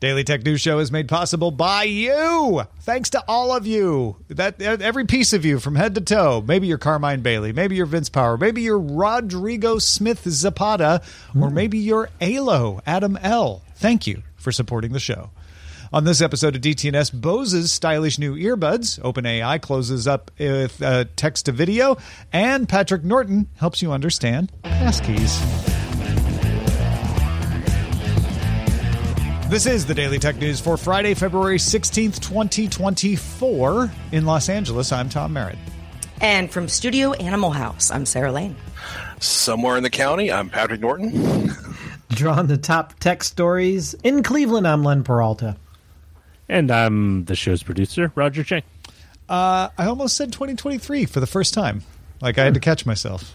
Daily 0.00 0.24
Tech 0.24 0.42
News 0.46 0.62
Show 0.62 0.78
is 0.78 0.90
made 0.90 1.08
possible 1.08 1.50
by 1.50 1.82
you. 1.82 2.62
Thanks 2.80 3.10
to 3.10 3.22
all 3.28 3.54
of 3.54 3.66
you. 3.66 4.16
That 4.28 4.60
every 4.62 5.04
piece 5.04 5.34
of 5.34 5.44
you 5.44 5.60
from 5.60 5.74
head 5.74 5.94
to 5.94 6.00
toe. 6.00 6.42
Maybe 6.46 6.66
you're 6.66 6.78
Carmine 6.78 7.20
Bailey, 7.20 7.52
maybe 7.52 7.76
you're 7.76 7.84
Vince 7.84 8.08
Power, 8.08 8.38
maybe 8.38 8.62
you're 8.62 8.80
Rodrigo 8.80 9.78
Smith 9.78 10.22
Zapata, 10.26 11.02
or 11.38 11.50
maybe 11.50 11.76
you're 11.78 12.08
Alo 12.22 12.80
Adam 12.86 13.18
L. 13.18 13.62
Thank 13.74 14.06
you 14.06 14.22
for 14.36 14.52
supporting 14.52 14.94
the 14.94 15.00
show. 15.00 15.32
On 15.92 16.04
this 16.04 16.22
episode 16.22 16.56
of 16.56 16.62
DTNS, 16.62 17.20
Bose's 17.20 17.70
stylish 17.70 18.18
new 18.18 18.36
earbuds, 18.36 18.98
OpenAI 19.00 19.60
closes 19.60 20.06
up 20.06 20.30
with 20.38 20.80
uh, 20.80 21.04
text 21.16 21.44
to 21.44 21.52
video, 21.52 21.98
and 22.32 22.66
Patrick 22.66 23.04
Norton 23.04 23.48
helps 23.56 23.82
you 23.82 23.92
understand 23.92 24.50
passkeys. 24.62 25.79
This 29.50 29.66
is 29.66 29.84
the 29.84 29.94
Daily 29.94 30.20
Tech 30.20 30.36
News 30.36 30.60
for 30.60 30.76
Friday, 30.76 31.12
February 31.12 31.58
16th, 31.58 32.20
2024. 32.20 33.90
In 34.12 34.24
Los 34.24 34.48
Angeles, 34.48 34.92
I'm 34.92 35.08
Tom 35.08 35.32
Merritt. 35.32 35.58
And 36.20 36.48
from 36.48 36.68
Studio 36.68 37.14
Animal 37.14 37.50
House, 37.50 37.90
I'm 37.90 38.06
Sarah 38.06 38.30
Lane. 38.30 38.54
Somewhere 39.18 39.76
in 39.76 39.82
the 39.82 39.90
county, 39.90 40.30
I'm 40.30 40.50
Patrick 40.50 40.80
Norton. 40.80 41.50
Drawn 42.10 42.46
the 42.46 42.58
top 42.58 43.00
tech 43.00 43.24
stories 43.24 43.94
in 44.04 44.22
Cleveland, 44.22 44.68
I'm 44.68 44.84
Len 44.84 45.02
Peralta. 45.02 45.56
And 46.48 46.70
I'm 46.70 47.24
the 47.24 47.34
show's 47.34 47.64
producer, 47.64 48.12
Roger 48.14 48.44
Chang. 48.44 48.62
Uh, 49.28 49.70
I 49.76 49.86
almost 49.86 50.16
said 50.16 50.32
2023 50.32 51.06
for 51.06 51.18
the 51.18 51.26
first 51.26 51.54
time. 51.54 51.82
Like, 52.20 52.38
I 52.38 52.44
had 52.44 52.54
to 52.54 52.60
catch 52.60 52.86
myself. 52.86 53.34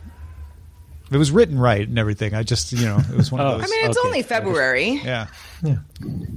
It 1.12 1.18
was 1.18 1.32
written 1.32 1.60
right 1.60 1.88
and 1.88 2.00
everything. 2.00 2.34
I 2.34 2.44
just, 2.44 2.72
you 2.74 2.86
know, 2.86 2.98
it 2.98 3.16
was 3.16 3.32
one 3.32 3.42
of 3.42 3.48
Oh. 3.48 3.58
those. 3.58 3.68
I 3.68 3.68
mean, 3.70 3.86
it's 3.90 3.98
Okay. 3.98 4.08
only 4.08 4.22
February. 4.24 5.02
yeah. 5.04 5.28
Yeah. 5.64 5.76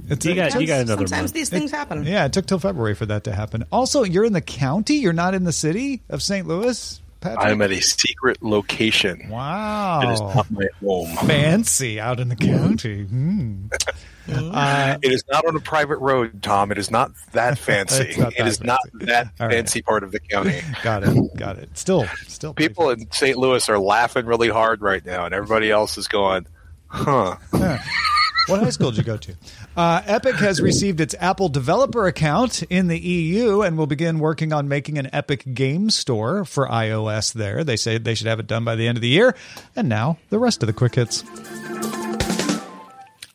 It's 0.09 0.25
You 0.25 0.35
got, 0.35 0.59
you 0.61 0.67
got 0.67 0.81
another 0.81 1.07
Sometimes 1.07 1.11
month. 1.29 1.33
these 1.33 1.49
things 1.49 1.71
happen. 1.71 2.05
Yeah, 2.05 2.25
it 2.25 2.33
took 2.33 2.45
till 2.45 2.59
February 2.59 2.95
for 2.95 3.05
that 3.07 3.23
to 3.25 3.33
happen. 3.33 3.65
Also, 3.71 4.03
you're 4.03 4.25
in 4.25 4.33
the 4.33 4.41
county. 4.41 4.95
You're 4.95 5.13
not 5.13 5.33
in 5.33 5.43
the 5.43 5.51
city 5.51 6.01
of 6.09 6.21
St. 6.23 6.47
Louis, 6.47 7.01
Patrick. 7.19 7.45
I'm 7.45 7.61
at 7.61 7.71
a 7.71 7.81
secret 7.81 8.41
location. 8.43 9.27
wow. 9.29 10.01
It 10.03 10.13
is 10.13 10.21
not 10.21 10.49
my 10.51 10.65
home. 10.83 11.15
fancy 11.27 11.99
out 11.99 12.19
in 12.19 12.29
the 12.29 12.35
county. 12.35 13.03
Hmm. 13.05 13.65
Uh, 14.31 14.97
It 15.03 15.11
is 15.11 15.23
not 15.31 15.45
on 15.45 15.55
a 15.55 15.59
private 15.59 15.97
road, 15.99 16.41
Tom. 16.43 16.71
It 16.71 16.77
is 16.77 16.91
not 16.91 17.11
that 17.33 17.57
fancy. 17.59 18.15
Not 18.17 18.33
it 18.33 18.37
that 18.39 18.47
is 18.47 18.61
not 18.61 18.79
that 19.01 19.29
right. 19.39 19.51
fancy 19.51 19.81
part 19.81 20.03
of 20.03 20.11
the 20.11 20.19
county. 20.19 20.61
got 20.83 21.03
it. 21.03 21.35
Got 21.37 21.57
it. 21.57 21.77
Still, 21.77 22.05
still. 22.27 22.53
People 22.53 22.89
in 22.89 23.11
St. 23.11 23.37
Louis 23.37 23.67
are 23.69 23.79
laughing 23.79 24.25
really 24.25 24.49
hard 24.49 24.81
right 24.81 25.05
now, 25.05 25.25
and 25.25 25.33
everybody 25.33 25.71
else 25.71 25.97
is 25.97 26.07
going, 26.07 26.45
huh. 26.87 27.37
What 28.47 28.61
high 28.61 28.71
school 28.71 28.89
did 28.89 28.97
you 28.97 29.03
go 29.03 29.17
to? 29.17 29.35
Uh, 29.77 30.01
Epic 30.07 30.33
has 30.37 30.59
received 30.59 30.99
its 30.99 31.13
Apple 31.19 31.49
developer 31.49 32.07
account 32.07 32.63
in 32.63 32.87
the 32.87 32.97
EU 32.97 33.61
and 33.61 33.77
will 33.77 33.85
begin 33.85 34.17
working 34.17 34.51
on 34.53 34.67
making 34.67 34.97
an 34.97 35.07
Epic 35.13 35.53
game 35.53 35.91
store 35.91 36.45
for 36.45 36.67
iOS 36.67 37.31
there. 37.31 37.63
They 37.63 37.75
say 37.75 37.99
they 37.99 38.15
should 38.15 38.25
have 38.25 38.39
it 38.39 38.47
done 38.47 38.65
by 38.65 38.75
the 38.75 38.87
end 38.87 38.97
of 38.97 39.03
the 39.03 39.07
year. 39.07 39.35
And 39.75 39.87
now 39.87 40.17
the 40.31 40.39
rest 40.39 40.63
of 40.63 40.67
the 40.67 40.73
quick 40.73 40.95
hits. 40.95 41.23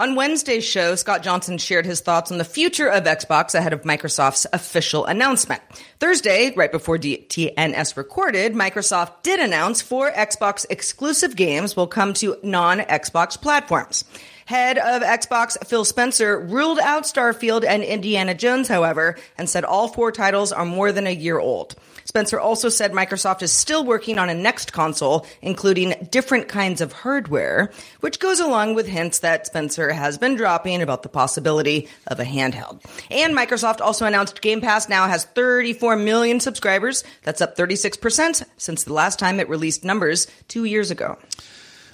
On 0.05 0.17
Wednesday's 0.17 0.67
show, 0.67 0.97
Scott 0.97 1.23
Johnson 1.23 1.57
shared 1.57 1.87
his 1.87 2.03
thoughts 2.03 2.31
on 2.31 2.37
the 2.37 2.45
future 2.45 2.89
of 2.89 3.05
Xbox 3.05 3.55
ahead 3.55 3.73
of 3.73 3.85
Microsoft's 3.85 4.47
official 4.53 5.07
announcement. 5.07 5.63
Thursday, 5.99 6.53
right 6.55 6.71
before 6.71 6.99
DTNS 6.99 7.97
recorded, 7.97 8.53
Microsoft 8.53 9.23
did 9.23 9.41
announce 9.41 9.81
four 9.81 10.13
Xbox 10.13 10.67
exclusive 10.69 11.37
games 11.37 11.75
will 11.75 11.87
come 11.87 12.13
to 12.13 12.37
non 12.43 12.81
Xbox 12.81 13.41
platforms. 13.41 14.05
Head 14.45 14.77
of 14.77 15.01
Xbox 15.01 15.57
Phil 15.67 15.87
Spencer 15.87 16.39
ruled 16.39 16.81
out 16.81 17.05
Starfield 17.05 17.65
and 17.67 17.83
Indiana 17.83 18.35
Jones, 18.35 18.69
however, 18.69 19.17
and 19.39 19.49
said 19.49 19.65
all 19.65 19.89
four 19.89 20.13
titles 20.13 20.53
are 20.53 20.67
more 20.67 20.93
than 20.93 21.07
a 21.07 21.15
year 21.15 21.39
old. 21.39 21.77
Spencer 22.15 22.39
also 22.39 22.69
said 22.69 22.93
Microsoft 22.93 23.43
is 23.43 23.51
still 23.51 23.85
working 23.85 24.21
on 24.21 24.31
a 24.31 24.35
next 24.35 24.73
console, 24.73 25.27
including 25.43 25.97
different 26.13 26.47
kinds 26.47 26.81
of 26.81 26.93
hardware, 26.93 27.73
which 28.03 28.21
goes 28.21 28.39
along 28.39 28.77
with 28.77 28.87
hints 28.87 29.19
that 29.19 29.49
Spencer 29.49 29.91
has 29.91 30.17
been 30.17 30.37
dropping 30.37 30.81
about 30.81 31.03
the 31.03 31.09
possibility 31.09 31.89
of 32.07 32.21
a 32.21 32.25
handheld. 32.25 32.81
And 33.11 33.37
Microsoft 33.37 33.81
also 33.81 34.07
announced 34.07 34.43
Game 34.43 34.61
Pass 34.61 34.89
now 34.89 35.09
has 35.09 35.25
34 35.25 35.97
million 35.97 36.39
subscribers. 36.39 37.03
That's 37.25 37.41
up 37.41 37.57
36% 37.57 38.45
since 38.59 38.85
the 38.85 38.93
last 38.93 39.19
time 39.19 39.41
it 39.41 39.49
released 39.49 39.85
numbers 39.85 40.29
two 40.47 40.63
years 40.63 40.93
ago. 40.93 41.19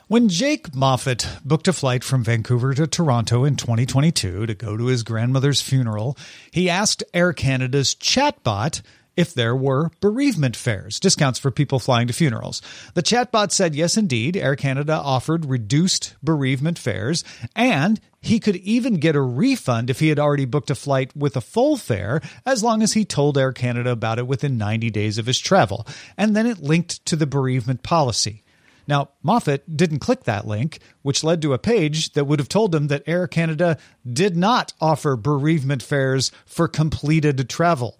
When 0.08 0.28
Jake 0.28 0.72
Moffatt 0.72 1.40
booked 1.46 1.68
a 1.68 1.72
flight 1.72 2.04
from 2.04 2.24
Vancouver 2.24 2.74
to 2.74 2.86
Toronto 2.86 3.44
in 3.44 3.56
2022 3.56 4.44
to 4.44 4.54
go 4.54 4.76
to 4.76 4.86
his 4.86 5.02
grandmother's 5.02 5.62
funeral, 5.62 6.18
he 6.50 6.68
asked 6.68 7.04
Air 7.14 7.32
Canada's 7.32 7.94
chatbot 7.94 8.82
if 9.20 9.34
there 9.34 9.54
were 9.54 9.90
bereavement 10.00 10.56
fares, 10.56 10.98
discounts 10.98 11.38
for 11.38 11.50
people 11.50 11.78
flying 11.78 12.06
to 12.06 12.12
funerals. 12.14 12.62
The 12.94 13.02
chatbot 13.02 13.52
said 13.52 13.74
yes, 13.74 13.98
indeed, 13.98 14.34
Air 14.34 14.56
Canada 14.56 14.94
offered 14.94 15.44
reduced 15.44 16.14
bereavement 16.22 16.78
fares, 16.78 17.22
and 17.54 18.00
he 18.22 18.40
could 18.40 18.56
even 18.56 18.94
get 18.94 19.16
a 19.16 19.20
refund 19.20 19.90
if 19.90 20.00
he 20.00 20.08
had 20.08 20.18
already 20.18 20.46
booked 20.46 20.70
a 20.70 20.74
flight 20.74 21.14
with 21.14 21.36
a 21.36 21.42
full 21.42 21.76
fare, 21.76 22.22
as 22.46 22.62
long 22.62 22.82
as 22.82 22.94
he 22.94 23.04
told 23.04 23.36
Air 23.36 23.52
Canada 23.52 23.90
about 23.90 24.18
it 24.18 24.26
within 24.26 24.56
90 24.56 24.88
days 24.88 25.18
of 25.18 25.26
his 25.26 25.38
travel. 25.38 25.86
And 26.16 26.34
then 26.34 26.46
it 26.46 26.62
linked 26.62 27.04
to 27.04 27.14
the 27.14 27.26
bereavement 27.26 27.82
policy. 27.82 28.42
Now, 28.88 29.10
Moffatt 29.22 29.76
didn't 29.76 29.98
click 29.98 30.24
that 30.24 30.46
link, 30.46 30.78
which 31.02 31.22
led 31.22 31.42
to 31.42 31.52
a 31.52 31.58
page 31.58 32.14
that 32.14 32.24
would 32.24 32.38
have 32.38 32.48
told 32.48 32.74
him 32.74 32.86
that 32.86 33.02
Air 33.06 33.26
Canada 33.26 33.76
did 34.10 34.34
not 34.34 34.72
offer 34.80 35.14
bereavement 35.14 35.82
fares 35.82 36.32
for 36.46 36.68
completed 36.68 37.50
travel. 37.50 37.98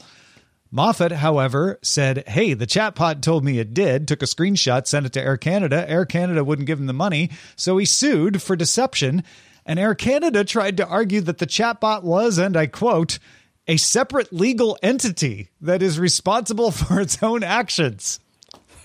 Moffatt, 0.72 1.12
however, 1.12 1.78
said, 1.82 2.28
Hey, 2.28 2.54
the 2.54 2.66
chatbot 2.66 3.22
told 3.22 3.44
me 3.44 3.58
it 3.58 3.74
did, 3.74 4.06
took 4.06 4.22
a 4.22 4.26
screenshot, 4.26 4.86
sent 4.86 5.06
it 5.06 5.12
to 5.14 5.20
Air 5.22 5.36
Canada. 5.36 5.88
Air 5.88 6.04
Canada 6.04 6.44
wouldn't 6.44 6.66
give 6.66 6.78
him 6.78 6.86
the 6.86 6.92
money, 6.92 7.30
so 7.56 7.76
he 7.76 7.84
sued 7.84 8.40
for 8.40 8.54
deception. 8.54 9.24
And 9.66 9.78
Air 9.78 9.94
Canada 9.94 10.44
tried 10.44 10.76
to 10.76 10.86
argue 10.86 11.20
that 11.22 11.38
the 11.38 11.46
chatbot 11.46 12.02
was, 12.02 12.38
and 12.38 12.56
I 12.56 12.66
quote, 12.66 13.18
a 13.66 13.76
separate 13.76 14.32
legal 14.32 14.78
entity 14.82 15.50
that 15.60 15.82
is 15.82 15.98
responsible 15.98 16.70
for 16.70 17.00
its 17.00 17.22
own 17.22 17.42
actions. 17.42 18.20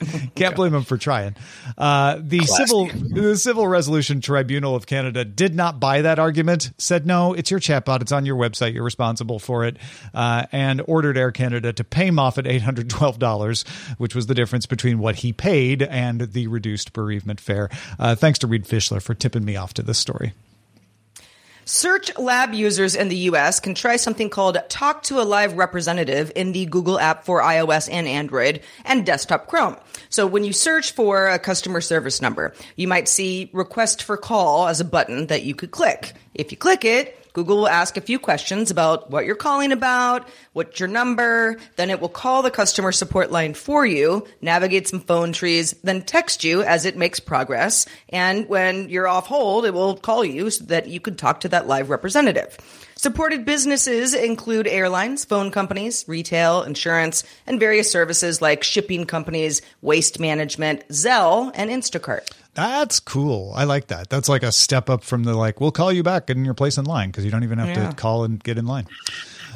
Can't 0.36 0.56
blame 0.56 0.74
him 0.74 0.84
for 0.84 0.98
trying. 0.98 1.36
Uh, 1.78 2.20
the 2.22 2.42
civil 2.42 2.88
the 2.88 3.38
Civil 3.38 3.68
Resolution 3.68 4.22
Tribunal 4.22 4.76
of 4.76 4.86
Canada 4.86 5.26
did 5.26 5.56
not 5.56 5.80
buy 5.80 6.02
that 6.02 6.20
argument. 6.20 6.72
Said 6.78 7.06
no, 7.06 7.34
it's 7.34 7.52
your 7.52 7.60
chatbot. 7.60 8.02
It's 8.02 8.12
on 8.12 8.26
your 8.26 8.36
website. 8.36 8.74
You're 8.74 8.84
responsible 8.84 9.40
for 9.40 9.66
it, 9.66 9.78
uh, 10.14 10.46
and 10.52 10.82
ordered 10.88 11.18
Air 11.18 11.32
Canada 11.32 11.74
to 11.74 11.84
pay 11.84 12.10
Moffatt 12.10 12.48
eight 12.48 12.62
hundred 12.62 12.90
twelve 12.90 13.20
dollars, 13.20 13.64
which 13.98 14.16
was 14.16 14.28
the 14.28 14.36
difference 14.36 14.66
between 14.66 15.00
what 15.00 15.16
he 15.18 15.34
paid 15.34 15.82
and 15.82 16.22
the 16.22 16.48
reduced 16.48 16.94
bereavement 16.94 17.40
fare. 17.40 17.70
Uh, 18.00 18.16
thanks 18.16 18.40
to 18.40 18.48
Reed 18.48 18.66
Fischler 18.66 19.02
for 19.02 19.14
tipping 19.14 19.46
me 19.46 19.56
off 19.56 19.74
to 19.76 19.82
this 19.82 19.98
story. 19.98 20.34
Search 21.68 22.16
Lab 22.20 22.54
users 22.54 22.96
in 22.96 23.10
the 23.10 23.16
US 23.32 23.60
can 23.60 23.74
try 23.74 23.96
something 23.96 24.30
called 24.30 24.60
Talk 24.70 25.02
to 25.04 25.20
a 25.20 25.26
Live 25.26 25.54
Representative 25.54 26.32
in 26.36 26.52
the 26.52 26.68
Google 26.68 27.00
app 27.00 27.26
for 27.26 27.42
iOS 27.42 27.90
and 27.92 28.08
Android 28.08 28.62
and 28.84 29.04
desktop 29.04 29.48
Chrome. 29.48 29.76
So 30.10 30.28
when 30.28 30.44
you 30.44 30.54
search 30.54 30.92
for 30.92 31.28
a 31.28 31.40
customer 31.40 31.82
service 31.82 32.22
number, 32.22 32.54
you 32.76 32.88
might 32.88 33.10
see 33.10 33.50
request 33.52 34.04
for 34.04 34.16
call 34.16 34.68
as 34.68 34.80
a 34.80 34.86
button 34.86 35.26
that 35.26 35.42
you 35.42 35.56
could 35.56 35.72
click. 35.72 36.14
If 36.36 36.52
you 36.52 36.58
click 36.58 36.86
it, 36.86 37.25
Google 37.36 37.58
will 37.58 37.68
ask 37.68 37.98
a 37.98 38.02
few 38.02 38.18
questions 38.18 38.72
about 38.72 39.12
what 39.12 39.26
you're 39.26 39.36
calling 39.36 39.74
about, 39.74 40.26
what's 40.54 40.80
your 40.80 40.88
number, 40.88 41.58
then 41.76 41.90
it 41.90 42.00
will 42.00 42.08
call 42.08 42.42
the 42.42 42.50
customer 42.50 42.94
support 42.94 43.30
line 43.30 43.54
for 43.54 43.86
you, 43.86 44.26
navigate 44.40 44.88
some 44.88 45.02
phone 45.02 45.34
trees, 45.34 45.74
then 45.84 46.02
text 46.02 46.46
you 46.46 46.64
as 46.64 46.86
it 46.86 46.96
makes 46.96 47.20
progress. 47.20 47.86
And 48.08 48.48
when 48.48 48.88
you're 48.88 49.10
off 49.10 49.28
hold, 49.28 49.66
it 49.66 49.74
will 49.74 49.98
call 49.98 50.24
you 50.24 50.50
so 50.50 50.64
that 50.66 50.88
you 50.88 51.02
could 51.02 51.18
talk 51.18 51.42
to 51.42 51.50
that 51.50 51.68
live 51.68 51.90
representative. 51.90 52.58
Supported 52.96 53.44
businesses 53.44 54.14
include 54.14 54.66
airlines, 54.66 55.26
phone 55.26 55.52
companies, 55.52 56.06
retail, 56.08 56.64
insurance, 56.64 57.26
and 57.46 57.60
various 57.60 57.92
services 57.92 58.42
like 58.42 58.64
shipping 58.64 59.04
companies, 59.04 59.62
waste 59.82 60.22
management, 60.22 60.88
Zelle, 60.88 61.52
and 61.54 61.70
Instacart. 61.70 62.32
That's 62.56 63.00
cool. 63.02 63.52
I 63.56 63.66
like 63.66 63.88
that. 63.88 64.10
That's 64.10 64.30
like 64.30 64.42
a 64.44 64.52
step 64.52 64.90
up 64.90 65.04
from 65.04 65.24
the 65.24 65.36
like, 65.36 65.60
we'll 65.62 65.72
call 65.72 65.92
you 65.92 66.04
back 66.04 66.30
in 66.30 66.46
your 66.46 66.54
place 66.54 66.78
in 66.78 66.86
line 66.86 67.10
because 67.10 67.26
you 67.26 67.32
don't 67.32 67.44
even 67.44 67.60
have 67.60 67.68
Yeah. 67.70 67.90
to 67.90 67.96
call 67.96 68.24
and 68.24 68.42
get 68.44 68.58
in 68.58 68.66
line. 68.66 68.88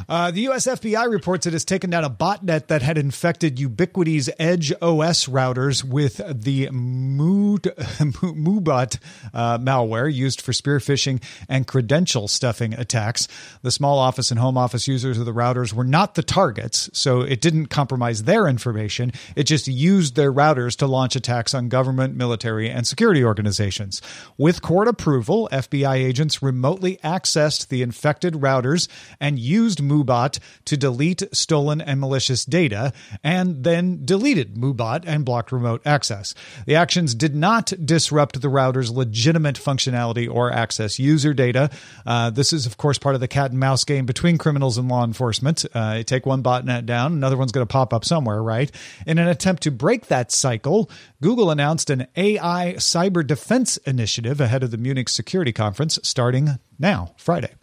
Uh, 0.07 0.31
the 0.31 0.41
US 0.49 0.67
FBI 0.67 1.09
reports 1.09 1.45
it 1.45 1.53
has 1.53 1.65
taken 1.65 1.89
down 1.89 2.03
a 2.03 2.09
botnet 2.09 2.67
that 2.67 2.81
had 2.81 2.97
infected 2.97 3.57
Ubiquiti's 3.57 4.29
Edge 4.39 4.71
OS 4.81 5.25
routers 5.25 5.83
with 5.83 6.21
the 6.29 6.69
Mood, 6.69 7.63
Moobot 7.77 8.99
uh, 9.33 9.57
malware 9.57 10.11
used 10.13 10.41
for 10.41 10.53
spear 10.53 10.79
phishing 10.79 11.21
and 11.47 11.67
credential 11.67 12.27
stuffing 12.27 12.73
attacks. 12.73 13.27
The 13.61 13.71
small 13.71 13.99
office 13.99 14.31
and 14.31 14.39
home 14.39 14.57
office 14.57 14.87
users 14.87 15.17
of 15.17 15.25
the 15.25 15.33
routers 15.33 15.73
were 15.73 15.83
not 15.83 16.15
the 16.15 16.23
targets, 16.23 16.89
so 16.93 17.21
it 17.21 17.41
didn't 17.41 17.67
compromise 17.67 18.23
their 18.23 18.47
information. 18.47 19.11
It 19.35 19.43
just 19.43 19.67
used 19.67 20.15
their 20.15 20.31
routers 20.31 20.75
to 20.77 20.87
launch 20.87 21.15
attacks 21.15 21.53
on 21.53 21.69
government, 21.69 22.15
military, 22.15 22.69
and 22.69 22.87
security 22.87 23.23
organizations. 23.23 24.01
With 24.37 24.61
court 24.61 24.87
approval, 24.87 25.49
FBI 25.51 25.95
agents 25.95 26.41
remotely 26.41 26.97
accessed 27.03 27.67
the 27.67 27.81
infected 27.81 28.35
routers 28.35 28.87
and 29.19 29.39
used 29.39 29.81
Moobot 29.89 30.39
to 30.65 30.77
delete 30.77 31.23
stolen 31.33 31.81
and 31.81 31.99
malicious 31.99 32.45
data, 32.45 32.93
and 33.23 33.63
then 33.63 34.05
deleted 34.05 34.55
Moobot 34.55 35.03
and 35.05 35.25
blocked 35.25 35.51
remote 35.51 35.81
access. 35.85 36.35
The 36.65 36.75
actions 36.75 37.15
did 37.15 37.35
not 37.35 37.73
disrupt 37.83 38.41
the 38.41 38.49
router's 38.49 38.91
legitimate 38.91 39.55
functionality 39.55 40.29
or 40.31 40.51
access 40.51 40.99
user 40.99 41.33
data. 41.33 41.69
Uh, 42.05 42.29
this 42.29 42.53
is, 42.53 42.65
of 42.65 42.77
course, 42.77 42.97
part 42.97 43.15
of 43.15 43.21
the 43.21 43.27
cat 43.27 43.51
and 43.51 43.59
mouse 43.59 43.83
game 43.83 44.05
between 44.05 44.37
criminals 44.37 44.77
and 44.77 44.87
law 44.87 45.03
enforcement. 45.03 45.65
Uh, 45.73 46.03
take 46.03 46.25
one 46.25 46.43
botnet 46.43 46.85
down, 46.85 47.13
another 47.13 47.37
one's 47.37 47.51
going 47.51 47.65
to 47.65 47.71
pop 47.71 47.93
up 47.93 48.05
somewhere, 48.05 48.41
right? 48.41 48.71
In 49.05 49.17
an 49.17 49.27
attempt 49.27 49.63
to 49.63 49.71
break 49.71 50.07
that 50.07 50.31
cycle, 50.31 50.89
Google 51.21 51.51
announced 51.51 51.89
an 51.89 52.07
AI 52.15 52.75
cyber 52.77 53.25
defense 53.25 53.77
initiative 53.77 54.39
ahead 54.41 54.63
of 54.63 54.71
the 54.71 54.77
Munich 54.77 55.09
Security 55.09 55.51
Conference 55.51 55.99
starting 56.03 56.59
now, 56.77 57.13
Friday. 57.17 57.58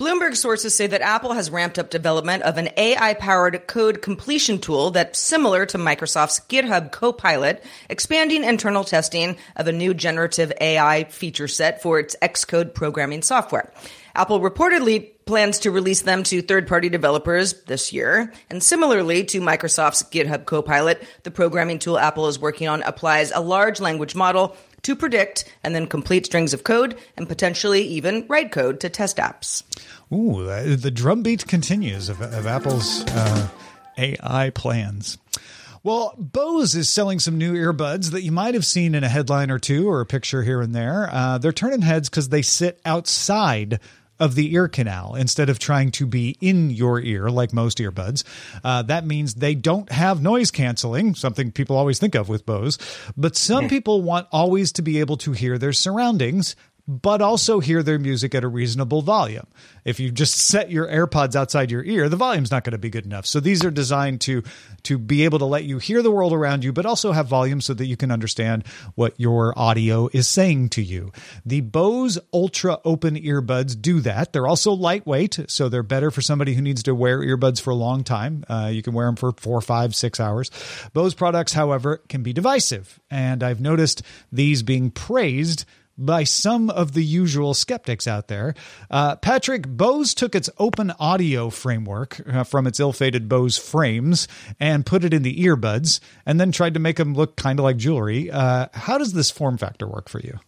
Bloomberg 0.00 0.34
sources 0.34 0.74
say 0.74 0.86
that 0.86 1.02
Apple 1.02 1.34
has 1.34 1.50
ramped 1.50 1.78
up 1.78 1.90
development 1.90 2.42
of 2.44 2.56
an 2.56 2.70
AI 2.78 3.12
powered 3.12 3.66
code 3.66 4.00
completion 4.00 4.58
tool 4.58 4.92
that's 4.92 5.18
similar 5.18 5.66
to 5.66 5.76
Microsoft's 5.76 6.40
GitHub 6.48 6.90
Copilot, 6.90 7.62
expanding 7.90 8.42
internal 8.42 8.82
testing 8.82 9.36
of 9.56 9.68
a 9.68 9.72
new 9.72 9.92
generative 9.92 10.54
AI 10.58 11.04
feature 11.04 11.48
set 11.48 11.82
for 11.82 11.98
its 11.98 12.16
Xcode 12.22 12.72
programming 12.72 13.20
software. 13.20 13.70
Apple 14.14 14.40
reportedly 14.40 15.10
plans 15.26 15.60
to 15.60 15.70
release 15.70 16.02
them 16.02 16.22
to 16.24 16.42
third 16.42 16.66
party 16.66 16.88
developers 16.88 17.62
this 17.64 17.92
year. 17.92 18.32
And 18.48 18.62
similarly 18.62 19.24
to 19.26 19.40
Microsoft's 19.40 20.02
GitHub 20.02 20.44
Copilot, 20.44 21.06
the 21.22 21.30
programming 21.30 21.78
tool 21.78 21.98
Apple 21.98 22.26
is 22.26 22.38
working 22.38 22.68
on 22.68 22.82
applies 22.82 23.30
a 23.30 23.40
large 23.40 23.80
language 23.80 24.14
model 24.14 24.56
to 24.90 24.96
predict 24.96 25.44
and 25.62 25.72
then 25.72 25.86
complete 25.86 26.26
strings 26.26 26.52
of 26.52 26.64
code 26.64 26.98
and 27.16 27.28
potentially 27.28 27.82
even 27.82 28.26
write 28.28 28.50
code 28.50 28.80
to 28.80 28.88
test 28.88 29.18
apps. 29.18 29.62
Ooh, 30.12 30.44
the 30.44 30.76
the 30.76 30.90
drumbeat 30.90 31.46
continues 31.46 32.08
of, 32.08 32.20
of 32.20 32.46
Apple's 32.46 33.04
uh, 33.04 33.48
AI 33.96 34.50
plans. 34.50 35.16
Well, 35.82 36.14
Bose 36.18 36.74
is 36.74 36.90
selling 36.90 37.20
some 37.20 37.38
new 37.38 37.54
earbuds 37.54 38.10
that 38.10 38.22
you 38.22 38.32
might 38.32 38.54
have 38.54 38.66
seen 38.66 38.94
in 38.94 39.04
a 39.04 39.08
headline 39.08 39.50
or 39.50 39.58
two 39.58 39.88
or 39.88 40.00
a 40.00 40.06
picture 40.06 40.42
here 40.42 40.60
and 40.60 40.74
there. 40.74 41.08
Uh, 41.10 41.38
they're 41.38 41.52
turning 41.52 41.80
heads 41.80 42.10
because 42.10 42.28
they 42.28 42.42
sit 42.42 42.80
outside 42.84 43.80
of 44.20 44.34
the 44.34 44.54
ear 44.54 44.68
canal 44.68 45.14
instead 45.14 45.48
of 45.48 45.58
trying 45.58 45.90
to 45.92 46.06
be 46.06 46.36
in 46.40 46.70
your 46.70 47.00
ear 47.00 47.28
like 47.30 47.52
most 47.52 47.78
earbuds. 47.78 48.22
Uh, 48.62 48.82
that 48.82 49.06
means 49.06 49.34
they 49.34 49.54
don't 49.54 49.90
have 49.90 50.22
noise 50.22 50.50
canceling, 50.50 51.14
something 51.14 51.50
people 51.50 51.76
always 51.76 51.98
think 51.98 52.14
of 52.14 52.28
with 52.28 52.46
Bose. 52.46 52.78
But 53.16 53.34
some 53.34 53.68
people 53.68 54.02
want 54.02 54.28
always 54.30 54.70
to 54.72 54.82
be 54.82 55.00
able 55.00 55.16
to 55.18 55.32
hear 55.32 55.58
their 55.58 55.72
surroundings 55.72 56.54
but 56.90 57.22
also 57.22 57.60
hear 57.60 57.84
their 57.84 58.00
music 58.00 58.34
at 58.34 58.42
a 58.42 58.48
reasonable 58.48 59.00
volume. 59.00 59.46
If 59.84 60.00
you 60.00 60.10
just 60.10 60.34
set 60.34 60.72
your 60.72 60.88
AirPods 60.88 61.36
outside 61.36 61.70
your 61.70 61.84
ear, 61.84 62.08
the 62.08 62.16
volume's 62.16 62.50
not 62.50 62.64
going 62.64 62.72
to 62.72 62.78
be 62.78 62.90
good 62.90 63.06
enough. 63.06 63.26
So 63.26 63.38
these 63.38 63.64
are 63.64 63.70
designed 63.70 64.20
to 64.22 64.42
to 64.82 64.98
be 64.98 65.24
able 65.24 65.38
to 65.38 65.44
let 65.44 65.62
you 65.62 65.78
hear 65.78 66.02
the 66.02 66.10
world 66.10 66.32
around 66.32 66.64
you, 66.64 66.72
but 66.72 66.86
also 66.86 67.12
have 67.12 67.28
volume 67.28 67.60
so 67.60 67.74
that 67.74 67.86
you 67.86 67.96
can 67.96 68.10
understand 68.10 68.66
what 68.96 69.14
your 69.18 69.56
audio 69.56 70.08
is 70.12 70.26
saying 70.26 70.70
to 70.70 70.82
you. 70.82 71.12
The 71.46 71.60
Bose 71.60 72.18
Ultra 72.32 72.80
Open 72.84 73.14
earbuds 73.14 73.80
do 73.80 74.00
that. 74.00 74.32
They're 74.32 74.48
also 74.48 74.72
lightweight, 74.72 75.44
so 75.46 75.68
they're 75.68 75.84
better 75.84 76.10
for 76.10 76.22
somebody 76.22 76.54
who 76.54 76.62
needs 76.62 76.82
to 76.84 76.94
wear 76.94 77.20
earbuds 77.20 77.60
for 77.60 77.70
a 77.70 77.76
long 77.76 78.02
time. 78.02 78.44
Uh, 78.48 78.70
you 78.72 78.82
can 78.82 78.94
wear 78.94 79.06
them 79.06 79.16
for 79.16 79.30
four, 79.36 79.60
five, 79.60 79.94
six 79.94 80.18
hours. 80.18 80.50
Bose 80.92 81.14
products, 81.14 81.52
however, 81.52 81.98
can 82.08 82.24
be 82.24 82.32
divisive, 82.32 82.98
and 83.10 83.44
I've 83.44 83.60
noticed 83.60 84.02
these 84.32 84.64
being 84.64 84.90
praised 84.90 85.64
by 86.04 86.24
some 86.24 86.70
of 86.70 86.92
the 86.92 87.04
usual 87.04 87.54
skeptics 87.54 88.06
out 88.06 88.28
there. 88.28 88.54
Uh, 88.90 89.16
Patrick, 89.16 89.68
Bose 89.68 90.14
took 90.14 90.34
its 90.34 90.50
open 90.58 90.90
audio 90.98 91.50
framework 91.50 92.20
uh, 92.28 92.44
from 92.44 92.66
its 92.66 92.80
ill 92.80 92.92
fated 92.92 93.28
Bose 93.28 93.58
frames 93.58 94.26
and 94.58 94.86
put 94.86 95.04
it 95.04 95.14
in 95.14 95.22
the 95.22 95.44
earbuds 95.44 96.00
and 96.26 96.40
then 96.40 96.52
tried 96.52 96.74
to 96.74 96.80
make 96.80 96.96
them 96.96 97.14
look 97.14 97.36
kind 97.36 97.58
of 97.58 97.64
like 97.64 97.76
jewelry. 97.76 98.30
Uh, 98.30 98.66
how 98.72 98.98
does 98.98 99.12
this 99.12 99.30
form 99.30 99.58
factor 99.58 99.86
work 99.86 100.08
for 100.08 100.20
you? 100.20 100.38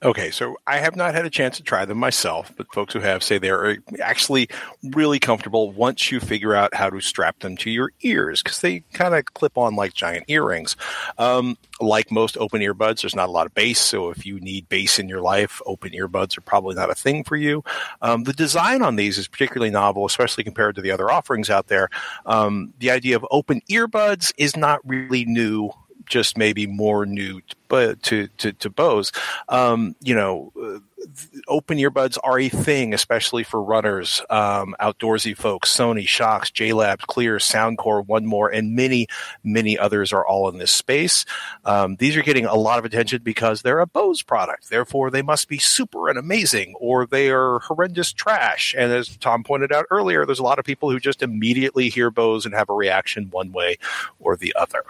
Okay, 0.00 0.30
so 0.30 0.56
I 0.64 0.78
have 0.78 0.94
not 0.94 1.12
had 1.12 1.26
a 1.26 1.30
chance 1.30 1.56
to 1.56 1.64
try 1.64 1.84
them 1.84 1.98
myself, 1.98 2.52
but 2.56 2.72
folks 2.72 2.92
who 2.92 3.00
have 3.00 3.20
say 3.20 3.38
they're 3.38 3.78
actually 4.00 4.48
really 4.94 5.18
comfortable 5.18 5.72
once 5.72 6.12
you 6.12 6.20
figure 6.20 6.54
out 6.54 6.72
how 6.72 6.88
to 6.88 7.00
strap 7.00 7.40
them 7.40 7.56
to 7.56 7.70
your 7.70 7.90
ears 8.02 8.40
because 8.40 8.60
they 8.60 8.84
kind 8.92 9.16
of 9.16 9.24
clip 9.34 9.58
on 9.58 9.74
like 9.74 9.94
giant 9.94 10.26
earrings. 10.28 10.76
Um, 11.18 11.58
like 11.80 12.12
most 12.12 12.36
open 12.36 12.60
earbuds, 12.60 13.02
there's 13.02 13.16
not 13.16 13.28
a 13.28 13.32
lot 13.32 13.46
of 13.46 13.54
bass, 13.54 13.80
so 13.80 14.10
if 14.10 14.24
you 14.24 14.38
need 14.38 14.68
bass 14.68 15.00
in 15.00 15.08
your 15.08 15.20
life, 15.20 15.60
open 15.66 15.90
earbuds 15.90 16.38
are 16.38 16.42
probably 16.42 16.76
not 16.76 16.90
a 16.90 16.94
thing 16.94 17.24
for 17.24 17.34
you. 17.34 17.64
Um, 18.00 18.22
the 18.22 18.32
design 18.32 18.82
on 18.82 18.94
these 18.94 19.18
is 19.18 19.26
particularly 19.26 19.72
novel, 19.72 20.06
especially 20.06 20.44
compared 20.44 20.76
to 20.76 20.80
the 20.80 20.92
other 20.92 21.10
offerings 21.10 21.50
out 21.50 21.66
there. 21.66 21.88
Um, 22.24 22.72
the 22.78 22.92
idea 22.92 23.16
of 23.16 23.26
open 23.32 23.62
earbuds 23.68 24.32
is 24.38 24.56
not 24.56 24.78
really 24.88 25.24
new 25.24 25.72
just 26.08 26.36
maybe 26.36 26.66
more 26.66 27.06
new 27.06 27.40
but 27.68 28.02
to 28.04 28.28
to 28.38 28.52
to 28.52 28.70
Bose. 28.70 29.12
Um, 29.48 29.94
you 30.00 30.14
know, 30.14 30.52
uh, 30.60 30.78
open 31.46 31.78
earbuds 31.78 32.18
are 32.24 32.38
a 32.38 32.48
thing, 32.48 32.92
especially 32.92 33.44
for 33.44 33.62
runners, 33.62 34.22
um, 34.30 34.74
outdoorsy 34.80 35.36
folks. 35.36 35.74
Sony, 35.74 36.04
Shokz, 36.04 36.50
JLabs, 36.50 37.02
Cleer, 37.02 37.36
Soundcore, 37.36 38.04
One 38.06 38.26
More, 38.26 38.48
and 38.48 38.74
many 38.74 39.06
many 39.44 39.78
others 39.78 40.12
are 40.12 40.26
all 40.26 40.48
in 40.48 40.58
this 40.58 40.72
space. 40.72 41.24
Um, 41.64 41.96
these 41.96 42.16
are 42.16 42.22
getting 42.22 42.46
a 42.46 42.54
lot 42.54 42.78
of 42.78 42.84
attention 42.84 43.22
because 43.22 43.62
they're 43.62 43.80
a 43.80 43.86
Bose 43.86 44.22
product. 44.22 44.70
Therefore, 44.70 45.10
they 45.10 45.22
must 45.22 45.48
be 45.48 45.58
super 45.58 46.08
and 46.08 46.18
amazing, 46.18 46.74
or 46.80 47.06
they 47.06 47.30
are 47.30 47.60
horrendous 47.60 48.12
trash. 48.12 48.74
And 48.76 48.92
as 48.92 49.16
Tom 49.18 49.44
pointed 49.44 49.72
out 49.72 49.86
earlier, 49.90 50.24
there's 50.24 50.38
a 50.38 50.44
lot 50.44 50.58
of 50.58 50.64
people 50.64 50.90
who 50.90 50.98
just 50.98 51.22
immediately 51.22 51.88
hear 51.88 52.10
Bose 52.10 52.46
and 52.46 52.54
have 52.54 52.70
a 52.70 52.74
reaction 52.74 53.30
one 53.30 53.52
way 53.52 53.76
or 54.18 54.36
the 54.36 54.54
other. 54.56 54.84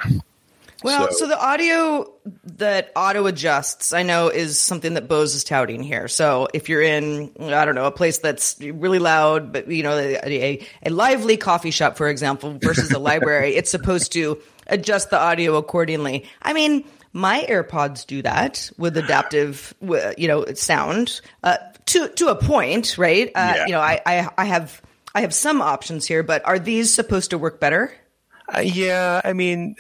Well, 0.82 1.08
So- 1.10 1.18
so, 1.18 1.26
the 1.26 1.38
audio 1.38 2.10
that 2.56 2.92
auto 2.94 3.26
adjusts, 3.26 3.92
I 3.92 4.02
know, 4.02 4.28
is 4.28 4.58
something 4.58 4.94
that 4.94 5.08
Bose 5.08 5.34
is 5.34 5.42
touting 5.44 5.82
here. 5.82 6.06
So 6.08 6.48
if 6.54 6.68
you're 6.68 6.82
in, 6.82 7.32
I 7.40 7.64
don't 7.64 7.74
know, 7.74 7.86
a 7.86 7.90
place 7.90 8.18
that's 8.18 8.56
really 8.60 8.98
loud, 8.98 9.52
but 9.52 9.68
you 9.68 9.82
know, 9.82 9.98
a, 9.98 10.66
a, 10.84 10.90
lively 10.90 11.36
coffee 11.36 11.70
shop, 11.72 11.96
for 11.96 12.08
example, 12.08 12.56
versus 12.60 12.90
a 12.92 12.98
library, 12.98 13.56
it's 13.56 13.70
supposed 13.70 14.12
to 14.12 14.38
adjust 14.68 15.10
the 15.10 15.18
audio 15.18 15.56
accordingly. 15.56 16.26
I 16.42 16.52
mean, 16.52 16.84
my 17.12 17.44
AirPods 17.48 18.06
do 18.06 18.22
that 18.22 18.70
with 18.78 18.96
adaptive, 18.96 19.74
you 20.16 20.28
know, 20.28 20.44
sound 20.54 21.20
uh, 21.42 21.56
to 21.86 22.08
to 22.10 22.28
a 22.28 22.34
point, 22.36 22.96
right? 22.98 23.28
Uh, 23.34 23.52
Yeah. 23.56 23.66
You 23.66 23.72
know, 23.72 23.80
I, 23.80 24.00
I 24.06 24.28
I 24.38 24.44
have 24.44 24.80
I 25.14 25.22
have 25.22 25.32
some 25.34 25.60
options 25.62 26.06
here, 26.06 26.22
but 26.22 26.44
are 26.46 26.58
these 26.58 26.92
supposed 26.94 27.30
to 27.30 27.38
work 27.38 27.58
better? 27.58 27.92
Uh, 28.54 28.60
yeah, 28.60 29.20
I 29.24 29.32
mean, 29.34 29.76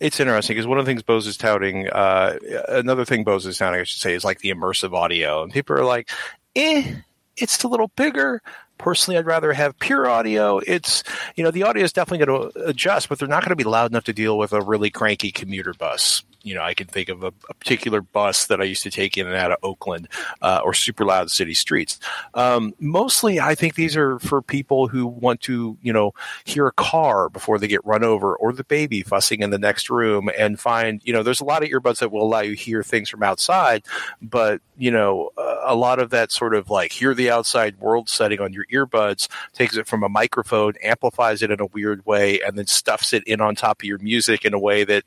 it's 0.00 0.18
interesting 0.18 0.56
because 0.56 0.66
one 0.66 0.78
of 0.78 0.84
the 0.84 0.90
things 0.90 1.02
Bose 1.02 1.26
is 1.26 1.36
touting, 1.36 1.88
uh, 1.90 2.38
another 2.68 3.04
thing 3.04 3.22
Bose 3.22 3.46
is 3.46 3.58
touting, 3.58 3.80
I 3.80 3.84
should 3.84 4.00
say, 4.00 4.14
is 4.14 4.24
like 4.24 4.40
the 4.40 4.50
immersive 4.50 4.94
audio. 4.94 5.42
And 5.42 5.52
people 5.52 5.76
are 5.76 5.84
like, 5.84 6.10
eh, 6.56 6.96
it's 7.36 7.62
a 7.62 7.68
little 7.68 7.88
bigger. 7.96 8.42
Personally, 8.78 9.18
I'd 9.18 9.26
rather 9.26 9.52
have 9.52 9.78
pure 9.78 10.08
audio. 10.08 10.58
It's, 10.58 11.04
you 11.36 11.44
know, 11.44 11.50
the 11.50 11.64
audio 11.64 11.84
is 11.84 11.92
definitely 11.92 12.24
going 12.24 12.50
to 12.50 12.66
adjust, 12.66 13.10
but 13.10 13.18
they're 13.18 13.28
not 13.28 13.42
going 13.42 13.50
to 13.50 13.56
be 13.56 13.64
loud 13.64 13.90
enough 13.90 14.04
to 14.04 14.14
deal 14.14 14.38
with 14.38 14.54
a 14.54 14.62
really 14.62 14.90
cranky 14.90 15.30
commuter 15.30 15.74
bus 15.74 16.22
you 16.42 16.54
know, 16.54 16.62
I 16.62 16.74
can 16.74 16.86
think 16.86 17.08
of 17.08 17.22
a, 17.22 17.32
a, 17.48 17.54
particular 17.54 18.00
bus 18.00 18.46
that 18.46 18.60
I 18.60 18.64
used 18.64 18.82
to 18.84 18.90
take 18.90 19.18
in 19.18 19.26
and 19.26 19.36
out 19.36 19.52
of 19.52 19.58
Oakland 19.62 20.08
uh, 20.40 20.60
or 20.64 20.72
super 20.72 21.04
loud 21.04 21.30
city 21.30 21.54
streets. 21.54 21.98
Um, 22.34 22.74
mostly, 22.80 23.38
I 23.38 23.54
think 23.54 23.74
these 23.74 23.96
are 23.96 24.18
for 24.20 24.40
people 24.40 24.88
who 24.88 25.06
want 25.06 25.42
to, 25.42 25.76
you 25.82 25.92
know, 25.92 26.12
hear 26.44 26.66
a 26.66 26.72
car 26.72 27.28
before 27.28 27.58
they 27.58 27.68
get 27.68 27.84
run 27.84 28.02
over 28.02 28.34
or 28.34 28.52
the 28.52 28.64
baby 28.64 29.02
fussing 29.02 29.42
in 29.42 29.50
the 29.50 29.58
next 29.58 29.90
room 29.90 30.30
and 30.38 30.58
find, 30.58 31.00
you 31.04 31.12
know, 31.12 31.22
there's 31.22 31.40
a 31.40 31.44
lot 31.44 31.62
of 31.62 31.68
earbuds 31.68 31.98
that 31.98 32.10
will 32.10 32.22
allow 32.22 32.40
you 32.40 32.56
to 32.56 32.62
hear 32.62 32.82
things 32.82 33.08
from 33.08 33.22
outside, 33.22 33.84
but, 34.22 34.60
you 34.78 34.90
know, 34.90 35.30
a 35.36 35.74
lot 35.74 35.98
of 35.98 36.10
that 36.10 36.32
sort 36.32 36.54
of 36.54 36.70
like 36.70 36.92
hear 36.92 37.14
the 37.14 37.30
outside 37.30 37.78
world 37.78 38.08
setting 38.08 38.40
on 38.40 38.52
your 38.52 38.64
earbuds 38.72 39.28
takes 39.52 39.76
it 39.76 39.86
from 39.86 40.02
a 40.02 40.08
microphone, 40.08 40.72
amplifies 40.82 41.42
it 41.42 41.50
in 41.50 41.60
a 41.60 41.66
weird 41.66 42.04
way, 42.06 42.40
and 42.40 42.56
then 42.56 42.66
stuffs 42.66 43.12
it 43.12 43.22
in 43.24 43.40
on 43.40 43.54
top 43.54 43.82
of 43.82 43.84
your 43.84 43.98
music 43.98 44.44
in 44.44 44.54
a 44.54 44.58
way 44.58 44.84
that 44.84 45.04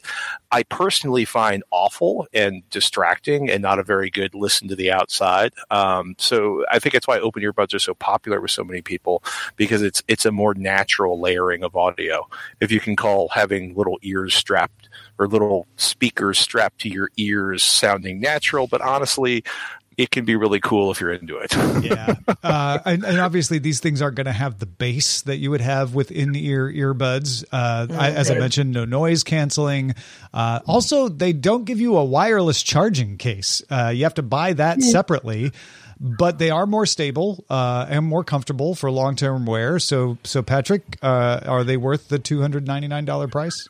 I 0.52 0.64
personally 0.64 1.23
find 1.26 1.64
awful 1.72 2.28
and 2.34 2.68
distracting 2.70 3.50
and 3.50 3.62
not 3.62 3.80
a 3.80 3.84
very 3.84 4.10
good 4.10 4.34
listen 4.34 4.68
to 4.68 4.76
the 4.76 4.92
outside. 4.92 5.54
Um, 5.72 6.16
so 6.18 6.66
I 6.70 6.80
think 6.80 6.94
that's 6.94 7.08
why 7.08 7.20
open 7.20 7.44
earbuds 7.44 7.74
are 7.74 7.80
so 7.80 7.94
popular 7.94 8.42
with 8.42 8.52
so 8.52 8.64
many 8.64 8.82
people 8.82 9.24
because 9.56 9.82
it's 9.82 10.04
it's 10.08 10.26
a 10.26 10.32
more 10.32 10.54
natural 10.54 11.20
layering 11.20 11.64
of 11.64 11.76
audio. 11.76 12.28
If 12.60 12.72
you 12.72 12.80
can 12.80 12.96
call 12.96 13.30
having 13.30 13.76
little 13.76 14.00
ears 14.02 14.34
strapped 14.34 14.90
or 15.20 15.28
little 15.28 15.68
speakers 15.76 16.40
strapped 16.40 16.80
to 16.82 16.90
your 16.90 17.10
ears 17.18 17.64
sounding 17.64 18.20
natural, 18.20 18.68
but 18.68 18.82
honestly, 18.82 19.44
it 19.98 20.12
can 20.12 20.26
be 20.26 20.36
really 20.36 20.60
cool 20.60 20.92
if 20.92 21.00
you're 21.00 21.12
into 21.12 21.38
it. 21.38 21.54
yeah, 21.84 22.16
uh, 22.44 22.80
and, 22.86 23.04
and, 23.04 23.20
obviously 23.20 23.60
these 23.60 23.80
things 23.80 24.02
aren't 24.02 24.16
going 24.16 24.26
to 24.26 24.32
have 24.32 24.60
the 24.60 24.66
bass 24.66 25.22
that 25.24 25.38
you 25.38 25.52
would 25.52 25.62
have 25.62 25.96
with 25.96 26.12
in-ear 26.12 26.72
earbuds. 26.72 27.44
Uh, 27.52 27.88
I, 27.92 28.12
as 28.12 28.32
I 28.32 28.40
mentioned, 28.40 28.72
no 28.72 28.86
noise 28.86 29.24
canceling. 29.24 29.96
Uh, 30.34 30.60
also, 30.68 31.10
they 31.10 31.34
don't 31.34 31.66
give 31.66 31.80
you 31.80 31.98
a 31.98 32.04
wireless 32.04 32.62
charging 32.62 33.18
case. 33.18 33.62
Uh, 33.70 33.92
you 33.94 34.04
have 34.04 34.16
to 34.16 34.24
buy 34.24 34.54
that 34.54 34.82
separately. 34.82 35.52
But 36.00 36.38
they 36.38 36.50
are 36.50 36.66
more 36.66 36.86
stable 36.86 37.46
uh, 37.50 37.86
and 37.88 38.06
more 38.06 38.26
comfortable 38.26 38.76
for 38.76 38.92
long-term 38.92 39.46
wear. 39.46 39.80
So, 39.80 40.18
so 40.26 40.42
Patrick, 40.42 40.98
uh, 41.02 41.40
are 41.46 41.64
they 41.64 41.78
worth 41.78 42.10
the 42.10 42.20
two 42.20 42.42
hundred 42.42 42.68
ninety-nine 42.68 43.06
dollar 43.06 43.30
price? 43.30 43.70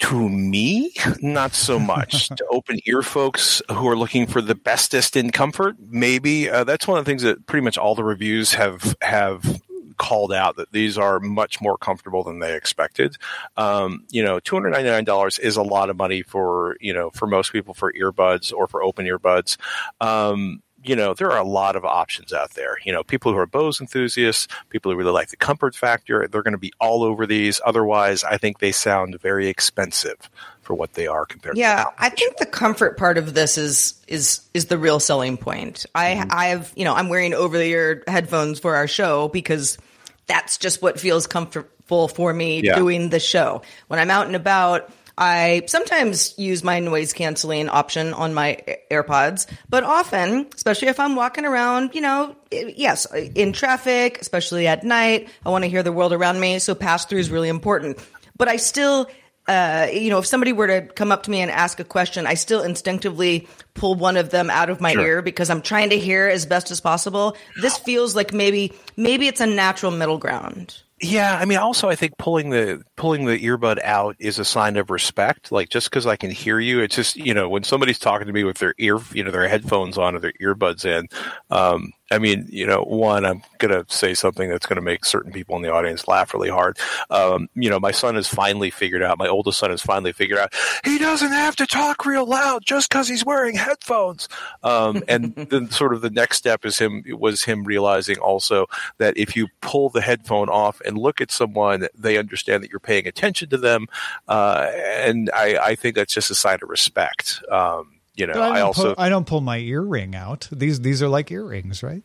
To 0.00 0.28
me, 0.28 0.92
not 1.20 1.54
so 1.54 1.78
much. 1.78 2.28
to 2.36 2.44
open 2.50 2.80
ear 2.86 3.02
folks 3.02 3.62
who 3.70 3.88
are 3.88 3.96
looking 3.96 4.26
for 4.26 4.40
the 4.40 4.54
bestest 4.54 5.16
in 5.16 5.30
comfort, 5.30 5.76
maybe 5.78 6.48
uh, 6.48 6.64
that's 6.64 6.88
one 6.88 6.98
of 6.98 7.04
the 7.04 7.10
things 7.10 7.22
that 7.22 7.46
pretty 7.46 7.64
much 7.64 7.78
all 7.78 7.94
the 7.94 8.04
reviews 8.04 8.54
have 8.54 8.96
have 9.02 9.60
called 10.00 10.32
out 10.32 10.56
that 10.56 10.72
these 10.72 10.96
are 10.96 11.20
much 11.20 11.60
more 11.60 11.76
comfortable 11.76 12.24
than 12.24 12.38
they 12.38 12.56
expected. 12.56 13.16
Um, 13.58 14.06
you 14.08 14.24
know, 14.24 14.40
two 14.40 14.56
hundred 14.56 14.70
ninety 14.70 14.88
nine 14.88 15.04
dollars 15.04 15.38
is 15.38 15.56
a 15.56 15.62
lot 15.62 15.90
of 15.90 15.96
money 15.96 16.22
for 16.22 16.76
you 16.80 16.94
know 16.94 17.10
for 17.10 17.26
most 17.26 17.52
people 17.52 17.74
for 17.74 17.92
earbuds 17.92 18.52
or 18.52 18.66
for 18.66 18.82
open 18.82 19.04
earbuds. 19.06 19.58
Um, 20.00 20.62
you 20.82 20.96
know, 20.96 21.14
there 21.14 21.30
are 21.30 21.38
a 21.38 21.46
lot 21.46 21.76
of 21.76 21.84
options 21.84 22.32
out 22.32 22.52
there. 22.54 22.76
You 22.84 22.92
know, 22.92 23.02
people 23.02 23.32
who 23.32 23.38
are 23.38 23.46
Bose 23.46 23.80
enthusiasts, 23.80 24.48
people 24.70 24.90
who 24.90 24.96
really 24.96 25.12
like 25.12 25.28
the 25.28 25.36
comfort 25.36 25.74
factor, 25.74 26.26
they're 26.26 26.42
going 26.42 26.52
to 26.52 26.58
be 26.58 26.72
all 26.80 27.02
over 27.02 27.26
these. 27.26 27.60
Otherwise, 27.64 28.24
I 28.24 28.38
think 28.38 28.58
they 28.58 28.72
sound 28.72 29.20
very 29.20 29.48
expensive 29.48 30.30
for 30.62 30.74
what 30.74 30.94
they 30.94 31.06
are 31.06 31.26
compared 31.26 31.56
yeah, 31.56 31.74
to 31.74 31.80
Yeah, 31.80 31.94
I 31.98 32.08
think 32.10 32.38
the 32.38 32.46
comfort 32.46 32.96
part 32.96 33.18
of 33.18 33.34
this 33.34 33.58
is 33.58 33.94
is 34.08 34.40
is 34.54 34.66
the 34.66 34.78
real 34.78 35.00
selling 35.00 35.36
point. 35.36 35.84
I 35.94 36.14
mm-hmm. 36.14 36.28
I 36.30 36.46
have, 36.46 36.72
you 36.76 36.84
know, 36.84 36.94
I'm 36.94 37.08
wearing 37.08 37.34
over 37.34 37.58
the 37.58 37.64
ear 37.64 38.02
headphones 38.06 38.58
for 38.60 38.76
our 38.76 38.86
show 38.86 39.28
because 39.28 39.78
that's 40.26 40.58
just 40.58 40.80
what 40.80 41.00
feels 41.00 41.26
comfortable 41.26 42.08
for 42.08 42.32
me 42.32 42.62
yeah. 42.62 42.76
doing 42.76 43.10
the 43.10 43.18
show. 43.20 43.62
When 43.88 43.98
I'm 43.98 44.10
out 44.10 44.26
and 44.26 44.36
about, 44.36 44.90
I 45.20 45.64
sometimes 45.66 46.32
use 46.38 46.64
my 46.64 46.80
noise 46.80 47.12
canceling 47.12 47.68
option 47.68 48.14
on 48.14 48.32
my 48.32 48.56
AirPods, 48.90 49.46
but 49.68 49.84
often, 49.84 50.46
especially 50.54 50.88
if 50.88 50.98
I'm 50.98 51.14
walking 51.14 51.44
around, 51.44 51.94
you 51.94 52.00
know, 52.00 52.34
yes, 52.50 53.04
in 53.12 53.52
traffic, 53.52 54.18
especially 54.22 54.66
at 54.66 54.82
night, 54.82 55.28
I 55.44 55.50
want 55.50 55.64
to 55.64 55.68
hear 55.68 55.82
the 55.82 55.92
world 55.92 56.14
around 56.14 56.40
me. 56.40 56.58
So 56.58 56.74
pass 56.74 57.04
through 57.04 57.18
is 57.18 57.30
really 57.30 57.50
important. 57.50 57.98
But 58.38 58.48
I 58.48 58.56
still, 58.56 59.10
uh, 59.46 59.88
you 59.92 60.08
know, 60.08 60.20
if 60.20 60.26
somebody 60.26 60.54
were 60.54 60.68
to 60.68 60.80
come 60.86 61.12
up 61.12 61.24
to 61.24 61.30
me 61.30 61.42
and 61.42 61.50
ask 61.50 61.78
a 61.80 61.84
question, 61.84 62.26
I 62.26 62.32
still 62.32 62.62
instinctively 62.62 63.46
pull 63.74 63.96
one 63.96 64.16
of 64.16 64.30
them 64.30 64.48
out 64.48 64.70
of 64.70 64.80
my 64.80 64.94
sure. 64.94 65.06
ear 65.06 65.22
because 65.22 65.50
I'm 65.50 65.60
trying 65.60 65.90
to 65.90 65.98
hear 65.98 66.28
as 66.28 66.46
best 66.46 66.70
as 66.70 66.80
possible. 66.80 67.36
This 67.60 67.76
feels 67.76 68.16
like 68.16 68.32
maybe, 68.32 68.72
maybe 68.96 69.28
it's 69.28 69.42
a 69.42 69.46
natural 69.46 69.92
middle 69.92 70.16
ground. 70.16 70.80
Yeah, 71.02 71.38
I 71.40 71.46
mean, 71.46 71.56
also 71.56 71.88
I 71.88 71.96
think 71.96 72.18
pulling 72.18 72.50
the 72.50 72.82
pulling 72.96 73.24
the 73.24 73.38
earbud 73.38 73.82
out 73.82 74.16
is 74.18 74.38
a 74.38 74.44
sign 74.44 74.76
of 74.76 74.90
respect. 74.90 75.50
Like 75.50 75.70
just 75.70 75.88
because 75.88 76.04
I 76.06 76.16
can 76.16 76.30
hear 76.30 76.60
you, 76.60 76.80
it's 76.80 76.94
just 76.94 77.16
you 77.16 77.32
know 77.32 77.48
when 77.48 77.64
somebody's 77.64 77.98
talking 77.98 78.26
to 78.26 78.32
me 78.34 78.44
with 78.44 78.58
their 78.58 78.74
ear, 78.78 78.98
you 79.12 79.24
know, 79.24 79.30
their 79.30 79.48
headphones 79.48 79.96
on 79.96 80.14
or 80.14 80.18
their 80.18 80.34
earbuds 80.42 80.84
in, 80.84 81.08
um, 81.50 81.92
I 82.10 82.18
mean, 82.18 82.46
you 82.50 82.66
know, 82.66 82.82
one, 82.82 83.24
I'm 83.24 83.42
going 83.58 83.72
to 83.72 83.84
say 83.92 84.14
something 84.14 84.50
that's 84.50 84.66
going 84.66 84.76
to 84.76 84.82
make 84.82 85.04
certain 85.04 85.32
people 85.32 85.54
in 85.56 85.62
the 85.62 85.72
audience 85.72 86.08
laugh 86.08 86.34
really 86.34 86.48
hard. 86.48 86.76
Um, 87.08 87.48
you 87.54 87.70
know, 87.70 87.78
my 87.78 87.92
son 87.92 88.16
has 88.16 88.26
finally 88.26 88.70
figured 88.70 89.02
out, 89.02 89.18
my 89.18 89.28
oldest 89.28 89.60
son 89.60 89.70
has 89.70 89.80
finally 89.80 90.12
figured 90.12 90.38
out, 90.38 90.52
he 90.84 90.98
doesn't 90.98 91.30
have 91.30 91.54
to 91.56 91.66
talk 91.66 92.04
real 92.04 92.26
loud 92.26 92.64
just 92.64 92.88
because 92.88 93.06
he's 93.06 93.24
wearing 93.24 93.54
headphones. 93.54 94.28
Um, 94.64 95.04
and 95.06 95.34
then 95.50 95.70
sort 95.70 95.94
of 95.94 96.00
the 96.00 96.10
next 96.10 96.38
step 96.38 96.64
is 96.64 96.78
him, 96.78 97.04
was 97.10 97.44
him 97.44 97.62
realizing 97.62 98.18
also 98.18 98.66
that 98.98 99.16
if 99.16 99.36
you 99.36 99.46
pull 99.60 99.88
the 99.88 100.00
headphone 100.00 100.48
off 100.48 100.80
and 100.84 100.98
look 100.98 101.20
at 101.20 101.30
someone, 101.30 101.86
they 101.96 102.18
understand 102.18 102.64
that 102.64 102.70
you're 102.70 102.80
paying 102.80 103.06
attention 103.06 103.48
to 103.50 103.56
them. 103.56 103.86
Uh, 104.26 104.68
and 104.74 105.30
I, 105.32 105.58
I 105.58 105.74
think 105.76 105.94
that's 105.94 106.14
just 106.14 106.30
a 106.30 106.34
sign 106.34 106.58
of 106.62 106.68
respect. 106.68 107.40
Um, 107.50 107.99
you 108.14 108.26
know, 108.26 108.34
I, 108.34 108.58
I 108.58 108.60
also 108.60 108.94
pull, 108.94 109.04
I 109.04 109.08
don't 109.08 109.26
pull 109.26 109.40
my 109.40 109.58
earring 109.58 110.14
out. 110.14 110.48
These 110.52 110.80
these 110.80 111.02
are 111.02 111.08
like 111.08 111.30
earrings, 111.30 111.82
right? 111.82 112.02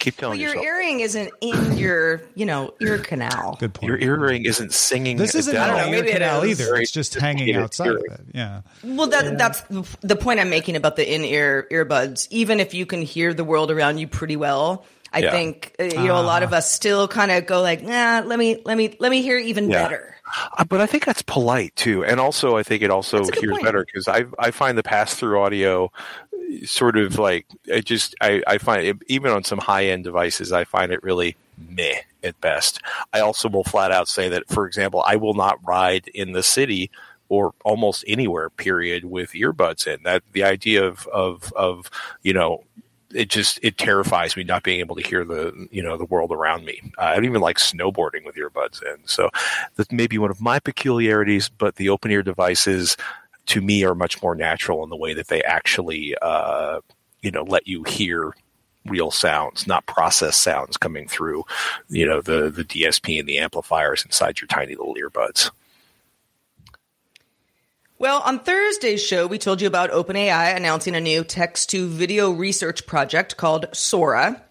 Keep 0.00 0.18
telling 0.18 0.38
well, 0.38 0.40
your 0.40 0.48
yourself. 0.50 0.66
earring 0.66 1.00
isn't 1.00 1.32
in 1.40 1.78
your, 1.78 2.20
you 2.34 2.44
know, 2.44 2.74
ear 2.82 2.98
canal. 2.98 3.56
Good 3.58 3.72
point. 3.72 3.88
Your 3.88 3.98
earring 3.98 4.44
isn't 4.44 4.74
singing. 4.74 5.16
This 5.16 5.34
isn't 5.34 5.54
down. 5.54 5.78
an 5.78 5.94
ear 5.94 6.04
canal 6.04 6.42
it 6.42 6.50
either. 6.50 6.76
It's 6.76 6.90
just 6.90 7.14
hanging 7.14 7.56
outside 7.56 7.88
of 7.88 8.02
it. 8.10 8.20
Yeah. 8.34 8.62
Well, 8.82 9.06
that, 9.06 9.24
yeah. 9.24 9.34
that's 9.36 9.62
the 10.02 10.16
point 10.16 10.40
I'm 10.40 10.50
making 10.50 10.76
about 10.76 10.96
the 10.96 11.10
in-ear 11.10 11.68
earbuds. 11.70 12.28
Even 12.30 12.60
if 12.60 12.74
you 12.74 12.84
can 12.84 13.00
hear 13.00 13.32
the 13.32 13.44
world 13.44 13.70
around 13.70 13.96
you 13.96 14.06
pretty 14.06 14.36
well, 14.36 14.84
I 15.14 15.20
yeah. 15.20 15.30
think 15.30 15.76
uh, 15.78 15.84
you 15.84 16.08
know 16.08 16.16
uh, 16.16 16.22
a 16.22 16.26
lot 16.26 16.42
of 16.42 16.52
ah. 16.52 16.56
us 16.56 16.70
still 16.70 17.06
kind 17.06 17.30
of 17.30 17.46
go 17.46 17.62
like, 17.62 17.82
nah, 17.82 18.22
let 18.24 18.38
me 18.38 18.60
let 18.64 18.76
me 18.76 18.96
let 18.98 19.10
me 19.10 19.22
hear 19.22 19.38
even 19.38 19.70
yeah. 19.70 19.84
better. 19.84 20.16
Uh, 20.58 20.64
but 20.64 20.80
I 20.80 20.86
think 20.86 21.04
that's 21.04 21.22
polite 21.22 21.74
too, 21.76 22.04
and 22.04 22.18
also 22.18 22.56
I 22.56 22.64
think 22.64 22.82
it 22.82 22.90
also 22.90 23.18
hears 23.18 23.52
point. 23.52 23.64
better 23.64 23.84
because 23.84 24.08
I 24.08 24.24
I 24.38 24.50
find 24.50 24.76
the 24.76 24.82
pass 24.82 25.14
through 25.14 25.40
audio 25.40 25.92
sort 26.64 26.98
of 26.98 27.18
like 27.18 27.46
it 27.66 27.84
just 27.84 28.14
I 28.20 28.42
I 28.46 28.58
find 28.58 28.84
it, 28.84 28.96
even 29.06 29.30
on 29.30 29.44
some 29.44 29.58
high 29.58 29.86
end 29.86 30.04
devices 30.04 30.52
I 30.52 30.64
find 30.64 30.92
it 30.92 31.02
really 31.02 31.36
meh 31.68 32.00
at 32.24 32.40
best. 32.40 32.80
I 33.12 33.20
also 33.20 33.48
will 33.48 33.64
flat 33.64 33.92
out 33.92 34.08
say 34.08 34.28
that, 34.30 34.48
for 34.48 34.66
example, 34.66 35.04
I 35.06 35.16
will 35.16 35.34
not 35.34 35.58
ride 35.64 36.08
in 36.08 36.32
the 36.32 36.42
city 36.42 36.90
or 37.28 37.54
almost 37.64 38.04
anywhere 38.06 38.50
period 38.50 39.04
with 39.04 39.30
earbuds 39.32 39.86
in 39.86 40.02
that 40.02 40.22
the 40.32 40.44
idea 40.44 40.84
of 40.84 41.06
of 41.08 41.52
of 41.54 41.90
you 42.22 42.32
know 42.32 42.64
it 43.14 43.30
just 43.30 43.58
it 43.62 43.78
terrifies 43.78 44.36
me 44.36 44.44
not 44.44 44.62
being 44.62 44.80
able 44.80 44.96
to 44.96 45.02
hear 45.02 45.24
the 45.24 45.68
you 45.70 45.82
know 45.82 45.96
the 45.96 46.04
world 46.04 46.32
around 46.32 46.64
me. 46.64 46.80
Uh, 46.98 47.02
I 47.02 47.14
don't 47.14 47.24
even 47.24 47.40
like 47.40 47.58
snowboarding 47.58 48.24
with 48.24 48.36
earbuds 48.36 48.82
in. 48.82 49.06
So 49.06 49.30
that 49.76 49.90
may 49.92 50.06
be 50.06 50.18
one 50.18 50.30
of 50.30 50.40
my 50.40 50.58
peculiarities, 50.58 51.48
but 51.48 51.76
the 51.76 51.88
open 51.88 52.10
ear 52.10 52.22
devices 52.22 52.96
to 53.46 53.60
me 53.60 53.84
are 53.84 53.94
much 53.94 54.22
more 54.22 54.34
natural 54.34 54.82
in 54.82 54.90
the 54.90 54.96
way 54.96 55.14
that 55.14 55.28
they 55.28 55.42
actually 55.42 56.14
uh, 56.22 56.80
you 57.22 57.30
know 57.30 57.44
let 57.44 57.66
you 57.66 57.84
hear 57.84 58.34
real 58.86 59.10
sounds, 59.10 59.66
not 59.66 59.86
processed 59.86 60.40
sounds 60.40 60.76
coming 60.76 61.08
through 61.08 61.44
you 61.88 62.06
know 62.06 62.20
the 62.20 62.50
the 62.50 62.64
DSP 62.64 63.18
and 63.18 63.28
the 63.28 63.38
amplifiers 63.38 64.04
inside 64.04 64.40
your 64.40 64.48
tiny 64.48 64.74
little 64.74 64.96
earbuds. 64.96 65.50
Well, 67.96 68.22
on 68.22 68.40
Thursday's 68.40 69.00
show, 69.00 69.28
we 69.28 69.38
told 69.38 69.60
you 69.60 69.68
about 69.68 69.92
OpenAI 69.92 70.56
announcing 70.56 70.96
a 70.96 71.00
new 71.00 71.22
text 71.22 71.70
to 71.70 71.86
video 71.86 72.32
research 72.32 72.86
project 72.86 73.36
called 73.36 73.66
Sora. 73.72 74.42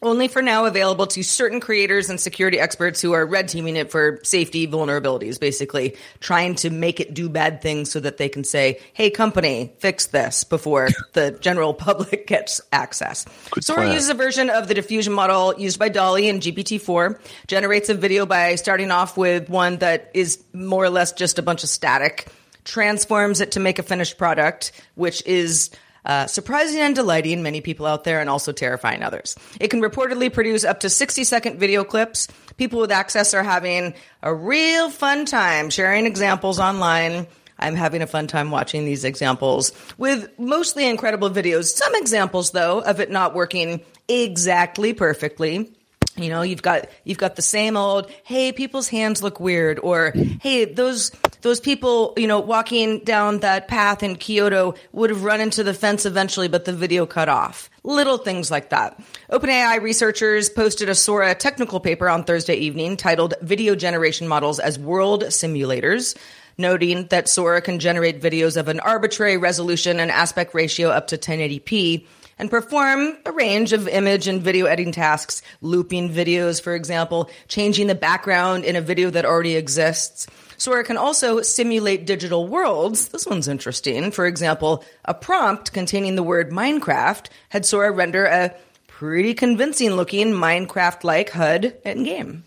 Only 0.00 0.28
for 0.28 0.40
now 0.40 0.66
available 0.66 1.08
to 1.08 1.24
certain 1.24 1.58
creators 1.58 2.10
and 2.10 2.20
security 2.20 2.60
experts 2.60 3.00
who 3.00 3.12
are 3.12 3.26
red 3.26 3.48
teaming 3.48 3.74
it 3.74 3.90
for 3.90 4.20
safety 4.22 4.68
vulnerabilities, 4.68 5.40
basically 5.40 5.96
trying 6.20 6.54
to 6.56 6.70
make 6.70 7.00
it 7.00 7.12
do 7.12 7.28
bad 7.28 7.60
things 7.60 7.90
so 7.90 7.98
that 7.98 8.18
they 8.18 8.28
can 8.28 8.44
say, 8.44 8.78
hey, 8.92 9.10
company, 9.10 9.72
fix 9.78 10.06
this 10.06 10.44
before 10.44 10.88
the 11.12 11.32
general 11.40 11.74
public 11.88 12.28
gets 12.28 12.60
access. 12.72 13.24
Good 13.50 13.64
Sora 13.64 13.82
plan. 13.82 13.94
uses 13.94 14.10
a 14.10 14.14
version 14.14 14.48
of 14.48 14.68
the 14.68 14.74
diffusion 14.74 15.12
model 15.12 15.54
used 15.58 15.78
by 15.80 15.88
DALL-E 15.88 16.28
and 16.28 16.40
GPT-4, 16.40 17.18
generates 17.48 17.88
a 17.88 17.94
video 17.94 18.26
by 18.26 18.54
starting 18.54 18.92
off 18.92 19.16
with 19.16 19.50
one 19.50 19.78
that 19.78 20.12
is 20.14 20.42
more 20.52 20.84
or 20.84 20.90
less 20.90 21.10
just 21.10 21.40
a 21.40 21.42
bunch 21.42 21.64
of 21.64 21.68
static 21.68 22.28
transforms 22.64 23.40
it 23.40 23.52
to 23.52 23.60
make 23.60 23.78
a 23.78 23.82
finished 23.82 24.18
product, 24.18 24.72
which 24.94 25.24
is 25.26 25.70
uh, 26.04 26.26
surprising 26.26 26.80
and 26.80 26.94
delighting 26.94 27.42
many 27.42 27.60
people 27.60 27.86
out 27.86 28.04
there 28.04 28.20
and 28.20 28.28
also 28.28 28.52
terrifying 28.52 29.02
others. 29.02 29.36
It 29.60 29.68
can 29.68 29.80
reportedly 29.80 30.32
produce 30.32 30.64
up 30.64 30.80
to 30.80 30.90
60 30.90 31.24
second 31.24 31.58
video 31.58 31.84
clips. 31.84 32.28
People 32.56 32.80
with 32.80 32.90
access 32.90 33.34
are 33.34 33.42
having 33.42 33.94
a 34.22 34.34
real 34.34 34.90
fun 34.90 35.24
time 35.24 35.70
sharing 35.70 36.06
examples 36.06 36.58
online. 36.58 37.26
I'm 37.58 37.76
having 37.76 38.02
a 38.02 38.06
fun 38.08 38.26
time 38.26 38.50
watching 38.50 38.84
these 38.84 39.04
examples 39.04 39.72
with 39.96 40.28
mostly 40.38 40.88
incredible 40.88 41.30
videos. 41.30 41.66
Some 41.66 41.94
examples, 41.94 42.50
though, 42.50 42.80
of 42.80 42.98
it 42.98 43.10
not 43.10 43.34
working 43.34 43.82
exactly 44.08 44.92
perfectly. 44.92 45.72
You 46.16 46.28
know, 46.28 46.42
you've 46.42 46.62
got 46.62 46.88
you've 47.04 47.18
got 47.18 47.36
the 47.36 47.42
same 47.42 47.76
old, 47.76 48.10
hey, 48.24 48.52
people's 48.52 48.88
hands 48.88 49.22
look 49.22 49.40
weird, 49.40 49.78
or 49.78 50.12
hey, 50.42 50.66
those 50.66 51.10
those 51.40 51.58
people, 51.58 52.12
you 52.16 52.26
know, 52.26 52.38
walking 52.40 53.00
down 53.00 53.40
that 53.40 53.66
path 53.66 54.02
in 54.02 54.16
Kyoto 54.16 54.74
would 54.92 55.10
have 55.10 55.24
run 55.24 55.40
into 55.40 55.64
the 55.64 55.72
fence 55.72 56.04
eventually, 56.04 56.48
but 56.48 56.66
the 56.66 56.72
video 56.72 57.06
cut 57.06 57.28
off. 57.28 57.70
Little 57.82 58.18
things 58.18 58.50
like 58.50 58.70
that. 58.70 59.00
OpenAI 59.30 59.80
researchers 59.80 60.50
posted 60.50 60.88
a 60.88 60.94
Sora 60.94 61.34
technical 61.34 61.80
paper 61.80 62.08
on 62.08 62.24
Thursday 62.24 62.56
evening 62.56 62.96
titled 62.96 63.34
Video 63.40 63.74
Generation 63.74 64.28
Models 64.28 64.58
as 64.58 64.78
World 64.78 65.24
Simulators 65.24 66.16
noting 66.58 67.06
that 67.06 67.28
Sora 67.28 67.62
can 67.62 67.78
generate 67.78 68.20
videos 68.20 68.58
of 68.58 68.68
an 68.68 68.78
arbitrary 68.78 69.38
resolution 69.38 69.98
and 69.98 70.10
aspect 70.10 70.54
ratio 70.54 70.90
up 70.90 71.06
to 71.08 71.16
1080p 71.16 72.06
and 72.38 72.50
perform 72.50 73.16
a 73.26 73.32
range 73.32 73.72
of 73.72 73.88
image 73.88 74.28
and 74.28 74.42
video 74.42 74.66
editing 74.66 74.92
tasks, 74.92 75.42
looping 75.60 76.10
videos, 76.10 76.60
for 76.60 76.74
example, 76.74 77.30
changing 77.48 77.86
the 77.86 77.94
background 77.94 78.64
in 78.64 78.76
a 78.76 78.80
video 78.80 79.10
that 79.10 79.24
already 79.24 79.56
exists. 79.56 80.26
Sora 80.56 80.84
can 80.84 80.96
also 80.96 81.42
simulate 81.42 82.06
digital 82.06 82.46
worlds. 82.46 83.08
This 83.08 83.26
one's 83.26 83.48
interesting. 83.48 84.12
For 84.12 84.26
example, 84.26 84.84
a 85.04 85.14
prompt 85.14 85.72
containing 85.72 86.14
the 86.14 86.22
word 86.22 86.50
Minecraft 86.50 87.26
had 87.48 87.66
Sora 87.66 87.90
render 87.90 88.26
a 88.26 88.54
pretty 88.86 89.34
convincing 89.34 89.92
looking 89.92 90.28
Minecraft 90.28 91.02
like 91.02 91.30
HUD 91.30 91.74
in 91.84 92.04
game. 92.04 92.44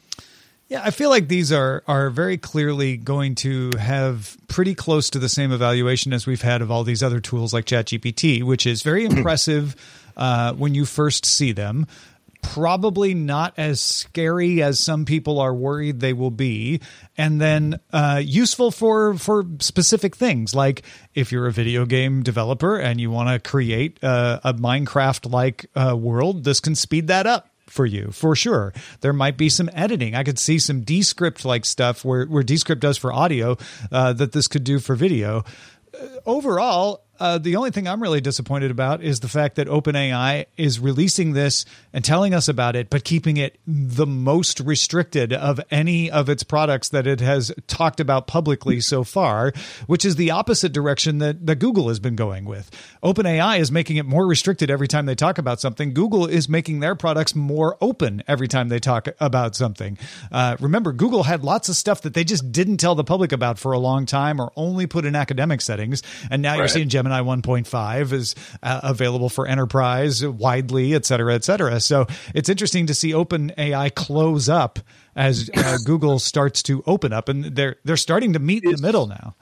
Yeah, 0.67 0.81
I 0.83 0.89
feel 0.89 1.11
like 1.11 1.27
these 1.27 1.51
are 1.51 1.83
are 1.87 2.09
very 2.09 2.37
clearly 2.37 2.97
going 2.97 3.35
to 3.35 3.71
have 3.77 4.35
pretty 4.47 4.73
close 4.73 5.11
to 5.11 5.19
the 5.19 5.29
same 5.29 5.51
evaluation 5.51 6.11
as 6.11 6.25
we've 6.25 6.41
had 6.41 6.61
of 6.63 6.71
all 6.71 6.83
these 6.83 7.03
other 7.03 7.19
tools 7.19 7.53
like 7.53 7.65
ChatGPT, 7.65 8.43
which 8.43 8.65
is 8.65 8.81
very 8.81 9.05
impressive 9.11 9.75
uh, 10.17 10.53
when 10.53 10.73
you 10.73 10.85
first 10.85 11.25
see 11.25 11.51
them. 11.51 11.85
Probably 12.41 13.13
not 13.15 13.53
as 13.57 13.81
scary 13.81 14.61
as 14.61 14.79
some 14.79 15.05
people 15.05 15.39
are 15.39 15.53
worried 15.53 15.99
they 15.99 16.13
will 16.13 16.31
be, 16.31 16.79
and 17.17 17.39
then 17.39 17.79
uh, 17.91 18.21
useful 18.23 18.71
for 18.71 19.17
for 19.19 19.45
specific 19.59 20.15
things. 20.15 20.55
Like 20.55 20.83
if 21.13 21.31
you're 21.31 21.47
a 21.47 21.51
video 21.51 21.85
game 21.85 22.23
developer 22.23 22.77
and 22.77 22.99
you 22.99 23.11
want 23.11 23.29
to 23.29 23.49
create 23.49 24.03
uh, 24.03 24.39
a 24.43 24.53
Minecraft 24.53 25.31
like 25.31 25.67
uh, 25.75 25.95
world, 25.95 26.43
this 26.43 26.59
can 26.59 26.73
speed 26.73 27.07
that 27.07 27.27
up 27.27 27.49
for 27.67 27.85
you 27.85 28.11
for 28.11 28.35
sure. 28.35 28.73
There 29.01 29.13
might 29.13 29.37
be 29.37 29.49
some 29.49 29.69
editing. 29.73 30.15
I 30.15 30.23
could 30.23 30.39
see 30.39 30.59
some 30.59 30.81
Descript 30.81 31.45
like 31.45 31.65
stuff 31.65 32.05
where 32.05 32.25
where 32.25 32.43
Descript 32.43 32.81
does 32.81 32.97
for 32.97 33.11
audio 33.11 33.57
uh, 33.91 34.13
that 34.13 34.31
this 34.31 34.47
could 34.47 34.63
do 34.63 34.79
for 34.79 34.95
video. 34.95 35.43
Uh, 35.93 36.07
overall, 36.25 37.04
uh, 37.19 37.37
the 37.37 37.55
only 37.55 37.71
thing 37.71 37.87
I'm 37.87 38.01
really 38.01 38.21
disappointed 38.21 38.71
about 38.71 39.03
is 39.03 39.19
the 39.19 39.27
fact 39.27 39.55
that 39.55 39.67
OpenAI 39.67 40.45
is 40.57 40.79
releasing 40.79 41.33
this 41.33 41.65
and 41.93 42.03
telling 42.03 42.33
us 42.33 42.47
about 42.47 42.75
it, 42.75 42.89
but 42.89 43.03
keeping 43.03 43.37
it 43.37 43.57
the 43.65 44.05
most 44.05 44.59
restricted 44.59 45.33
of 45.33 45.59
any 45.71 46.11
of 46.11 46.29
its 46.29 46.43
products 46.43 46.89
that 46.89 47.07
it 47.07 47.21
has 47.21 47.51
talked 47.67 47.99
about 47.99 48.27
publicly 48.27 48.79
so 48.79 49.03
far, 49.03 49.53
which 49.87 50.05
is 50.05 50.15
the 50.15 50.31
opposite 50.31 50.73
direction 50.73 51.19
that, 51.19 51.45
that 51.45 51.55
Google 51.57 51.87
has 51.87 51.99
been 51.99 52.15
going 52.15 52.45
with. 52.45 52.69
OpenAI 53.03 53.59
is 53.59 53.71
making 53.71 53.97
it 53.97 54.05
more 54.05 54.27
restricted 54.27 54.69
every 54.69 54.87
time 54.87 55.05
they 55.05 55.15
talk 55.15 55.37
about 55.37 55.61
something. 55.61 55.93
Google 55.93 56.25
is 56.25 56.49
making 56.49 56.79
their 56.79 56.95
products 56.95 57.35
more 57.35 57.77
open 57.81 58.23
every 58.27 58.47
time 58.47 58.69
they 58.69 58.79
talk 58.79 59.07
about 59.19 59.55
something. 59.55 59.97
Uh, 60.31 60.57
remember, 60.59 60.91
Google 60.91 61.23
had 61.23 61.43
lots 61.43 61.69
of 61.69 61.75
stuff 61.75 62.01
that 62.01 62.13
they 62.13 62.23
just 62.23 62.51
didn't 62.51 62.77
tell 62.77 62.95
the 62.95 63.03
public 63.03 63.31
about 63.31 63.57
for 63.57 63.71
a 63.71 63.79
long 63.79 64.05
time 64.05 64.39
or 64.39 64.51
only 64.55 64.87
put 64.87 65.05
in 65.05 65.15
academic 65.15 65.61
settings. 65.61 66.03
And 66.29 66.41
now 66.41 66.51
right. 66.51 66.59
you're 66.59 66.67
seeing 66.67 66.89
Gemini 66.89 67.04
1.5 67.11 68.11
is 68.11 68.35
uh, 68.63 68.81
available 68.83 69.29
for 69.29 69.47
enterprise 69.47 70.25
widely, 70.25 70.93
et 70.93 71.05
cetera, 71.05 71.33
et 71.35 71.43
cetera. 71.43 71.79
So 71.79 72.07
it's 72.33 72.49
interesting 72.49 72.87
to 72.87 72.93
see 72.93 73.11
OpenAI 73.11 73.93
close 73.95 74.49
up 74.49 74.79
as 75.15 75.49
uh, 75.55 75.77
Google 75.85 76.19
starts 76.19 76.61
to 76.63 76.83
open 76.85 77.13
up, 77.13 77.29
and 77.29 77.45
they're 77.55 77.77
they're 77.83 77.97
starting 77.97 78.33
to 78.33 78.39
meet 78.39 78.63
in 78.63 78.71
the 78.71 78.81
middle 78.81 79.07
now. 79.07 79.35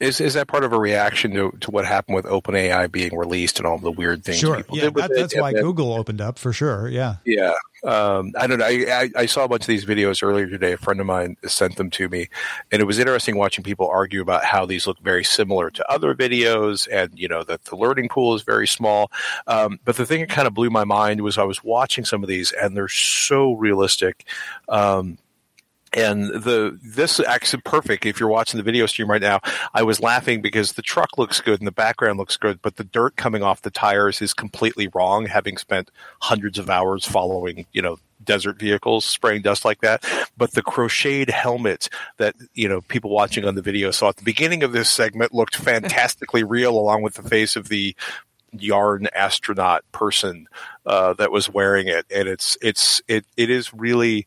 Is 0.00 0.20
is 0.20 0.34
that 0.34 0.46
part 0.46 0.62
of 0.62 0.72
a 0.72 0.78
reaction 0.78 1.32
to, 1.32 1.50
to 1.60 1.70
what 1.72 1.84
happened 1.84 2.14
with 2.14 2.24
OpenAI 2.26 2.90
being 2.90 3.16
released 3.16 3.58
and 3.58 3.66
all 3.66 3.78
the 3.78 3.90
weird 3.90 4.24
things? 4.24 4.38
Sure, 4.38 4.62
yeah, 4.70 4.90
that, 4.90 5.10
that's 5.14 5.36
why 5.36 5.52
Google 5.52 5.92
opened 5.92 6.20
up 6.20 6.38
for 6.38 6.52
sure. 6.52 6.88
Yeah, 6.88 7.16
yeah. 7.24 7.54
Um, 7.84 8.32
I 8.38 8.46
don't 8.46 8.58
know. 8.58 8.64
I, 8.64 9.10
I, 9.14 9.26
saw 9.26 9.44
a 9.44 9.48
bunch 9.48 9.62
of 9.62 9.68
these 9.68 9.84
videos 9.84 10.22
earlier 10.22 10.48
today. 10.48 10.72
A 10.72 10.76
friend 10.76 11.00
of 11.00 11.06
mine 11.06 11.36
sent 11.46 11.76
them 11.76 11.90
to 11.90 12.08
me, 12.08 12.28
and 12.72 12.82
it 12.82 12.84
was 12.84 12.98
interesting 12.98 13.36
watching 13.36 13.62
people 13.62 13.86
argue 13.86 14.20
about 14.20 14.44
how 14.44 14.66
these 14.66 14.86
look 14.86 14.98
very 15.00 15.22
similar 15.22 15.70
to 15.70 15.90
other 15.90 16.14
videos, 16.14 16.88
and 16.90 17.16
you 17.16 17.28
know 17.28 17.44
that 17.44 17.64
the 17.64 17.76
learning 17.76 18.08
pool 18.08 18.34
is 18.34 18.42
very 18.42 18.66
small. 18.66 19.12
Um, 19.46 19.78
but 19.84 19.96
the 19.96 20.06
thing 20.06 20.20
that 20.20 20.28
kind 20.28 20.48
of 20.48 20.54
blew 20.54 20.70
my 20.70 20.84
mind 20.84 21.20
was 21.20 21.38
I 21.38 21.44
was 21.44 21.62
watching 21.62 22.04
some 22.04 22.22
of 22.22 22.28
these, 22.28 22.52
and 22.52 22.76
they're 22.76 22.88
so 22.88 23.52
realistic. 23.52 24.24
Um, 24.68 25.18
and 25.98 26.28
the 26.42 26.78
this 26.82 27.20
actually 27.20 27.62
perfect. 27.62 28.06
If 28.06 28.20
you're 28.20 28.28
watching 28.28 28.58
the 28.58 28.64
video 28.64 28.86
stream 28.86 29.10
right 29.10 29.22
now 29.22 29.40
i 29.74 29.82
was 29.82 30.00
laughing 30.00 30.40
because 30.40 30.72
the 30.72 30.82
truck 30.82 31.18
looks 31.18 31.40
good 31.40 31.60
and 31.60 31.66
the 31.66 31.72
background 31.72 32.18
looks 32.18 32.36
good 32.36 32.60
but 32.62 32.76
the 32.76 32.84
dirt 32.84 33.16
coming 33.16 33.42
off 33.42 33.62
the 33.62 33.70
tires 33.70 34.20
is 34.22 34.34
completely 34.34 34.88
wrong 34.94 35.26
having 35.26 35.56
spent 35.56 35.90
hundreds 36.20 36.58
of 36.58 36.70
hours 36.70 37.04
following 37.04 37.66
you 37.72 37.82
know 37.82 37.98
desert 38.28 38.58
vehicles 38.58 39.04
spraying 39.04 39.42
dust 39.42 39.64
like 39.64 39.80
that. 39.80 40.04
But 40.36 40.52
the 40.52 40.62
crocheted 40.62 41.30
helmet 41.30 41.88
that 42.18 42.36
you 42.54 42.68
know 42.68 42.82
people 42.82 43.10
watching 43.10 43.44
on 43.44 43.54
the 43.54 43.62
video 43.62 43.90
saw 43.90 44.10
at 44.10 44.16
the 44.16 44.24
beginning 44.24 44.62
of 44.62 44.72
this 44.72 44.90
segment 44.90 45.34
looked 45.34 45.56
fantastically 45.70 46.44
real 46.44 46.78
along 46.78 47.02
with 47.02 47.14
the 47.14 47.22
face 47.22 47.56
of 47.56 47.68
the 47.68 47.96
yarn 48.52 49.08
astronaut 49.14 49.84
person 49.92 50.48
uh, 50.86 51.12
that 51.14 51.32
was 51.32 51.50
wearing 51.50 51.88
it. 51.88 52.06
And 52.14 52.28
it's 52.28 52.56
it's 52.62 53.02
it 53.08 53.24
it 53.36 53.50
is 53.50 53.74
really 53.74 54.26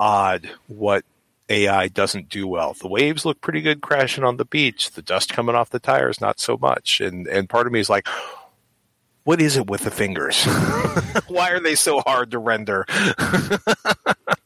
odd 0.00 0.50
what 0.66 1.04
AI 1.48 1.88
doesn't 1.88 2.28
do 2.28 2.46
well. 2.46 2.74
The 2.74 2.88
waves 2.88 3.24
look 3.24 3.40
pretty 3.40 3.60
good 3.60 3.80
crashing 3.80 4.24
on 4.24 4.36
the 4.36 4.44
beach. 4.44 4.90
The 4.90 5.02
dust 5.02 5.32
coming 5.32 5.54
off 5.54 5.70
the 5.70 5.78
tires, 5.78 6.20
not 6.20 6.40
so 6.40 6.56
much. 6.56 7.00
And 7.00 7.26
and 7.26 7.48
part 7.48 7.66
of 7.66 7.72
me 7.72 7.80
is 7.80 7.90
like, 7.90 8.06
what 9.24 9.40
is 9.40 9.56
it 9.56 9.68
with 9.68 9.82
the 9.82 9.90
fingers? 9.90 10.44
Why 11.28 11.50
are 11.50 11.60
they 11.60 11.74
so 11.74 12.00
hard 12.00 12.30
to 12.32 12.38
render? 12.38 12.86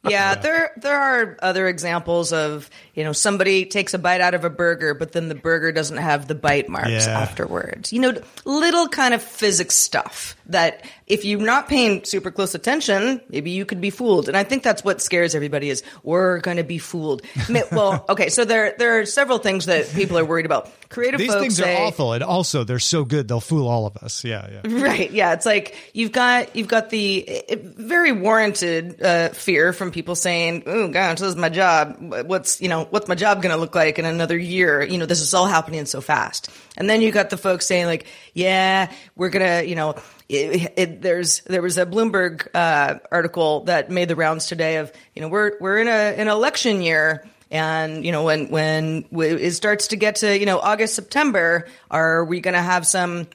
yeah, 0.08 0.34
there 0.34 0.72
there 0.76 0.98
are 0.98 1.36
other 1.40 1.68
examples 1.68 2.32
of 2.32 2.68
you 2.94 3.04
know 3.04 3.12
somebody 3.12 3.66
takes 3.66 3.94
a 3.94 3.98
bite 3.98 4.20
out 4.20 4.34
of 4.34 4.44
a 4.44 4.50
burger, 4.50 4.94
but 4.94 5.12
then 5.12 5.28
the 5.28 5.34
burger 5.34 5.70
doesn't 5.70 5.98
have 5.98 6.26
the 6.26 6.34
bite 6.34 6.68
marks 6.68 6.90
yeah. 6.90 7.20
afterwards. 7.20 7.92
You 7.92 8.00
know, 8.00 8.20
little 8.44 8.88
kind 8.88 9.14
of 9.14 9.22
physics 9.22 9.76
stuff 9.76 10.36
that 10.46 10.84
if 11.06 11.24
you're 11.24 11.40
not 11.40 11.68
paying 11.68 12.04
super 12.04 12.30
close 12.30 12.54
attention, 12.54 13.20
maybe 13.28 13.50
you 13.50 13.64
could 13.64 13.80
be 13.80 13.90
fooled. 13.90 14.28
And 14.28 14.36
I 14.36 14.44
think 14.44 14.62
that's 14.62 14.82
what 14.82 15.00
scares 15.00 15.34
everybody 15.34 15.70
is 15.70 15.82
we're 16.02 16.40
going 16.40 16.56
to 16.56 16.64
be 16.64 16.78
fooled. 16.78 17.22
well, 17.70 18.04
okay, 18.08 18.28
so 18.28 18.44
there 18.44 18.74
there 18.78 18.98
are 18.98 19.06
several 19.06 19.38
things 19.38 19.66
that 19.66 19.88
people 19.92 20.18
are 20.18 20.24
worried 20.24 20.46
about. 20.46 20.70
Creative 20.88 21.18
These 21.18 21.34
things 21.34 21.56
say, 21.56 21.76
are 21.76 21.86
awful, 21.86 22.12
and 22.12 22.24
also 22.24 22.64
they're 22.64 22.78
so 22.78 23.04
good 23.04 23.28
they'll 23.28 23.40
fool 23.40 23.68
all 23.68 23.86
of 23.86 23.96
us. 23.98 24.24
Yeah, 24.24 24.48
yeah. 24.64 24.82
Right. 24.82 25.10
Yeah. 25.10 25.32
It's 25.32 25.46
like 25.46 25.76
you've 25.94 26.12
got 26.12 26.56
you've 26.56 26.68
got 26.68 26.90
the 26.90 27.44
very 27.62 28.12
warranted 28.12 29.00
uh, 29.00 29.28
fear 29.30 29.72
from 29.72 29.91
people 29.92 30.14
saying, 30.14 30.64
"Oh 30.66 30.88
gosh, 30.88 31.20
this 31.20 31.28
is 31.28 31.36
my 31.36 31.48
job. 31.48 31.96
What's 32.26 32.60
you 32.60 32.68
know 32.68 32.84
what's 32.90 33.08
my 33.08 33.14
job 33.14 33.42
going 33.42 33.54
to 33.54 33.60
look 33.60 33.74
like 33.74 33.98
in 33.98 34.04
another 34.04 34.36
year? 34.36 34.82
You 34.82 34.98
know, 34.98 35.06
this 35.06 35.20
is 35.20 35.34
all 35.34 35.46
happening 35.46 35.86
so 35.86 36.00
fast." 36.00 36.50
And 36.76 36.88
then 36.88 37.02
you 37.02 37.12
got 37.12 37.30
the 37.30 37.36
folks 37.36 37.66
saying 37.66 37.86
like, 37.86 38.06
"Yeah, 38.34 38.90
we're 39.16 39.30
gonna 39.30 39.62
you 39.62 39.74
know." 39.74 39.94
It, 40.28 40.72
it, 40.76 41.02
there's 41.02 41.40
there 41.40 41.60
was 41.60 41.76
a 41.76 41.84
Bloomberg 41.84 42.48
uh, 42.54 43.00
article 43.10 43.64
that 43.64 43.90
made 43.90 44.08
the 44.08 44.16
rounds 44.16 44.46
today 44.46 44.76
of 44.76 44.90
you 45.14 45.20
know 45.20 45.28
we're 45.28 45.58
we're 45.60 45.78
in 45.78 45.88
a 45.88 45.90
an 45.90 46.28
election 46.28 46.80
year 46.80 47.26
and 47.50 48.04
you 48.04 48.12
know 48.12 48.24
when 48.24 48.48
when 48.48 49.04
it 49.12 49.50
starts 49.52 49.88
to 49.88 49.96
get 49.96 50.16
to 50.16 50.38
you 50.38 50.46
know 50.46 50.58
August 50.58 50.94
September 50.94 51.68
are 51.90 52.24
we 52.24 52.40
going 52.40 52.54
to 52.54 52.62
have 52.62 52.86
some 52.86 53.28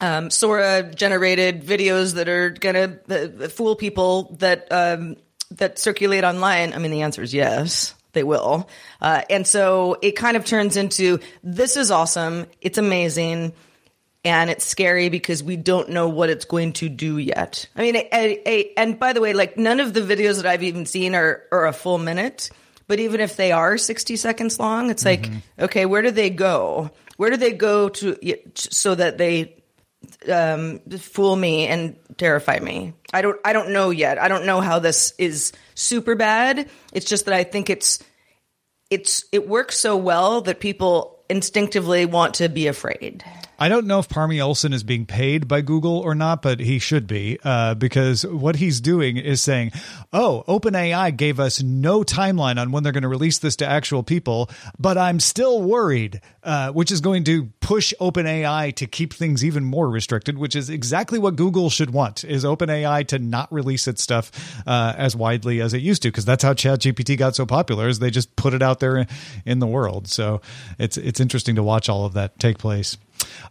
um, 0.00 0.30
Sora 0.30 0.82
generated 0.94 1.62
videos 1.64 2.14
that 2.14 2.28
are 2.28 2.50
going 2.50 2.74
to 3.08 3.44
uh, 3.44 3.48
fool 3.48 3.74
people 3.74 4.36
that 4.38 4.68
um, 4.70 5.16
that 5.52 5.78
circulate 5.78 6.24
online? 6.24 6.72
I 6.72 6.78
mean, 6.78 6.90
the 6.90 7.02
answer 7.02 7.22
is 7.22 7.32
yes. 7.34 7.94
They 8.12 8.24
will. 8.24 8.68
Uh, 9.00 9.22
and 9.28 9.46
so 9.46 9.96
it 10.00 10.12
kind 10.12 10.36
of 10.36 10.44
turns 10.44 10.76
into 10.76 11.20
this 11.44 11.76
is 11.76 11.90
awesome. 11.90 12.46
It's 12.60 12.78
amazing. 12.78 13.52
And 14.24 14.50
it's 14.50 14.64
scary 14.64 15.08
because 15.08 15.42
we 15.42 15.56
don't 15.56 15.90
know 15.90 16.08
what 16.08 16.28
it's 16.28 16.44
going 16.44 16.72
to 16.74 16.88
do 16.88 17.18
yet. 17.18 17.68
I 17.76 17.82
mean, 17.82 17.96
a, 17.96 18.08
a, 18.12 18.42
a, 18.46 18.72
and 18.76 18.98
by 18.98 19.12
the 19.12 19.20
way, 19.20 19.34
like 19.34 19.56
none 19.56 19.78
of 19.78 19.94
the 19.94 20.00
videos 20.00 20.36
that 20.36 20.46
I've 20.46 20.62
even 20.62 20.86
seen 20.86 21.14
are, 21.14 21.44
are 21.52 21.66
a 21.66 21.72
full 21.72 21.98
minute. 21.98 22.50
But 22.88 22.98
even 22.98 23.20
if 23.20 23.36
they 23.36 23.52
are 23.52 23.78
60 23.78 24.16
seconds 24.16 24.58
long, 24.58 24.90
it's 24.90 25.04
like, 25.04 25.22
mm-hmm. 25.22 25.64
okay, 25.64 25.86
where 25.86 26.02
do 26.02 26.10
they 26.10 26.30
go? 26.30 26.90
Where 27.18 27.30
do 27.30 27.36
they 27.36 27.52
go 27.52 27.90
to 27.90 28.16
so 28.54 28.94
that 28.94 29.18
they 29.18 29.57
um, 30.30 30.80
fool 30.98 31.36
me 31.36 31.66
and 31.66 31.96
terrify 32.16 32.58
me. 32.58 32.94
I 33.12 33.22
don't 33.22 33.38
I 33.44 33.52
don't 33.52 33.70
know 33.70 33.90
yet. 33.90 34.18
I 34.18 34.28
don't 34.28 34.46
know 34.46 34.60
how 34.60 34.78
this 34.78 35.12
is 35.18 35.52
super 35.74 36.14
bad. 36.14 36.68
It's 36.92 37.06
just 37.06 37.26
that 37.26 37.34
I 37.34 37.44
think 37.44 37.70
it's 37.70 37.98
it's 38.90 39.24
it 39.32 39.48
works 39.48 39.78
so 39.78 39.96
well 39.96 40.40
that 40.42 40.60
people 40.60 41.18
instinctively 41.28 42.06
want 42.06 42.34
to 42.34 42.48
be 42.48 42.66
afraid. 42.66 43.24
I 43.60 43.68
don't 43.68 43.88
know 43.88 43.98
if 43.98 44.08
Parmy 44.08 44.40
Olson 44.40 44.72
is 44.72 44.84
being 44.84 45.04
paid 45.04 45.48
by 45.48 45.62
Google 45.62 45.98
or 45.98 46.14
not, 46.14 46.42
but 46.42 46.60
he 46.60 46.78
should 46.78 47.08
be 47.08 47.40
uh, 47.42 47.74
because 47.74 48.24
what 48.24 48.56
he's 48.56 48.80
doing 48.80 49.16
is 49.16 49.42
saying, 49.42 49.72
"Oh, 50.12 50.44
OpenAI 50.46 51.16
gave 51.16 51.40
us 51.40 51.60
no 51.60 52.04
timeline 52.04 52.60
on 52.60 52.70
when 52.70 52.84
they're 52.84 52.92
going 52.92 53.02
to 53.02 53.08
release 53.08 53.38
this 53.38 53.56
to 53.56 53.66
actual 53.66 54.04
people, 54.04 54.48
but 54.78 54.96
I'm 54.96 55.18
still 55.18 55.60
worried," 55.60 56.20
uh, 56.44 56.70
which 56.70 56.92
is 56.92 57.00
going 57.00 57.24
to 57.24 57.46
push 57.60 57.92
OpenAI 58.00 58.76
to 58.76 58.86
keep 58.86 59.12
things 59.12 59.44
even 59.44 59.64
more 59.64 59.90
restricted, 59.90 60.38
which 60.38 60.54
is 60.54 60.70
exactly 60.70 61.18
what 61.18 61.34
Google 61.34 61.68
should 61.68 61.90
want: 61.90 62.22
is 62.22 62.44
OpenAI 62.44 63.08
to 63.08 63.18
not 63.18 63.52
release 63.52 63.88
its 63.88 64.04
stuff 64.04 64.30
uh, 64.68 64.94
as 64.96 65.16
widely 65.16 65.60
as 65.60 65.74
it 65.74 65.82
used 65.82 66.02
to, 66.02 66.08
because 66.08 66.24
that's 66.24 66.44
how 66.44 66.54
ChatGPT 66.54 67.18
got 67.18 67.34
so 67.34 67.44
popular. 67.44 67.88
Is 67.88 67.98
they 67.98 68.10
just 68.10 68.36
put 68.36 68.54
it 68.54 68.62
out 68.62 68.78
there 68.78 69.04
in 69.44 69.58
the 69.58 69.66
world. 69.66 70.06
So 70.06 70.42
it's 70.78 70.96
it's 70.96 71.18
interesting 71.18 71.56
to 71.56 71.64
watch 71.64 71.88
all 71.88 72.04
of 72.04 72.12
that 72.14 72.38
take 72.38 72.58
place. 72.58 72.96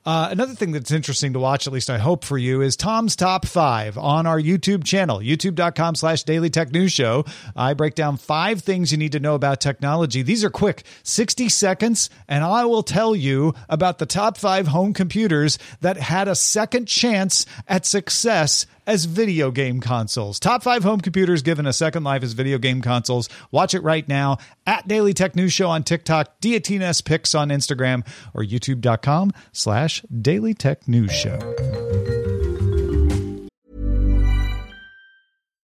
Uh, 0.06 0.30
another 0.32 0.54
thing 0.54 0.72
that's 0.72 0.92
interesting 0.92 1.34
to 1.34 1.40
watch, 1.40 1.68
at 1.68 1.74
least 1.74 1.90
I 1.90 1.98
hope 1.98 2.24
for 2.24 2.38
you, 2.38 2.62
is 2.62 2.76
Tom's 2.76 3.16
Top 3.16 3.46
5 3.46 3.98
on 3.98 4.26
our 4.26 4.40
YouTube 4.40 4.84
channel, 4.84 5.20
youtube.com 5.20 5.96
slash 5.96 6.24
daily 6.24 6.50
tech 6.50 6.72
news 6.72 6.92
show. 6.92 7.26
I 7.56 7.74
break 7.74 7.96
down 7.96 8.18
five 8.18 8.62
things 8.62 8.92
you 8.92 8.98
need 8.98 9.12
to 9.12 9.20
know 9.20 9.36
about 9.36 9.60
technology. 9.60 10.22
These 10.22 10.44
are 10.44 10.50
quick, 10.50 10.84
60 11.04 11.50
seconds, 11.50 12.10
and 12.28 12.44
I 12.44 12.66
will 12.66 12.84
tell 12.84 13.16
you 13.16 13.54
about 13.68 13.98
the 13.98 14.06
top 14.06 14.38
five 14.38 14.68
home 14.68 14.94
computers 14.94 15.58
that 15.82 15.98
had 15.98 16.28
a 16.28 16.36
second 16.36 16.88
chance 16.88 17.46
at 17.68 17.86
success 17.86 18.66
as 18.88 19.06
video 19.06 19.52
game 19.52 19.80
consoles. 19.80 20.40
Top 20.40 20.64
five 20.64 20.84
home 20.84 21.02
computers 21.02 21.44
given 21.44 21.68
a 21.68 21.74
second 21.74 22.04
life 22.04 22.24
as 22.24 22.34
video 22.34 22.58
game 22.58 22.82
consoles. 22.82 23.30
Watch 23.52 23.76
it 23.76 23.84
right 23.84 24.08
now 24.08 24.38
at 24.66 24.88
Daily 24.88 25.14
Tech 25.14 25.36
News 25.36 25.54
Show 25.54 25.70
on 25.70 25.84
TikTok, 25.84 26.42
Diatinus 26.42 27.06
Picks 27.06 27.36
on 27.36 27.50
Instagram, 27.50 28.08
or 28.34 28.44
youtube.com 28.44 29.32
slash 29.52 30.02
Daily 30.04 30.54
Tech 30.56 30.88
News 30.88 31.12
Show. 31.12 31.38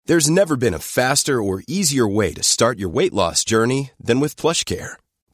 There's 0.05 0.29
never 0.29 0.55
been 0.55 0.73
a 0.73 0.79
faster 0.79 1.39
or 1.39 1.61
easier 1.67 2.07
way 2.07 2.33
to 2.33 2.41
start 2.41 2.79
your 2.79 2.89
weight 2.89 3.13
loss 3.13 3.43
journey 3.43 3.91
than 3.99 4.19
with 4.19 4.35
PlushCare. 4.35 4.93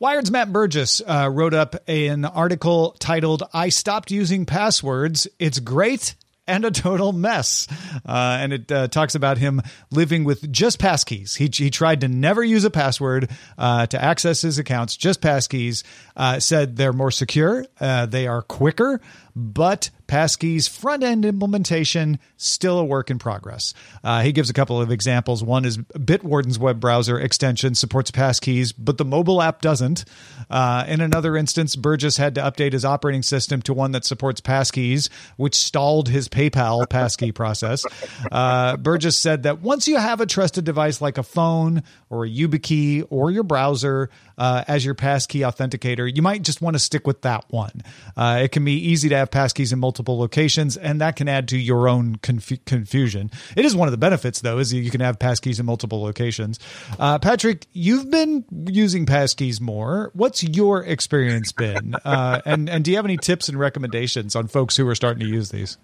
Wired's 0.00 0.30
Matt 0.30 0.50
Burgess 0.50 1.02
uh, 1.06 1.28
wrote 1.30 1.52
up 1.52 1.76
an 1.86 2.24
article 2.24 2.96
titled 2.98 3.42
I 3.52 3.68
Stopped 3.68 4.10
Using 4.10 4.46
Passwords. 4.46 5.28
It's 5.38 5.58
Great 5.58 6.14
and 6.46 6.64
a 6.64 6.70
total 6.70 7.12
mess. 7.12 7.68
Uh, 8.06 8.38
and 8.40 8.54
it 8.54 8.72
uh, 8.72 8.88
talks 8.88 9.14
about 9.14 9.36
him 9.36 9.60
living 9.90 10.24
with 10.24 10.50
just 10.50 10.78
passkeys. 10.80 11.36
He, 11.36 11.50
he 11.52 11.70
tried 11.70 12.00
to 12.00 12.08
never 12.08 12.42
use 12.42 12.64
a 12.64 12.70
password 12.70 13.30
uh, 13.58 13.88
to 13.88 14.02
access 14.02 14.40
his 14.40 14.58
accounts, 14.58 14.96
just 14.96 15.20
passkeys. 15.20 15.84
Uh, 16.16 16.40
said 16.40 16.76
they're 16.76 16.94
more 16.94 17.10
secure, 17.10 17.66
uh, 17.78 18.06
they 18.06 18.26
are 18.26 18.40
quicker, 18.40 19.02
but 19.36 19.90
passkeys 20.10 20.68
front 20.68 21.04
end 21.04 21.24
implementation 21.24 22.18
still 22.36 22.78
a 22.80 22.84
work 22.84 23.10
in 23.10 23.18
progress. 23.18 23.72
Uh, 24.02 24.22
he 24.22 24.32
gives 24.32 24.50
a 24.50 24.52
couple 24.52 24.80
of 24.80 24.90
examples. 24.90 25.44
One 25.44 25.64
is 25.64 25.78
Bitwarden's 25.78 26.58
web 26.58 26.80
browser 26.80 27.18
extension 27.18 27.76
supports 27.76 28.10
passkeys, 28.10 28.74
but 28.76 28.98
the 28.98 29.04
mobile 29.04 29.40
app 29.40 29.62
doesn't. 29.62 30.04
Uh, 30.50 30.84
in 30.88 31.00
another 31.00 31.36
instance, 31.36 31.76
Burgess 31.76 32.16
had 32.16 32.34
to 32.34 32.40
update 32.40 32.72
his 32.72 32.84
operating 32.84 33.22
system 33.22 33.62
to 33.62 33.72
one 33.72 33.92
that 33.92 34.04
supports 34.04 34.40
passkeys, 34.40 35.08
which 35.36 35.54
stalled 35.54 36.08
his 36.08 36.28
PayPal 36.28 36.88
passkey 36.90 37.30
process. 37.34 37.86
Uh, 38.32 38.76
Burgess 38.76 39.16
said 39.16 39.44
that 39.44 39.60
once 39.60 39.86
you 39.86 39.96
have 39.96 40.20
a 40.20 40.26
trusted 40.26 40.64
device 40.64 41.00
like 41.00 41.18
a 41.18 41.22
phone 41.22 41.84
or 42.08 42.24
a 42.24 42.28
YubiKey 42.28 43.06
or 43.10 43.30
your 43.30 43.44
browser 43.44 44.10
uh, 44.40 44.64
as 44.66 44.86
your 44.86 44.94
passkey 44.94 45.40
authenticator, 45.40 46.10
you 46.12 46.22
might 46.22 46.40
just 46.40 46.62
want 46.62 46.74
to 46.74 46.78
stick 46.78 47.06
with 47.06 47.20
that 47.20 47.44
one. 47.48 47.82
Uh, 48.16 48.40
it 48.42 48.52
can 48.52 48.64
be 48.64 48.72
easy 48.72 49.10
to 49.10 49.16
have 49.16 49.30
passkeys 49.30 49.70
in 49.70 49.78
multiple 49.78 50.18
locations, 50.18 50.78
and 50.78 50.98
that 51.02 51.14
can 51.14 51.28
add 51.28 51.46
to 51.48 51.58
your 51.58 51.88
own 51.88 52.16
conf- 52.16 52.64
confusion. 52.64 53.30
It 53.54 53.66
is 53.66 53.76
one 53.76 53.86
of 53.86 53.92
the 53.92 53.98
benefits, 53.98 54.40
though, 54.40 54.56
is 54.56 54.72
you 54.72 54.90
can 54.90 55.02
have 55.02 55.18
passkeys 55.18 55.60
in 55.60 55.66
multiple 55.66 56.00
locations. 56.00 56.58
Uh, 56.98 57.18
Patrick, 57.18 57.66
you've 57.74 58.10
been 58.10 58.46
using 58.66 59.04
passkeys 59.04 59.60
more. 59.60 60.10
What's 60.14 60.42
your 60.42 60.82
experience 60.84 61.52
been? 61.52 61.94
Uh, 62.10 62.40
and 62.44 62.68
and 62.68 62.84
do 62.84 62.90
you 62.90 62.96
have 62.96 63.04
any 63.04 63.16
tips 63.16 63.48
and 63.48 63.58
recommendations 63.58 64.34
on 64.34 64.48
folks 64.48 64.76
who 64.76 64.88
are 64.88 64.94
starting 64.94 65.20
to 65.20 65.26
use 65.26 65.50
these? 65.50 65.76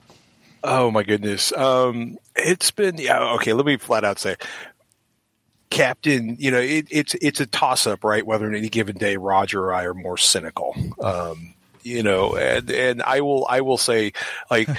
Oh 0.64 0.90
my 0.90 1.02
goodness. 1.02 1.52
Um, 1.52 2.18
it's 2.34 2.70
been 2.70 2.96
yeah. 2.96 3.34
Okay, 3.34 3.52
let 3.52 3.66
me 3.66 3.76
flat 3.76 4.02
out 4.02 4.18
say, 4.18 4.36
Captain. 5.70 6.36
You 6.38 6.50
know, 6.50 6.60
it, 6.60 6.86
it's 6.90 7.14
it's 7.14 7.40
a 7.40 7.46
toss 7.46 7.86
up, 7.86 8.04
right? 8.04 8.26
Whether 8.26 8.46
on 8.46 8.54
any 8.54 8.68
given 8.68 8.96
day, 8.96 9.16
Roger 9.16 9.64
or 9.64 9.74
I 9.74 9.84
are 9.84 9.94
more 9.94 10.16
cynical. 10.16 10.74
Um, 11.00 11.54
you 11.82 12.02
know, 12.02 12.36
and 12.36 12.70
and 12.70 13.02
I 13.02 13.20
will 13.20 13.46
I 13.48 13.60
will 13.60 13.78
say 13.78 14.12
like. 14.50 14.68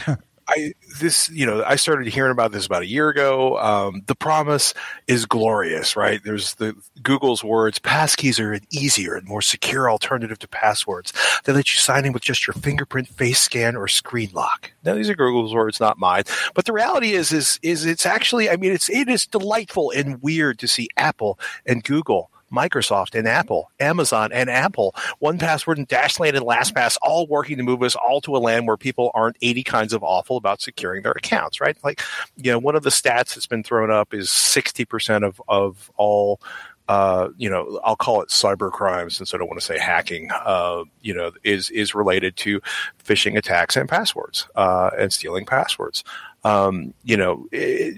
I 0.50 0.74
this 1.00 1.30
you 1.30 1.46
know 1.46 1.64
I 1.66 1.76
started 1.76 2.08
hearing 2.08 2.32
about 2.32 2.52
this 2.52 2.66
about 2.66 2.82
a 2.82 2.88
year 2.88 3.10
ago. 3.10 3.58
Um, 3.60 4.04
the 4.06 4.16
promise 4.16 4.74
is 5.08 5.26
glorious, 5.26 5.96
right? 5.96 6.22
There's 6.24 6.56
the 6.56 6.76
Google's 7.04 7.44
words. 7.44 7.80
Passkeys 7.80 8.40
are 8.40 8.54
an 8.54 8.66
easier 8.72 9.16
and 9.16 9.28
more 9.28 9.42
secure 9.42 9.90
alternative 9.90 10.40
to 10.40 10.48
passwords. 10.48 11.12
They 11.44 11.54
let 11.54 11.70
you 11.74 11.80
sign 11.80 12.06
in 12.06 12.14
with 12.14 12.24
just 12.24 12.48
your 12.48 12.54
fingerprint, 12.54 13.10
face 13.10 13.42
scan, 13.42 13.76
or 13.76 13.88
screen 13.88 14.30
lock. 14.34 14.72
Now 14.84 14.96
these 14.96 15.10
are 15.10 15.16
Google's 15.16 15.54
words, 15.54 15.80
not 15.80 16.00
mine. 16.00 16.24
But 16.54 16.66
the 16.66 16.74
reality 16.74 17.12
is, 17.12 17.32
is 17.32 17.60
is 17.62 17.86
it's 17.86 18.06
actually 18.06 18.50
I 18.50 18.56
mean 18.56 18.72
it's 18.72 18.90
it 18.90 19.10
is 19.10 19.28
delightful 19.28 19.92
and 19.92 20.22
weird 20.22 20.60
to 20.60 20.68
see 20.68 20.88
Apple 20.98 21.40
and 21.66 21.84
Google 21.84 22.32
Microsoft 22.52 23.18
and 23.18 23.28
Apple, 23.28 23.72
Amazon 23.80 24.32
and 24.32 24.50
Apple, 24.50 24.96
1Password 25.22 25.78
and 25.78 25.88
Dashlane 25.88 26.36
and 26.36 26.46
LastPass, 26.46 26.98
all 27.02 27.28
working 27.28 27.58
to 27.58 27.64
move 27.64 27.84
us 27.84 27.96
all 27.96 28.22
to 28.22 28.36
a 28.36 28.40
land 28.40 28.68
where 28.68 28.78
people 28.78 29.12
aren't 29.14 29.38
80 29.42 29.64
kinds 29.64 29.94
of 29.94 30.04
awful 30.04 30.38
about 30.38 30.62
securing 30.62 31.04
their 31.04 31.14
accounts, 31.14 31.60
right? 31.60 31.78
Like, 31.84 32.02
you 32.36 32.52
know, 32.52 32.60
one 32.60 32.76
of 32.76 32.84
the 32.84 32.90
stats 32.90 33.36
that's 33.36 33.48
been 33.48 33.64
thrown 33.64 33.92
up 33.92 34.14
is 34.14 34.30
60% 34.30 35.26
of, 35.26 35.42
of 35.48 35.92
all 35.98 36.40
uh, 36.88 37.30
you 37.38 37.50
know, 37.50 37.82
I'll 37.84 37.98
call 37.98 38.22
it 38.22 38.30
cyber 38.30 38.72
crime 38.72 39.10
since 39.10 39.34
I 39.34 39.38
don't 39.38 39.48
want 39.48 39.60
to 39.60 39.66
say 39.66 39.78
hacking, 39.78 40.30
uh, 40.32 40.84
you 41.02 41.14
know, 41.14 41.32
is, 41.44 41.70
is 41.72 41.94
related 41.94 42.38
to 42.38 42.62
phishing 43.04 43.38
attacks 43.38 43.76
and 43.76 43.90
passwords, 43.90 44.48
uh, 44.56 44.92
and 44.98 45.12
stealing 45.12 45.46
passwords. 45.46 46.06
Um, 46.44 46.94
you 47.04 47.18
know, 47.18 47.48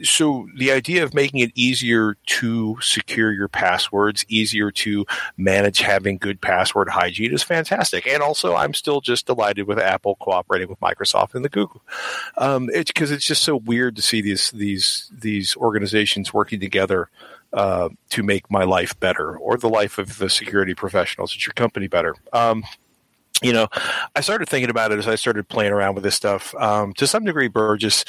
so 0.03 0.47
the 0.57 0.71
idea 0.71 1.03
of 1.03 1.13
making 1.13 1.41
it 1.41 1.51
easier 1.55 2.15
to 2.25 2.77
secure 2.81 3.31
your 3.31 3.47
passwords, 3.47 4.25
easier 4.27 4.71
to 4.71 5.05
manage 5.37 5.79
having 5.79 6.17
good 6.17 6.41
password 6.41 6.89
hygiene 6.89 7.33
is 7.33 7.43
fantastic. 7.43 8.07
And 8.07 8.23
also, 8.23 8.55
I'm 8.55 8.73
still 8.73 9.01
just 9.01 9.25
delighted 9.25 9.67
with 9.67 9.77
Apple 9.77 10.15
cooperating 10.15 10.69
with 10.69 10.79
Microsoft 10.79 11.35
and 11.35 11.45
the 11.45 11.49
Google. 11.49 11.81
Um, 12.37 12.69
it's 12.73 12.91
because 12.91 13.11
it's 13.11 13.25
just 13.25 13.43
so 13.43 13.57
weird 13.57 13.95
to 13.97 14.01
see 14.01 14.21
these 14.21 14.51
these 14.51 15.11
these 15.13 15.55
organizations 15.57 16.33
working 16.33 16.59
together 16.59 17.09
uh, 17.53 17.89
to 18.09 18.23
make 18.23 18.49
my 18.49 18.63
life 18.63 18.99
better 18.99 19.37
or 19.37 19.57
the 19.57 19.69
life 19.69 19.97
of 19.97 20.17
the 20.17 20.29
security 20.29 20.73
professionals 20.73 21.33
at 21.33 21.45
your 21.45 21.53
company 21.53 21.87
better. 21.87 22.15
Um, 22.33 22.63
you 23.41 23.53
know, 23.53 23.67
I 24.15 24.21
started 24.21 24.49
thinking 24.49 24.69
about 24.69 24.91
it 24.91 24.99
as 24.99 25.07
I 25.07 25.15
started 25.15 25.47
playing 25.47 25.71
around 25.71 25.95
with 25.95 26.03
this 26.03 26.15
stuff. 26.15 26.53
Um, 26.55 26.93
to 26.93 27.07
some 27.07 27.23
degree, 27.23 27.47
Burgess 27.47 28.03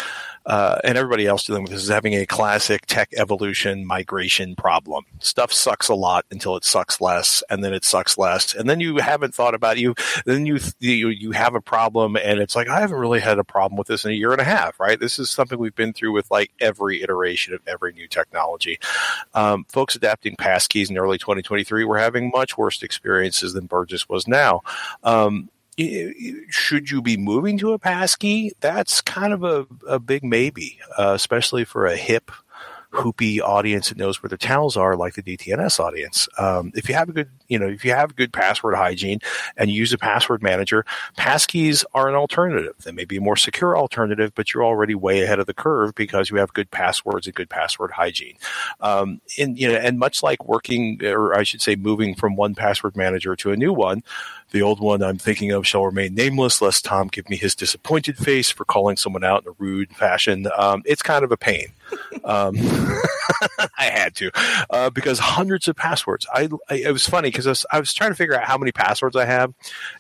uh, 0.51 0.81
and 0.83 0.99
everybody 0.99 1.29
else 1.29 1.45
dealing 1.45 1.63
with 1.63 1.71
this 1.71 1.85
is 1.85 1.89
having 1.89 2.13
a 2.13 2.27
classic 2.27 2.85
tech 2.87 3.09
evolution 3.17 3.87
migration 3.87 4.57
problem. 4.57 5.05
Stuff 5.21 5.53
sucks 5.53 5.89
a 5.89 5.95
lot 5.95 6.27
until 6.33 6.57
it 6.57 6.65
sucks 6.65 7.01
less, 7.01 7.45
and 7.49 7.63
then 7.63 7.73
it 7.73 7.85
sucks 7.85 8.19
less, 8.19 8.53
and 8.53 8.69
then 8.69 8.81
you 8.81 8.97
haven't 8.97 9.33
thought 9.33 9.55
about 9.55 9.79
you. 9.79 9.95
Then 10.27 10.47
you 10.47 10.59
you 10.81 11.07
you 11.11 11.31
have 11.31 11.55
a 11.55 11.61
problem, 11.61 12.17
and 12.17 12.41
it's 12.41 12.57
like 12.57 12.67
I 12.67 12.81
haven't 12.81 12.99
really 12.99 13.21
had 13.21 13.39
a 13.39 13.45
problem 13.45 13.79
with 13.79 13.87
this 13.87 14.05
in 14.05 14.11
a 14.11 14.15
year 14.15 14.33
and 14.33 14.41
a 14.41 14.45
half. 14.45 14.81
Right? 14.81 14.99
This 14.99 15.21
is 15.21 15.31
something 15.31 15.57
we've 15.57 15.73
been 15.77 15.93
through 15.93 16.11
with 16.11 16.29
like 16.33 16.51
every 16.59 17.01
iteration 17.01 17.55
of 17.55 17.61
every 17.69 17.93
new 17.93 18.09
technology. 18.09 18.81
Um, 19.35 19.67
folks 19.69 19.95
adapting 19.95 20.35
passkeys 20.35 20.91
in 20.91 20.99
early 20.99 21.19
2023 21.19 21.85
were 21.85 21.99
having 21.99 22.33
much 22.35 22.59
worse 22.59 22.83
experiences 22.83 23.53
than 23.53 23.67
Burgess 23.67 24.09
was 24.09 24.27
now. 24.27 24.63
Um, 25.05 25.49
should 26.49 26.91
you 26.91 27.03
be 27.03 27.17
moving 27.17 27.59
to 27.59 27.73
a 27.73 27.79
passkey? 27.79 28.53
That's 28.61 29.01
kind 29.01 29.33
of 29.33 29.45
a, 29.45 29.67
a 29.87 29.99
big 29.99 30.25
maybe, 30.25 30.79
uh, 30.99 31.13
especially 31.15 31.65
for 31.65 31.87
a 31.87 31.97
hip 31.97 32.31
hoopy 32.93 33.41
audience 33.41 33.89
that 33.89 33.99
knows 33.99 34.23
where 34.23 34.29
their 34.29 34.39
towels 34.39 34.77
are, 34.77 34.97
like 34.97 35.15
the 35.15 35.23
DTNS 35.23 35.79
audience. 35.79 36.29
Um, 36.39 36.73
if 36.75 36.89
you 36.89 36.95
have 36.95 37.09
a 37.09 37.13
good, 37.13 37.31
you 37.51 37.59
know, 37.59 37.67
if 37.67 37.85
you 37.85 37.91
have 37.91 38.17
good 38.17 38.33
password 38.33 38.77
hygiene 38.77 39.19
and 39.57 39.71
you 39.71 39.77
use 39.77 39.93
a 39.93 39.99
password 39.99 40.43
manager, 40.43 40.87
passkeys 41.19 41.85
are 41.93 42.09
an 42.09 42.15
alternative. 42.15 42.75
They 42.85 42.93
may 42.93 43.05
be 43.05 43.17
a 43.17 43.21
more 43.21 43.37
secure 43.37 43.77
alternative, 43.77 44.33
but 44.35 44.55
you're 44.55 44.65
already 44.65 44.95
way 44.95 45.23
ahead 45.23 45.41
of 45.41 45.47
the 45.47 45.55
curve 45.55 45.95
because 45.95 46.31
you 46.31 46.37
have 46.37 46.55
good 46.55 46.71
passwords 46.71 47.27
and 47.27 47.35
good 47.35 47.51
password 47.51 47.91
hygiene. 47.91 48.37
Um, 48.81 49.21
and 49.39 49.59
you 49.59 49.69
know, 49.69 49.75
and 49.75 49.99
much 49.99 50.23
like 50.23 50.47
working, 50.47 51.05
or 51.05 51.37
I 51.37 51.43
should 51.43 51.61
say, 51.61 51.75
moving 51.75 52.15
from 52.15 52.37
one 52.37 52.55
password 52.55 52.97
manager 52.97 53.35
to 53.37 53.51
a 53.51 53.57
new 53.57 53.73
one 53.73 54.03
the 54.51 54.63
old 54.63 54.81
one 54.81 55.03
I'm 55.03 55.19
thinking 55.19 55.53
of 55.53 55.67
shall 55.67 55.85
remain 55.85 56.15
nameless, 56.15 56.61
lest 56.61 56.85
Tom 56.85 57.09
give 57.09 57.29
me 57.31 57.37
his 57.37 57.55
disappointed 57.55 58.17
face 58.17 58.51
for 58.51 58.65
calling 58.65 58.97
someone 58.97 59.25
out 59.25 59.43
in 59.43 59.49
a 59.49 59.55
rude 59.59 59.95
fashion. 59.95 60.49
Um, 60.57 60.83
it's 60.85 61.03
kind 61.03 61.25
of 61.25 61.33
a 61.33 61.37
pain. 61.37 61.69
Um, 62.25 62.57
I 63.79 63.85
had 63.85 64.15
to 64.17 64.31
uh, 64.71 64.91
because 64.91 65.19
hundreds 65.19 65.69
of 65.69 65.77
passwords. 65.77 66.27
I, 66.33 66.49
I 66.69 66.77
it 66.77 66.93
was 66.93 67.07
funny 67.07 67.29
because 67.41 67.47
I 67.47 67.51
was, 67.51 67.67
I 67.73 67.81
was 67.81 67.95
trying 67.95 68.11
to 68.11 68.17
figure 68.17 68.39
out 68.39 68.45
how 68.45 68.59
many 68.59 68.73
passwords 68.73 69.17
I 69.17 69.25
have, 69.25 69.55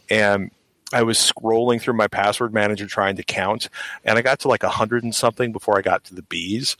and 0.08 0.50
I 0.92 1.02
was 1.02 1.18
scrolling 1.18 1.80
through 1.80 1.94
my 1.94 2.08
password 2.08 2.52
manager 2.52 2.86
trying 2.86 3.16
to 3.16 3.22
count, 3.22 3.68
and 4.04 4.18
I 4.18 4.22
got 4.22 4.40
to 4.40 4.48
like 4.48 4.62
a 4.62 4.68
hundred 4.68 5.04
and 5.04 5.14
something 5.14 5.52
before 5.52 5.78
I 5.78 5.82
got 5.82 6.04
to 6.04 6.14
the 6.14 6.22
bees. 6.22 6.76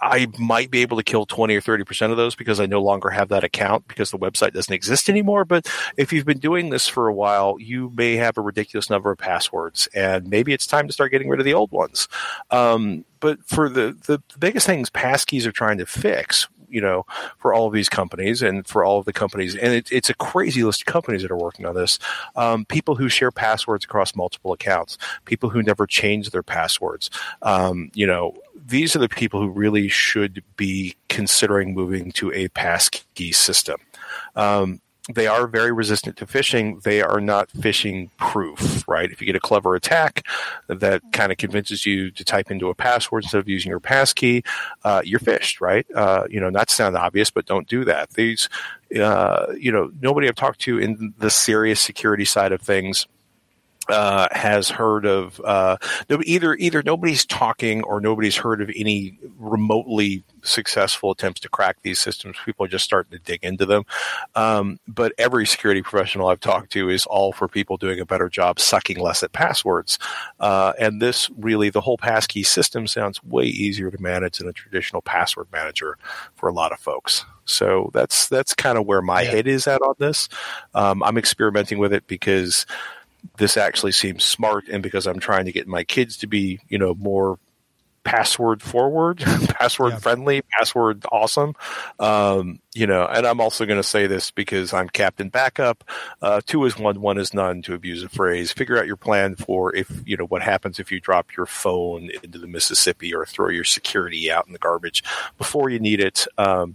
I 0.00 0.26
might 0.38 0.70
be 0.70 0.82
able 0.82 0.98
to 0.98 1.02
kill 1.02 1.24
20 1.24 1.54
or 1.54 1.62
30% 1.62 2.10
of 2.10 2.18
those 2.18 2.34
because 2.34 2.60
I 2.60 2.66
no 2.66 2.82
longer 2.82 3.08
have 3.08 3.28
that 3.30 3.42
account 3.42 3.88
because 3.88 4.10
the 4.10 4.18
website 4.18 4.52
doesn't 4.52 4.74
exist 4.74 5.08
anymore. 5.08 5.46
But 5.46 5.66
if 5.96 6.12
you've 6.12 6.26
been 6.26 6.40
doing 6.40 6.68
this 6.68 6.86
for 6.86 7.08
a 7.08 7.14
while, 7.14 7.56
you 7.58 7.90
may 7.96 8.16
have 8.16 8.36
a 8.36 8.42
ridiculous 8.42 8.90
number 8.90 9.10
of 9.10 9.16
passwords 9.16 9.88
and 9.94 10.28
maybe 10.28 10.52
it's 10.52 10.66
time 10.66 10.88
to 10.88 10.92
start 10.92 11.10
getting 11.10 11.30
rid 11.30 11.40
of 11.40 11.46
the 11.46 11.54
old 11.54 11.70
ones. 11.70 12.08
Um, 12.50 13.06
but 13.20 13.42
for 13.46 13.70
the, 13.70 13.96
the 14.06 14.20
biggest 14.38 14.66
things 14.66 14.90
passkeys 14.90 15.46
are 15.46 15.52
trying 15.52 15.78
to 15.78 15.86
fix 15.86 16.48
you 16.74 16.80
know, 16.80 17.06
for 17.38 17.54
all 17.54 17.66
of 17.66 17.72
these 17.72 17.88
companies 17.88 18.42
and 18.42 18.66
for 18.66 18.84
all 18.84 18.98
of 18.98 19.04
the 19.04 19.12
companies, 19.12 19.54
and 19.54 19.72
it, 19.72 19.90
it's 19.92 20.10
a 20.10 20.14
crazy 20.14 20.64
list 20.64 20.82
of 20.82 20.86
companies 20.86 21.22
that 21.22 21.30
are 21.30 21.38
working 21.38 21.64
on 21.64 21.74
this. 21.74 21.98
Um, 22.36 22.64
people 22.64 22.96
who 22.96 23.08
share 23.08 23.30
passwords 23.30 23.84
across 23.84 24.16
multiple 24.16 24.52
accounts, 24.52 24.98
people 25.24 25.50
who 25.50 25.62
never 25.62 25.86
change 25.86 26.30
their 26.30 26.42
passwords. 26.42 27.10
Um, 27.42 27.90
you 27.94 28.06
know, 28.06 28.34
these 28.66 28.96
are 28.96 28.98
the 28.98 29.08
people 29.08 29.40
who 29.40 29.48
really 29.48 29.88
should 29.88 30.42
be 30.56 30.96
considering 31.08 31.74
moving 31.74 32.10
to 32.12 32.32
a 32.32 32.48
passkey 32.48 33.32
system. 33.32 33.76
Um, 34.36 34.80
they 35.12 35.26
are 35.26 35.46
very 35.46 35.70
resistant 35.70 36.16
to 36.16 36.26
phishing. 36.26 36.82
They 36.82 37.02
are 37.02 37.20
not 37.20 37.50
phishing 37.50 38.08
proof, 38.16 38.86
right? 38.88 39.10
If 39.10 39.20
you 39.20 39.26
get 39.26 39.36
a 39.36 39.40
clever 39.40 39.74
attack 39.74 40.26
that 40.68 41.02
kind 41.12 41.30
of 41.30 41.36
convinces 41.36 41.84
you 41.84 42.10
to 42.12 42.24
type 42.24 42.50
into 42.50 42.70
a 42.70 42.74
password 42.74 43.24
instead 43.24 43.38
of 43.38 43.48
using 43.48 43.68
your 43.68 43.80
passkey, 43.80 44.44
uh, 44.82 45.02
you're 45.04 45.20
phished, 45.20 45.60
right? 45.60 45.86
Uh, 45.94 46.24
you 46.30 46.40
know, 46.40 46.48
not 46.48 46.68
to 46.68 46.74
sound 46.74 46.96
obvious, 46.96 47.30
but 47.30 47.44
don't 47.44 47.68
do 47.68 47.84
that. 47.84 48.10
These, 48.10 48.48
uh, 48.98 49.52
you 49.58 49.70
know, 49.70 49.92
nobody 50.00 50.26
I've 50.26 50.36
talked 50.36 50.60
to 50.60 50.78
in 50.78 51.12
the 51.18 51.30
serious 51.30 51.80
security 51.80 52.24
side 52.24 52.52
of 52.52 52.62
things 52.62 53.06
uh, 53.88 54.28
has 54.32 54.68
heard 54.68 55.06
of 55.06 55.40
uh, 55.44 55.76
either 56.24 56.54
either 56.54 56.82
nobody's 56.82 57.24
talking 57.24 57.82
or 57.84 58.00
nobody's 58.00 58.36
heard 58.36 58.60
of 58.60 58.70
any 58.74 59.18
remotely 59.38 60.24
successful 60.42 61.10
attempts 61.10 61.40
to 61.40 61.48
crack 61.48 61.78
these 61.82 61.98
systems. 61.98 62.36
People 62.44 62.64
are 62.66 62.68
just 62.68 62.84
starting 62.84 63.12
to 63.12 63.18
dig 63.18 63.42
into 63.42 63.66
them. 63.66 63.84
Um, 64.34 64.78
but 64.86 65.12
every 65.18 65.46
security 65.46 65.82
professional 65.82 66.28
I've 66.28 66.40
talked 66.40 66.72
to 66.72 66.88
is 66.88 67.06
all 67.06 67.32
for 67.32 67.48
people 67.48 67.76
doing 67.76 68.00
a 68.00 68.06
better 68.06 68.28
job 68.28 68.60
sucking 68.60 68.98
less 68.98 69.22
at 69.22 69.32
passwords. 69.32 69.98
Uh, 70.40 70.72
and 70.78 71.00
this 71.00 71.30
really, 71.38 71.70
the 71.70 71.80
whole 71.80 71.98
passkey 71.98 72.42
system 72.42 72.86
sounds 72.86 73.22
way 73.24 73.44
easier 73.44 73.90
to 73.90 74.00
manage 74.00 74.38
than 74.38 74.48
a 74.48 74.52
traditional 74.52 75.02
password 75.02 75.48
manager 75.52 75.98
for 76.36 76.48
a 76.48 76.52
lot 76.52 76.72
of 76.72 76.78
folks. 76.78 77.24
So 77.46 77.90
that's 77.92 78.28
that's 78.28 78.54
kind 78.54 78.78
of 78.78 78.86
where 78.86 79.02
my 79.02 79.22
yeah. 79.22 79.30
head 79.30 79.46
is 79.46 79.66
at 79.66 79.82
on 79.82 79.94
this. 79.98 80.28
Um, 80.74 81.02
I'm 81.02 81.18
experimenting 81.18 81.78
with 81.78 81.92
it 81.92 82.06
because 82.06 82.66
this 83.36 83.56
actually 83.56 83.92
seems 83.92 84.24
smart 84.24 84.68
and 84.68 84.82
because 84.82 85.06
I'm 85.06 85.18
trying 85.18 85.46
to 85.46 85.52
get 85.52 85.66
my 85.66 85.84
kids 85.84 86.16
to 86.18 86.26
be, 86.26 86.60
you 86.68 86.78
know, 86.78 86.94
more 86.94 87.38
password 88.04 88.62
forward, 88.62 89.18
password 89.48 89.94
yeah. 89.94 89.98
friendly, 89.98 90.42
password 90.42 91.04
awesome. 91.10 91.54
Um, 91.98 92.60
you 92.74 92.86
know, 92.86 93.06
and 93.06 93.24
I'm 93.24 93.40
also 93.40 93.66
going 93.66 93.78
to 93.78 93.88
say 93.88 94.08
this 94.08 94.32
because 94.32 94.72
I'm 94.72 94.88
captain 94.88 95.28
backup. 95.28 95.84
Uh, 96.20 96.40
two 96.44 96.64
is 96.64 96.76
one, 96.76 97.00
one 97.00 97.18
is 97.18 97.32
none 97.32 97.62
to 97.62 97.74
abuse 97.74 98.02
a 98.02 98.08
phrase. 98.08 98.50
Figure 98.50 98.76
out 98.76 98.86
your 98.86 98.96
plan 98.96 99.36
for 99.36 99.74
if, 99.74 100.02
you 100.04 100.16
know, 100.16 100.26
what 100.26 100.42
happens 100.42 100.80
if 100.80 100.90
you 100.90 100.98
drop 100.98 101.36
your 101.36 101.46
phone 101.46 102.10
into 102.22 102.38
the 102.38 102.48
Mississippi 102.48 103.14
or 103.14 103.24
throw 103.24 103.48
your 103.48 103.64
security 103.64 104.30
out 104.30 104.46
in 104.46 104.52
the 104.52 104.58
garbage 104.58 105.04
before 105.38 105.70
you 105.70 105.78
need 105.78 106.00
it. 106.00 106.26
Um, 106.36 106.74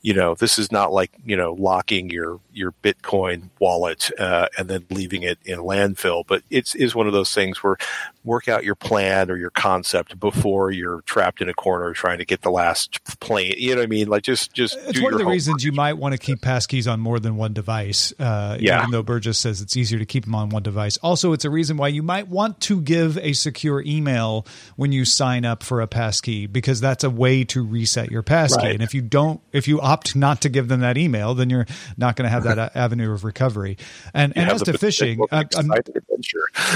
you 0.00 0.12
know, 0.12 0.34
this 0.34 0.58
is 0.58 0.70
not 0.70 0.92
like, 0.92 1.12
you 1.24 1.36
know, 1.36 1.54
locking 1.54 2.10
your, 2.10 2.38
your 2.52 2.72
Bitcoin 2.82 3.48
wallet, 3.58 4.10
uh, 4.18 4.48
and 4.58 4.68
then 4.68 4.84
leaving 4.90 5.22
it 5.22 5.38
in 5.46 5.58
a 5.58 5.62
landfill, 5.62 6.24
but 6.26 6.42
it's, 6.50 6.74
one 6.94 7.06
of 7.06 7.12
those 7.12 7.32
things 7.34 7.62
where 7.62 7.76
work 8.22 8.46
out 8.46 8.62
your 8.62 8.74
plan 8.74 9.30
or 9.30 9.36
your 9.36 9.50
concept 9.50 10.20
before 10.20 10.70
you're 10.70 11.00
trapped 11.02 11.40
in 11.40 11.48
a 11.48 11.54
corner 11.54 11.92
trying 11.92 12.18
to 12.18 12.24
get 12.24 12.42
the 12.42 12.50
last 12.50 13.02
plane. 13.18 13.54
You 13.56 13.74
know 13.74 13.80
what 13.80 13.84
I 13.84 13.88
mean? 13.88 14.08
Like 14.08 14.22
just, 14.22 14.52
just, 14.52 14.76
it's 14.86 15.00
of 15.14 15.18
the 15.18 15.24
reasons 15.34 15.64
you 15.64 15.72
might 15.72 15.94
want 15.94 16.12
to 16.12 16.18
keep 16.18 16.40
passkeys 16.40 16.90
on 16.90 17.00
more 17.00 17.20
than 17.20 17.36
one 17.36 17.52
device. 17.52 18.12
Uh, 18.18 18.56
yeah. 18.60 18.80
even 18.80 18.90
though 18.90 19.02
Burgess 19.02 19.38
says 19.38 19.60
it's 19.60 19.76
easier 19.76 19.98
to 19.98 20.06
keep 20.06 20.24
them 20.24 20.34
on 20.34 20.48
one 20.48 20.62
device. 20.62 20.96
Also, 20.98 21.32
it's 21.32 21.44
a 21.44 21.50
reason 21.50 21.76
why 21.76 21.88
you 21.88 22.02
might 22.02 22.28
want 22.28 22.60
to 22.62 22.80
give 22.80 23.18
a 23.18 23.32
secure 23.32 23.82
email 23.82 24.46
when 24.76 24.92
you 24.92 25.04
sign 25.04 25.44
up 25.44 25.62
for 25.62 25.80
a 25.80 25.86
passkey 25.86 26.46
because 26.46 26.80
that's 26.80 27.04
a 27.04 27.10
way 27.10 27.44
to 27.44 27.64
reset 27.64 28.10
your 28.10 28.22
passkey. 28.22 28.62
Right. 28.62 28.74
And 28.74 28.82
if 28.82 28.94
you 28.94 29.02
don't, 29.02 29.40
if 29.52 29.68
you 29.68 29.80
opt 29.80 30.16
not 30.16 30.42
to 30.42 30.48
give 30.48 30.68
them 30.68 30.80
that 30.80 30.96
email, 30.96 31.34
then 31.34 31.50
you're 31.50 31.66
not 31.96 32.16
going 32.16 32.24
to 32.24 32.30
have 32.30 32.44
that 32.44 32.76
avenue 32.76 33.12
of 33.12 33.24
recovery. 33.24 33.76
And, 34.12 34.36
and 34.36 34.50
as 34.50 34.62
to 34.62 34.72
phishing, 34.72 35.18
uh, 35.30 35.44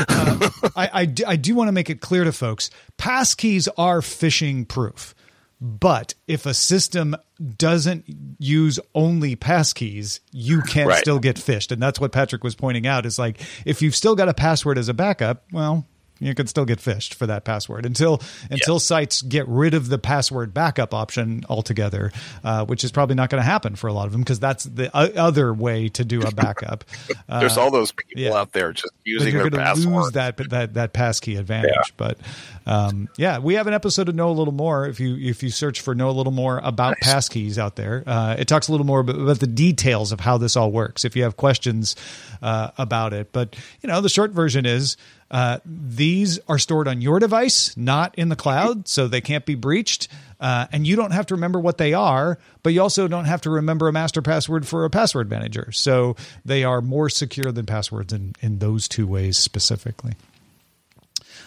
uh, 0.08 0.70
I, 0.76 1.02
I, 1.02 1.14
I 1.26 1.36
do 1.36 1.54
want 1.54 1.68
to 1.68 1.72
make 1.72 1.90
it 1.90 2.00
clear 2.00 2.24
to 2.24 2.32
folks 2.32 2.70
passkeys 2.98 3.68
are 3.76 4.00
phishing 4.00 4.66
proof. 4.66 5.14
But 5.60 6.14
if 6.26 6.46
a 6.46 6.54
system 6.54 7.16
doesn't 7.56 8.04
use 8.38 8.78
only 8.94 9.34
passkeys, 9.34 10.20
you 10.30 10.62
can 10.62 10.86
right. 10.86 10.98
still 10.98 11.18
get 11.18 11.36
phished. 11.36 11.72
And 11.72 11.82
that's 11.82 11.98
what 11.98 12.12
Patrick 12.12 12.44
was 12.44 12.54
pointing 12.54 12.86
out 12.86 13.06
is 13.06 13.18
like, 13.18 13.40
if 13.64 13.82
you've 13.82 13.96
still 13.96 14.14
got 14.14 14.28
a 14.28 14.34
password 14.34 14.78
as 14.78 14.88
a 14.88 14.94
backup, 14.94 15.44
well, 15.52 15.86
you 16.20 16.34
can 16.34 16.46
still 16.46 16.64
get 16.64 16.78
phished 16.78 17.14
for 17.14 17.26
that 17.26 17.44
password 17.44 17.86
until 17.86 18.20
until 18.50 18.78
sites 18.78 19.22
get 19.22 19.46
rid 19.48 19.74
of 19.74 19.88
the 19.88 19.98
password 19.98 20.52
backup 20.54 20.94
option 20.94 21.44
altogether, 21.48 22.12
uh, 22.44 22.64
which 22.64 22.84
is 22.84 22.90
probably 22.92 23.14
not 23.14 23.30
going 23.30 23.40
to 23.40 23.48
happen 23.48 23.76
for 23.76 23.86
a 23.88 23.92
lot 23.92 24.06
of 24.06 24.12
them 24.12 24.20
because 24.22 24.40
that's 24.40 24.64
the 24.64 24.94
other 24.94 25.52
way 25.54 25.88
to 25.90 26.04
do 26.04 26.22
a 26.22 26.30
backup. 26.30 26.84
There's 27.28 27.56
Uh, 27.56 27.62
all 27.62 27.70
those 27.70 27.92
people 27.92 28.22
yeah. 28.22 28.34
out 28.34 28.52
there 28.52 28.72
just 28.72 28.92
but 28.92 29.06
using 29.06 29.34
you're 29.34 29.50
their 29.50 29.60
password. 29.60 29.94
lose 29.94 30.12
that 30.12 30.36
that 30.50 30.74
that 30.74 30.92
passkey 30.92 31.36
advantage. 31.36 31.70
Yeah. 31.74 31.82
But 31.96 32.18
um, 32.66 33.08
yeah, 33.16 33.38
we 33.38 33.54
have 33.54 33.66
an 33.66 33.74
episode 33.74 34.08
of 34.08 34.14
Know 34.14 34.30
a 34.30 34.32
Little 34.32 34.52
More. 34.54 34.86
If 34.86 35.00
you 35.00 35.16
if 35.16 35.42
you 35.42 35.50
search 35.50 35.80
for 35.80 35.94
Know 35.94 36.10
a 36.10 36.12
Little 36.12 36.32
More 36.32 36.60
about 36.62 36.96
passkeys 37.02 37.58
out 37.58 37.76
there, 37.76 38.02
uh, 38.06 38.36
it 38.38 38.48
talks 38.48 38.68
a 38.68 38.72
little 38.72 38.86
more 38.86 39.00
about, 39.00 39.16
about 39.16 39.38
the 39.40 39.46
details 39.46 40.12
of 40.12 40.20
how 40.20 40.38
this 40.38 40.56
all 40.56 40.70
works. 40.72 41.04
If 41.04 41.16
you 41.16 41.22
have 41.22 41.36
questions 41.36 41.96
uh, 42.42 42.70
about 42.76 43.12
it, 43.12 43.32
but 43.32 43.56
you 43.82 43.88
know, 43.88 44.00
the 44.00 44.08
short 44.08 44.32
version 44.32 44.66
is. 44.66 44.96
Uh, 45.30 45.58
these 45.64 46.38
are 46.48 46.58
stored 46.58 46.88
on 46.88 47.00
your 47.02 47.18
device, 47.18 47.76
not 47.76 48.14
in 48.16 48.28
the 48.28 48.36
cloud, 48.36 48.88
so 48.88 49.06
they 49.06 49.20
can't 49.20 49.44
be 49.44 49.54
breached. 49.54 50.08
Uh, 50.40 50.66
and 50.72 50.86
you 50.86 50.96
don't 50.96 51.10
have 51.10 51.26
to 51.26 51.34
remember 51.34 51.60
what 51.60 51.78
they 51.78 51.92
are, 51.92 52.38
but 52.62 52.72
you 52.72 52.80
also 52.80 53.08
don't 53.08 53.26
have 53.26 53.42
to 53.42 53.50
remember 53.50 53.88
a 53.88 53.92
master 53.92 54.22
password 54.22 54.66
for 54.66 54.84
a 54.84 54.90
password 54.90 55.28
manager. 55.28 55.70
So 55.72 56.16
they 56.44 56.64
are 56.64 56.80
more 56.80 57.10
secure 57.10 57.52
than 57.52 57.66
passwords 57.66 58.12
in, 58.12 58.34
in 58.40 58.58
those 58.58 58.88
two 58.88 59.06
ways 59.06 59.36
specifically. 59.36 60.14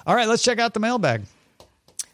All 0.05 0.15
right, 0.15 0.27
let's 0.27 0.43
check 0.43 0.59
out 0.59 0.73
the 0.73 0.79
mailbag. 0.79 1.23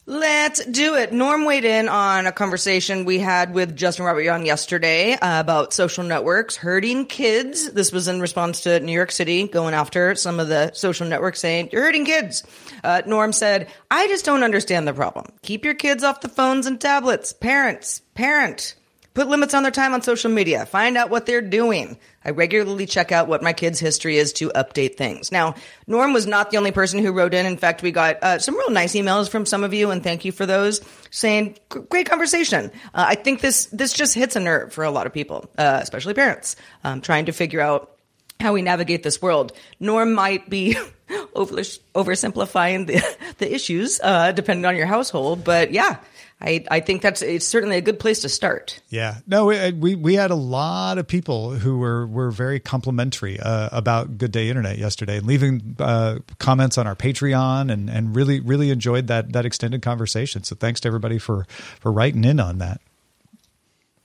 Let's 0.10 0.63
do 0.63 0.96
it. 0.96 1.12
Norm 1.12 1.43
weighed 1.43 1.65
in 1.65 1.89
on 1.89 2.28
a 2.28 2.32
conversation 2.32 3.04
we 3.04 3.20
had 3.20 3.54
with 3.54 3.76
Justin 3.76 4.06
Robert 4.06 4.22
Young 4.22 4.46
yesterday 4.46 5.15
uh, 5.15 5.41
about 5.41 5.74
social 5.74 6.06
networks 6.06 6.56
hurting 6.56 7.08
kids. 7.08 7.70
This 7.74 7.91
was 7.91 8.08
in 8.08 8.22
response 8.22 8.62
to 8.62 8.80
New 8.80 8.93
York 8.93 9.12
City 9.12 9.50
going 9.50 9.74
after 9.74 10.15
some 10.15 10.39
of 10.39 10.48
the 10.48 10.72
social 10.72 11.08
networks 11.08 11.41
saying, 11.41 11.72
You're 11.74 11.84
hurting 11.84 12.06
kids. 12.06 12.46
Uh, 12.86 13.02
Norm 13.06 13.34
said, 13.34 13.67
I 13.91 14.08
just 14.08 14.24
don't 14.24 14.43
understand 14.43 14.88
the 14.88 14.93
problem. 14.93 15.26
Keep 15.41 15.65
your 15.65 15.74
kids 15.74 16.06
off 16.06 16.22
the 16.22 16.30
phones 16.30 16.67
and 16.67 16.80
tablets. 16.80 17.34
Parents, 17.34 18.00
parent. 18.15 18.76
Put 19.18 19.30
limits 19.30 19.56
on 19.56 19.64
their 19.64 19.72
time 19.72 19.96
on 19.96 20.04
social 20.04 20.30
media. 20.30 20.68
Find 20.68 20.96
out 20.96 21.10
what 21.10 21.26
they're 21.26 21.42
doing. 21.42 21.98
I 22.24 22.30
regularly 22.30 22.86
check 22.86 23.12
out 23.12 23.28
what 23.28 23.42
my 23.42 23.52
kids' 23.52 23.80
history 23.80 24.18
is 24.18 24.32
to 24.34 24.50
update 24.50 24.96
things. 24.96 25.32
Now, 25.32 25.56
Norm 25.88 26.14
was 26.14 26.28
not 26.28 26.52
the 26.52 26.58
only 26.58 26.72
person 26.72 27.00
who 27.00 27.12
wrote 27.12 27.34
in. 27.34 27.48
In 27.48 27.58
fact, 27.58 27.82
we 27.82 27.92
got 27.92 28.22
uh, 28.22 28.38
some 28.38 28.56
real 28.56 28.70
nice 28.70 28.94
emails 28.94 29.28
from 29.28 29.48
some 29.48 29.64
of 29.64 29.74
you, 29.74 29.90
and 29.90 30.04
thank 30.04 30.24
you 30.24 30.32
for 30.32 30.46
those. 30.46 30.82
Saying 31.10 31.58
great 31.68 32.08
conversation. 32.08 32.66
Uh, 32.94 33.06
I 33.08 33.16
think 33.16 33.42
this 33.42 33.66
this 33.72 33.92
just 33.92 34.14
hits 34.14 34.36
a 34.36 34.40
nerve 34.40 34.72
for 34.72 34.84
a 34.84 34.92
lot 34.92 35.08
of 35.08 35.14
people, 35.14 35.50
uh, 35.58 35.80
especially 35.82 36.14
parents, 36.14 36.56
um, 36.84 37.02
trying 37.02 37.26
to 37.26 37.32
figure 37.32 37.60
out 37.60 37.98
how 38.40 38.54
we 38.54 38.62
navigate 38.62 39.02
this 39.02 39.20
world. 39.20 39.52
Norm 39.80 40.14
might 40.14 40.48
be 40.48 40.78
over, 41.34 41.56
oversimplifying 41.56 42.86
the 42.86 43.18
the 43.40 43.52
issues, 43.52 44.00
uh, 44.04 44.32
depending 44.32 44.66
on 44.66 44.76
your 44.76 44.86
household, 44.86 45.44
but 45.44 45.72
yeah. 45.72 45.98
I, 46.39 46.63
I 46.69 46.82
think 46.82 47.02
that's 47.02 47.23
it's 47.23 47.47
certainly 47.47 47.78
a 47.78 47.82
good 47.82 48.00
place 48.00 48.21
to 48.21 48.30
start. 48.30 48.80
Yeah, 48.89 49.17
no, 49.26 49.45
we 49.45 49.71
we, 49.71 49.95
we 49.95 50.13
had 50.13 50.30
a 50.30 50.36
lot 50.36 51.00
of 51.00 51.08
people 51.08 51.52
who 51.52 51.80
were 51.80 52.06
were 52.06 52.30
very 52.30 52.60
complimentary 52.60 53.39
uh, 53.39 53.69
about 53.71 54.19
Good 54.19 54.32
Day 54.32 54.50
Internet 54.50 54.78
yesterday, 54.78 55.17
and 55.17 55.26
leaving 55.26 55.76
uh, 55.80 56.19
comments 56.38 56.78
on 56.78 56.86
our 56.86 56.95
Patreon, 56.95 57.71
and 57.71 57.89
and 57.89 58.15
really 58.15 58.39
really 58.39 58.69
enjoyed 58.69 59.08
that 59.08 59.34
that 59.34 59.47
extended 59.47 59.82
conversation. 59.82 60.43
So 60.43 60.56
thanks 60.56 60.80
to 60.82 60.88
everybody 60.88 61.17
for 61.17 61.47
for 61.80 61.91
writing 61.91 62.23
in 62.23 62.39
on 62.39 62.60
that. 62.60 62.82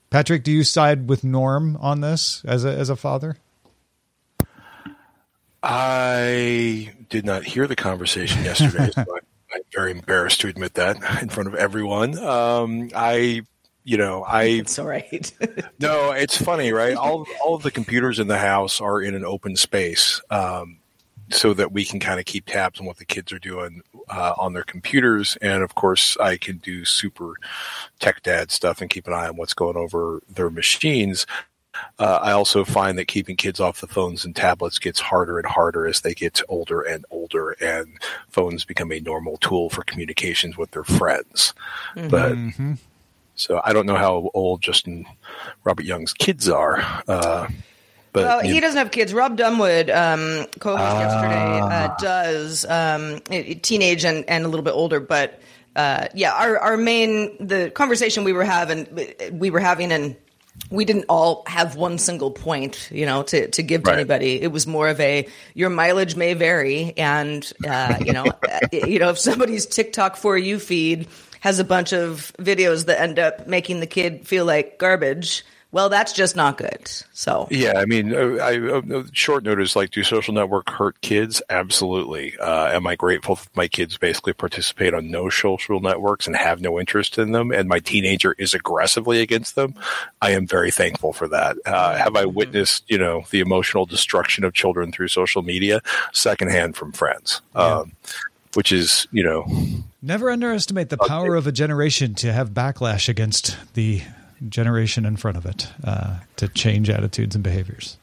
Patrick, 0.08 0.42
do 0.42 0.52
you 0.52 0.64
side 0.64 1.08
with 1.10 1.24
Norm 1.24 1.76
on 1.76 2.00
this 2.00 2.42
as 2.46 2.64
a 2.64 2.72
as 2.72 2.88
a 2.88 2.96
father? 2.96 3.36
I 5.62 6.94
did 7.10 7.26
not 7.26 7.44
hear 7.44 7.66
the 7.66 7.76
conversation 7.76 8.42
yesterday, 8.42 8.90
so 8.94 9.02
I, 9.02 9.18
I'm 9.54 9.62
very 9.72 9.90
embarrassed 9.90 10.40
to 10.42 10.48
admit 10.48 10.74
that 10.74 10.96
in 11.22 11.28
front 11.28 11.48
of 11.48 11.54
everyone. 11.54 12.18
Um, 12.18 12.90
I, 12.94 13.42
you 13.84 13.96
know, 13.96 14.22
I. 14.28 14.44
It's 14.44 14.78
all 14.78 14.86
right. 14.86 15.32
no, 15.78 16.12
it's 16.12 16.40
funny, 16.40 16.72
right? 16.72 16.96
All 16.96 17.26
all 17.44 17.54
of 17.54 17.62
the 17.62 17.70
computers 17.70 18.18
in 18.18 18.28
the 18.28 18.38
house 18.38 18.80
are 18.80 19.00
in 19.00 19.14
an 19.14 19.24
open 19.24 19.56
space, 19.56 20.20
um, 20.30 20.78
so 21.30 21.54
that 21.54 21.72
we 21.72 21.84
can 21.84 22.00
kind 22.00 22.20
of 22.20 22.26
keep 22.26 22.46
tabs 22.46 22.80
on 22.80 22.86
what 22.86 22.98
the 22.98 23.04
kids 23.04 23.32
are 23.32 23.38
doing 23.38 23.82
uh, 24.08 24.34
on 24.38 24.52
their 24.52 24.64
computers, 24.64 25.36
and 25.40 25.62
of 25.62 25.74
course, 25.74 26.16
I 26.18 26.36
can 26.36 26.58
do 26.58 26.84
super 26.84 27.34
tech 28.00 28.22
dad 28.22 28.50
stuff 28.50 28.80
and 28.80 28.90
keep 28.90 29.06
an 29.06 29.12
eye 29.12 29.28
on 29.28 29.36
what's 29.36 29.54
going 29.54 29.76
over 29.76 30.22
their 30.28 30.50
machines. 30.50 31.26
Uh, 31.98 32.18
I 32.22 32.32
also 32.32 32.64
find 32.64 32.98
that 32.98 33.06
keeping 33.06 33.37
kids 33.37 33.61
off 33.61 33.80
the 33.80 33.87
phones 33.87 34.24
and 34.24 34.37
tablets 34.37 34.78
gets 34.78 35.00
harder 35.00 35.38
and 35.38 35.46
harder 35.46 35.87
as 35.87 36.00
they 36.00 36.14
get 36.14 36.42
older 36.48 36.82
and 36.82 37.04
older, 37.11 37.52
and 37.61 37.98
phones 38.28 38.64
become 38.64 38.92
a 38.92 39.00
normal 39.00 39.37
tool 39.38 39.70
for 39.70 39.82
communications 39.85 40.56
with 40.56 40.70
their 40.72 40.85
friends. 40.85 41.54
But 41.94 42.37
so 43.35 43.61
I 43.64 43.72
don't 43.72 43.87
know 43.87 43.96
how 43.96 44.30
old 44.35 44.61
Justin 44.62 45.06
Robert 45.64 45.85
Young's 45.85 46.12
kids 46.12 46.48
are. 46.48 46.80
Uh, 47.08 47.48
but 48.12 48.24
well, 48.24 48.44
you 48.44 48.54
he 48.54 48.61
doesn't 48.61 48.76
have 48.76 48.90
kids. 48.90 49.14
Rob 49.14 49.38
Dunwood, 49.38 49.88
um, 49.88 50.46
co-host 50.61 50.82
Ah. 50.82 51.00
yesterday, 51.00 51.61
uh, 51.74 51.94
does 51.98 52.66
um, 52.66 53.20
teenage 53.62 54.04
and, 54.04 54.28
and 54.28 54.44
a 54.44 54.48
little 54.48 54.64
bit 54.64 54.74
older. 54.74 55.00
But 55.00 55.40
uh, 55.76 56.08
yeah, 56.14 56.35
our 56.35 56.58
our 56.58 56.76
main 56.76 57.35
the 57.40 57.70
conversation 57.70 58.24
we 58.24 58.35
were 58.35 58.44
having 58.44 58.87
we 59.32 59.48
were 59.48 59.61
having 59.61 59.90
and 59.92 60.14
we 60.70 60.84
didn't 60.84 61.06
all 61.08 61.44
have 61.46 61.76
one 61.76 61.98
single 61.98 62.30
point, 62.30 62.90
you 62.92 63.06
know, 63.06 63.22
to, 63.24 63.48
to 63.50 63.62
give 63.62 63.84
to 63.84 63.92
Right. 63.92 63.94
anybody. 63.94 64.40
It 64.42 64.52
was 64.52 64.66
more 64.66 64.88
of 64.88 65.00
a 65.00 65.28
your 65.54 65.70
mileage 65.70 66.16
may 66.16 66.34
vary, 66.34 66.94
and 66.98 67.50
uh, 67.64 67.98
you 68.02 68.12
know, 68.12 68.30
uh, 68.48 68.60
you 68.72 68.98
know, 69.00 69.10
if 69.10 69.18
somebody's 69.18 69.66
TikTok 69.66 70.16
for 70.16 70.38
you 70.38 70.58
feed 70.58 71.08
has 71.40 71.58
a 71.60 71.64
bunch 71.64 71.92
of 71.92 72.32
videos 72.38 72.86
that 72.86 73.00
end 73.00 73.18
up 73.18 73.46
making 73.48 73.80
the 73.80 73.86
kid 73.86 74.26
feel 74.26 74.44
like 74.46 74.78
garbage, 74.78 75.44
well, 75.72 75.88
that's 75.88 76.12
just 76.12 76.37
not 76.37 76.58
good. 76.58 76.87
So 77.14 77.48
Yeah, 77.50 77.78
I 77.78 77.87
mean, 77.87 78.14
uh, 78.14 78.37
I, 78.42 78.58
uh, 78.58 79.04
short 79.12 79.42
notice, 79.42 79.74
like, 79.74 79.90
do 79.90 80.04
social 80.04 80.35
network 80.35 80.68
hurt 80.68 81.00
kids? 81.00 81.40
Absolutely. 81.48 82.38
Uh, 82.38 82.66
am 82.68 82.87
I 82.87 82.94
grateful 82.94 83.37
that 83.37 83.56
my 83.56 83.68
kids 83.68 83.96
basically 83.96 84.35
participate 84.35 84.92
on 84.92 85.11
no 85.11 85.30
social 85.30 85.80
networks 85.80 86.26
and 86.26 86.37
have 86.37 86.61
no 86.61 86.78
interest 86.78 87.16
in 87.16 87.32
them, 87.32 87.50
and 87.50 87.70
my 87.70 87.78
teenager 87.78 88.35
is 88.38 88.52
aggressively 88.52 89.22
against 89.22 89.54
them? 89.54 89.74
I 90.20 90.32
am 90.32 90.46
very 90.46 90.70
thankful 90.70 91.14
for 91.14 91.26
that. 91.28 91.56
Uh, 91.64 91.96
have 91.96 92.16
I 92.16 92.26
witnessed, 92.26 92.85
you 92.88 92.98
know, 92.98 93.24
the 93.30 93.40
emotional 93.40 93.87
destruction 93.87 94.44
of 94.44 94.52
children 94.52 94.92
through 94.92 95.08
social 95.08 95.40
media? 95.40 95.80
Secondhand 96.12 96.76
from 96.76 96.92
friends, 96.92 97.40
um, 97.54 97.92
which 98.52 98.72
is, 98.72 99.08
you 99.11 99.24
know, 99.24 99.46
Never 100.02 100.30
underestimate 100.30 100.88
the 100.88 100.98
power 100.98 101.37
of 101.37 101.46
a 101.46 101.52
generation 101.52 102.14
to 102.16 102.32
have 102.32 102.50
backlash 102.50 103.08
against 103.08 103.56
the 103.74 104.02
generation 104.48 105.05
in 105.05 105.16
front 105.16 105.37
of 105.37 105.46
it 105.46 105.68
uh, 105.85 106.18
to 106.37 106.48
change 106.48 106.90
attitudes 106.90 107.35
and 107.35 107.44
behaviors. 107.44 107.96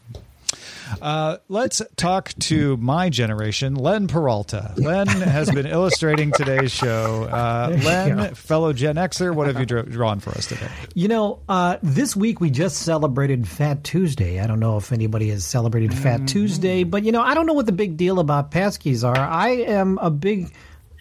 Uh, 1.02 1.38
let's 1.50 1.82
talk 1.96 2.34
to 2.40 2.76
my 2.78 3.10
generation, 3.10 3.76
Len 3.76 4.08
Peralta. 4.08 4.74
Len 4.78 5.08
has 5.08 5.52
been 5.52 5.66
illustrating 5.66 6.32
today's 6.32 6.72
show. 6.72 7.26
Uh, 7.26 7.78
Len, 7.84 8.34
fellow 8.36 8.74
Gen 8.74 8.96
Xer, 8.96 9.34
what 9.34 9.48
have 9.48 9.60
you 9.60 9.66
dra- 9.66 9.86
drawn 9.86 10.20
for 10.20 10.32
us 10.32 10.48
today? 10.48 10.68
You 10.96 11.08
know, 11.08 11.40
uh, 11.48 11.78
this 11.84 12.16
week 12.16 12.42
we 12.42 12.50
just 12.50 12.78
celebrated 12.78 13.48
Fat 13.48 13.84
Tuesday. 13.84 14.40
I 14.40 14.48
don't 14.48 14.60
know 14.60 14.78
if 14.78 14.92
anybody 14.92 15.30
has 15.30 15.46
celebrated 15.46 15.94
Fat 15.94 16.28
Tuesday, 16.28 16.84
but 16.84 17.04
you 17.04 17.12
know, 17.12 17.22
I 17.22 17.34
don't 17.34 17.46
know 17.46 17.54
what 17.54 17.66
the 17.68 17.72
big 17.72 17.98
deal 17.98 18.20
about 18.20 18.52
passkeys 18.52 19.08
are. 19.08 19.18
I 19.18 19.50
am 19.50 20.00
a 20.00 20.10
big, 20.10 20.54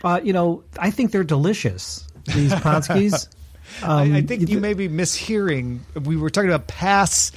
uh, 0.04 0.20
you 0.22 0.32
know, 0.32 0.64
I 0.78 0.90
think 0.90 1.12
they're 1.12 1.24
delicious. 1.24 2.06
These 2.26 2.52
Ponskis. 2.56 3.28
Um, 3.82 4.12
I, 4.12 4.18
I 4.18 4.22
think 4.22 4.48
you 4.48 4.60
may 4.60 4.74
be 4.74 4.88
mishearing. 4.88 5.80
We 6.04 6.16
were 6.16 6.30
talking 6.30 6.50
about 6.50 6.66
pass 6.66 7.32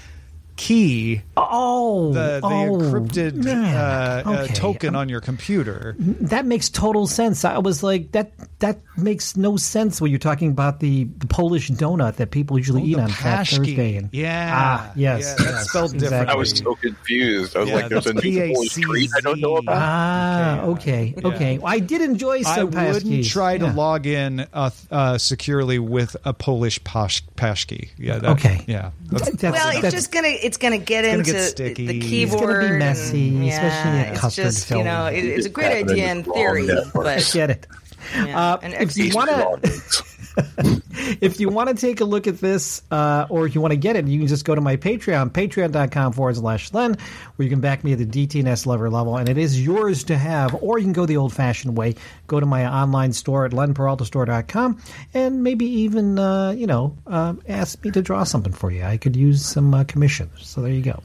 key, 0.61 1.21
Oh, 1.35 2.13
the, 2.13 2.39
the 2.39 2.45
oh, 2.45 2.49
encrypted 2.77 3.33
man. 3.33 3.75
uh, 3.75 4.23
uh, 4.29 4.31
Okay. 4.43 4.53
token 4.53 4.95
on 4.95 5.09
your 5.09 5.19
computer. 5.19 5.95
That 5.97 6.45
makes 6.45 6.69
total 6.69 7.07
sense. 7.07 7.43
I 7.43 7.57
was 7.57 7.81
like, 7.81 8.11
that 8.11 8.31
that 8.59 8.79
makes 8.95 9.35
no 9.35 9.57
sense 9.57 9.99
when 9.99 10.11
you're 10.11 10.19
talking 10.19 10.51
about 10.51 10.79
the, 10.79 11.05
the 11.17 11.25
Polish 11.25 11.71
donut 11.71 12.17
that 12.17 12.29
people 12.29 12.57
usually 12.59 12.83
eat 12.83 12.99
on 12.99 13.09
Fat 13.09 13.47
Paschke. 13.47 13.57
Thursday. 13.57 13.95
And, 13.97 14.09
Yeah. 14.11 14.51
ah, 14.53 14.91
yes, 14.95 15.35
Yeah, 15.39 15.45
that's 15.45 15.57
yes, 15.57 15.69
spelled 15.69 15.91
differently. 15.93 16.07
exactly. 16.19 16.33
I 16.33 16.37
was 16.37 16.49
so 16.57 16.75
confused. 16.75 17.55
I 17.55 17.59
was 17.61 17.69
Yeah, 17.69 17.75
like, 17.75 17.89
there's 17.89 18.05
a 18.05 18.13
that's 18.13 18.25
new 18.25 18.53
Polish 18.53 18.69
treat 18.73 19.09
I 19.17 19.21
don't 19.21 19.39
know 19.41 19.57
about. 19.57 19.75
Ah, 19.77 20.61
okay, 20.73 21.15
okay. 21.23 21.57
Well, 21.57 21.73
I 21.73 21.79
did 21.79 22.01
enjoy 22.01 22.43
some 22.43 22.53
I 22.53 22.63
wouldn't 22.91 23.03
Paschkes. 23.05 23.29
try 23.31 23.57
to 23.57 23.65
Yeah. 23.65 23.73
log 23.73 24.05
in 24.05 24.45
uh, 24.53 24.69
uh, 24.91 25.17
securely 25.17 25.79
with 25.79 26.15
a 26.23 26.33
Polish 26.33 26.83
pash- 26.83 27.23
pashki. 27.35 27.89
Yeah. 27.97 28.19
That, 28.19 28.31
Okay. 28.31 28.63
Yeah. 28.67 28.91
That's, 29.09 29.29
That's- 29.31 29.53
well, 29.53 29.83
it's 29.83 29.93
just 29.95 30.11
gonna 30.11 30.27
it's 30.51 30.57
gonna 30.57 30.77
get 30.77 31.03
gonna 31.05 31.19
into 31.19 31.31
get 31.31 31.39
sticky. 31.43 31.87
the 31.87 31.97
It's 31.99 32.05
keyboard. 32.07 32.41
gonna 32.47 32.59
be 32.59 32.65
and- 32.67 32.79
messy, 32.79 33.19
yeah, 33.19 33.53
especially 33.53 33.99
a 34.01 34.11
it's 34.11 34.19
custard 34.19 34.43
just, 34.45 34.67
film. 34.67 34.79
You 34.79 34.83
know, 34.85 35.05
it, 35.05 35.23
it's 35.23 35.45
a 35.45 35.49
great 35.49 35.71
idea 35.89 36.11
in 36.11 36.23
theory, 36.25 36.65
networks. 36.67 36.91
but 36.93 37.31
Get 37.33 37.49
it. 37.51 37.67
yeah. 38.13 38.37
Uh, 38.53 38.57
and 38.61 38.73
if 38.73 38.97
you 38.97 39.13
want 39.15 39.29
to, 39.29 40.03
if 41.21 41.39
you 41.39 41.49
want 41.49 41.69
to 41.69 41.75
take 41.75 42.01
a 42.01 42.05
look 42.05 42.27
at 42.27 42.39
this, 42.39 42.81
uh, 42.91 43.25
or 43.29 43.45
if 43.45 43.55
you 43.55 43.61
want 43.61 43.71
to 43.71 43.77
get 43.77 43.95
it, 43.95 44.07
you 44.07 44.19
can 44.19 44.27
just 44.27 44.45
go 44.45 44.55
to 44.55 44.61
my 44.61 44.77
Patreon, 44.77 45.31
patreon.com 45.31 46.13
forward 46.13 46.35
slash 46.35 46.73
Len, 46.73 46.97
where 47.35 47.43
you 47.43 47.49
can 47.49 47.59
back 47.59 47.83
me 47.83 47.93
at 47.93 47.99
the 47.99 48.05
DTNS 48.05 48.65
lover 48.65 48.89
level, 48.89 49.17
and 49.17 49.27
it 49.27 49.37
is 49.37 49.63
yours 49.63 50.03
to 50.05 50.17
have. 50.17 50.55
Or 50.61 50.77
you 50.77 50.85
can 50.85 50.93
go 50.93 51.05
the 51.05 51.17
old 51.17 51.33
fashioned 51.33 51.77
way, 51.77 51.95
go 52.27 52.39
to 52.39 52.45
my 52.45 52.65
online 52.71 53.13
store 53.13 53.45
at 53.45 53.51
lenperaltastore.com, 53.51 54.81
and 55.13 55.43
maybe 55.43 55.65
even, 55.65 56.17
uh, 56.17 56.51
you 56.51 56.67
know, 56.67 56.97
uh, 57.07 57.33
ask 57.47 57.83
me 57.83 57.91
to 57.91 58.01
draw 58.01 58.23
something 58.23 58.53
for 58.53 58.71
you. 58.71 58.83
I 58.83 58.97
could 58.97 59.15
use 59.15 59.45
some 59.45 59.73
uh, 59.73 59.83
commissions. 59.83 60.47
So 60.47 60.61
there 60.61 60.71
you 60.71 60.81
go. 60.81 61.01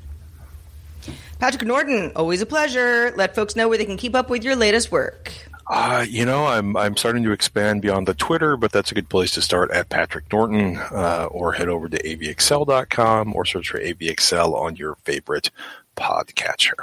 Patrick 1.39 1.67
Norton, 1.67 2.13
always 2.17 2.41
a 2.41 2.47
pleasure. 2.47 3.13
Let 3.17 3.35
folks 3.35 3.57
know 3.57 3.69
where 3.69 3.79
they 3.79 3.85
can 3.85 3.97
keep 3.97 4.15
up 4.15 4.31
with 4.31 4.43
your 4.43 4.57
latest 4.57 4.91
work. 4.91 5.33
Uh, 5.69 6.05
you 6.09 6.25
know, 6.25 6.47
I'm 6.47 6.77
I'm 6.77 6.97
starting 6.97 7.25
to 7.25 7.33
expand 7.33 7.83
beyond 7.83 8.07
the 8.07 8.15
Twitter, 8.15 8.57
but 8.57 8.71
that's 8.71 8.93
a 8.93 8.95
good 8.95 9.09
place 9.09 9.33
to 9.33 9.43
start 9.43 9.71
at 9.73 9.89
Patrick 9.89 10.33
Norton, 10.33 10.77
uh, 10.77 11.29
or 11.31 11.53
head 11.53 11.69
over 11.69 11.89
to 11.89 12.01
avxl.com 12.01 13.35
or 13.35 13.45
search 13.45 13.71
for 13.71 13.81
avxl 13.81 14.55
on 14.55 14.77
your 14.77 14.95
favorite 15.05 15.51
podcatcher. 15.97 16.77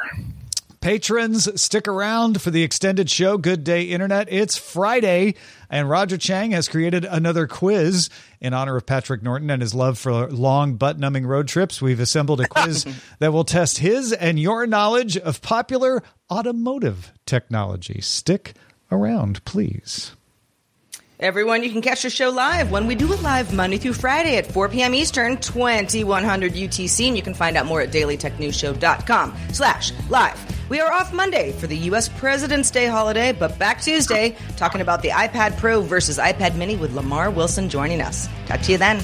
Patrons, 0.81 1.61
stick 1.61 1.87
around 1.87 2.41
for 2.41 2.51
the 2.51 2.61
extended 2.63 3.09
show, 3.09 3.37
Good 3.37 3.63
Day 3.63 3.83
Internet. 3.83 4.27
It's 4.29 4.57
Friday, 4.57 5.35
and 5.69 5.89
Roger 5.89 6.17
Chang 6.17 6.51
has 6.51 6.67
created 6.67 7.05
another 7.05 7.47
quiz 7.47 8.09
in 8.41 8.53
honor 8.53 8.75
of 8.75 8.85
Patrick 8.85 9.23
Norton 9.23 9.49
and 9.49 9.61
his 9.61 9.73
love 9.73 9.97
for 9.97 10.29
long 10.29 10.75
butt 10.75 10.99
numbing 10.99 11.25
road 11.25 11.47
trips. 11.47 11.81
We've 11.81 12.01
assembled 12.01 12.41
a 12.41 12.49
quiz 12.49 12.85
that 13.19 13.31
will 13.31 13.45
test 13.45 13.77
his 13.77 14.11
and 14.11 14.37
your 14.37 14.67
knowledge 14.67 15.15
of 15.15 15.41
popular 15.41 16.03
automotive 16.29 17.13
technology. 17.25 18.01
Stick 18.01 18.53
around, 18.93 19.43
please. 19.45 20.15
Everyone, 21.19 21.63
you 21.63 21.71
can 21.71 21.81
catch 21.81 22.03
the 22.03 22.09
show 22.09 22.29
live 22.29 22.69
when 22.69 22.85
we 22.85 22.95
do 22.95 23.13
it 23.13 23.21
live 23.21 23.53
Monday 23.53 23.77
through 23.77 23.93
Friday 23.93 24.35
at 24.35 24.45
4 24.45 24.67
p.m. 24.67 24.93
Eastern, 24.93 25.37
2100 25.37 26.53
UTC, 26.53 27.07
and 27.07 27.15
you 27.15 27.23
can 27.23 27.33
find 27.33 27.55
out 27.55 27.65
more 27.65 27.79
at 27.79 27.91
dailytechnewsshow.com 27.91 29.33
slash 29.53 29.93
live. 30.09 30.69
We 30.69 30.81
are 30.81 30.91
off 30.91 31.13
Monday 31.13 31.53
for 31.53 31.67
the 31.67 31.77
U.S. 31.77 32.09
President's 32.09 32.71
Day 32.71 32.87
holiday, 32.87 33.31
but 33.31 33.57
back 33.57 33.79
Tuesday, 33.79 34.35
talking 34.57 34.81
about 34.81 35.01
the 35.01 35.09
iPad 35.09 35.57
Pro 35.57 35.81
versus 35.81 36.17
iPad 36.17 36.55
Mini 36.57 36.75
with 36.75 36.93
Lamar 36.93 37.31
Wilson 37.31 37.69
joining 37.69 38.01
us. 38.01 38.27
Talk 38.47 38.61
to 38.61 38.73
you 38.73 38.77
then. 38.77 38.99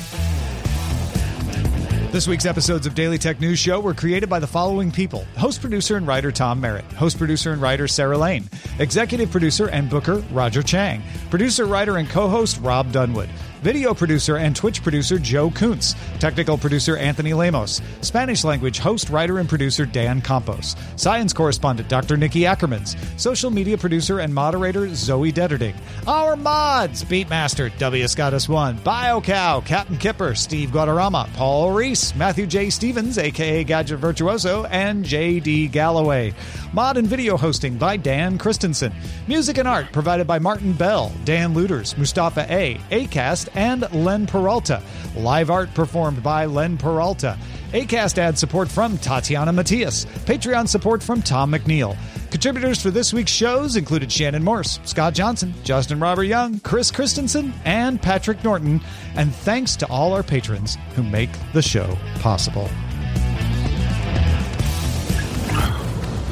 This 2.12 2.28
week's 2.28 2.48
episodes 2.48 2.88
of 2.88 2.96
Daily 2.96 3.20
Tech 3.20 3.40
News 3.40 3.60
Show 3.60 3.80
were 3.80 3.94
created 3.94 4.30
by 4.30 4.40
the 4.40 4.48
following 4.48 4.90
people. 4.90 5.26
Host, 5.38 5.62
producer, 5.62 5.96
and 5.96 6.08
writer 6.08 6.32
Tom 6.32 6.60
Merritt, 6.60 6.92
host, 6.94 7.20
producer, 7.20 7.54
and 7.54 7.62
writer 7.62 7.88
Sarah 7.88 8.18
Lane, 8.18 8.50
executive 8.80 9.30
producer 9.30 9.70
and 9.70 9.92
booker 9.92 10.16
Roger 10.32 10.64
Chang, 10.64 11.04
producer, 11.30 11.68
writer, 11.68 11.98
and 11.98 12.10
co 12.10 12.28
host 12.28 12.60
Rob 12.62 12.92
Dunwood. 12.92 13.30
Video 13.62 13.94
producer 13.94 14.38
and 14.38 14.56
Twitch 14.56 14.82
producer 14.82 15.20
Joe 15.20 15.50
Kuntz, 15.50 15.94
technical 16.18 16.58
producer 16.58 16.96
Anthony 16.96 17.34
Lemos, 17.34 17.82
Spanish 18.00 18.46
language 18.46 18.80
host, 18.80 19.10
writer, 19.10 19.40
and 19.40 19.50
producer 19.50 19.86
Dan 19.86 20.22
Campos, 20.22 20.78
science 20.96 21.34
correspondent 21.34 21.90
Dr. 21.90 22.16
Nikki 22.16 22.42
Ackermans, 22.42 22.96
social 23.20 23.52
media 23.52 23.78
producer 23.78 24.20
and 24.20 24.34
moderator 24.34 24.96
Zoe 24.96 25.34
Detterding, 25.34 25.76
our 26.08 26.38
mods 26.38 27.04
Beatmaster 27.04 27.78
W. 27.80 28.08
Scottus 28.08 28.48
One, 28.48 28.78
BioCow, 28.78 29.66
Captain 29.66 29.98
Kipper, 29.98 30.36
Steve 30.36 30.70
Guadarrama, 30.70 31.32
Paul 31.34 31.72
Reese, 31.72 32.16
Matthew 32.16 32.48
J. 32.48 32.70
Stevens, 32.70 33.18
aka 33.18 33.66
Gadget 33.66 34.00
Virtuoso, 34.00 34.64
and 34.66 35.04
J.D. 35.04 35.68
Galloway. 35.68 36.34
Mod 36.72 36.96
and 36.96 37.08
video 37.08 37.36
hosting 37.36 37.78
by 37.78 37.98
Dan 37.98 38.38
Christensen. 38.38 38.94
Music 39.28 39.58
and 39.58 39.68
art 39.68 39.92
provided 39.92 40.28
by 40.28 40.40
Martin 40.40 40.72
Bell, 40.72 41.12
Dan 41.26 41.54
Lueders, 41.54 41.98
Mustafa 41.98 42.46
A, 42.50 42.76
Acast, 42.92 43.49
and 43.56 43.92
Len 43.94 44.28
Peralta. 44.28 44.82
Live 45.16 45.50
art 45.50 45.74
performed 45.74 46.22
by 46.24 46.46
Len 46.46 46.78
Peralta. 46.78 47.38
ACAST 47.72 48.18
ad 48.18 48.38
support 48.38 48.68
from 48.68 48.98
Tatiana 48.98 49.54
Matias. 49.54 50.06
Patreon 50.06 50.68
support 50.68 51.04
from 51.04 51.22
Tom 51.22 51.52
McNeil. 51.52 51.96
Contributors 52.32 52.82
for 52.82 52.92
this 52.92 53.14
week's 53.14 53.32
shows 53.32 53.76
included 53.76 54.12
Shannon 54.12 54.44
Morse, 54.44 54.80
Scott 54.84 55.14
Johnson, 55.14 55.54
Justin 55.64 56.00
Robert 56.00 56.24
Young, 56.24 56.60
Chris 56.60 56.92
Christensen, 56.92 57.54
and 57.66 58.02
Patrick 58.02 58.44
Norton. 58.44 58.82
And 59.16 59.34
thanks 59.34 59.76
to 59.78 59.88
all 59.88 60.14
our 60.14 60.24
patrons 60.24 60.78
who 60.96 61.04
make 61.04 61.30
the 61.54 61.62
show 61.62 61.98
possible. 62.20 62.70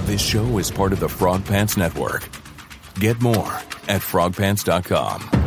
This 0.05 0.21
show 0.21 0.57
is 0.57 0.71
part 0.71 0.93
of 0.93 0.99
the 0.99 1.09
Frog 1.09 1.45
Pants 1.45 1.75
Network. 1.75 2.29
Get 2.99 3.21
more 3.21 3.53
at 3.89 4.01
frogpants.com. 4.01 5.46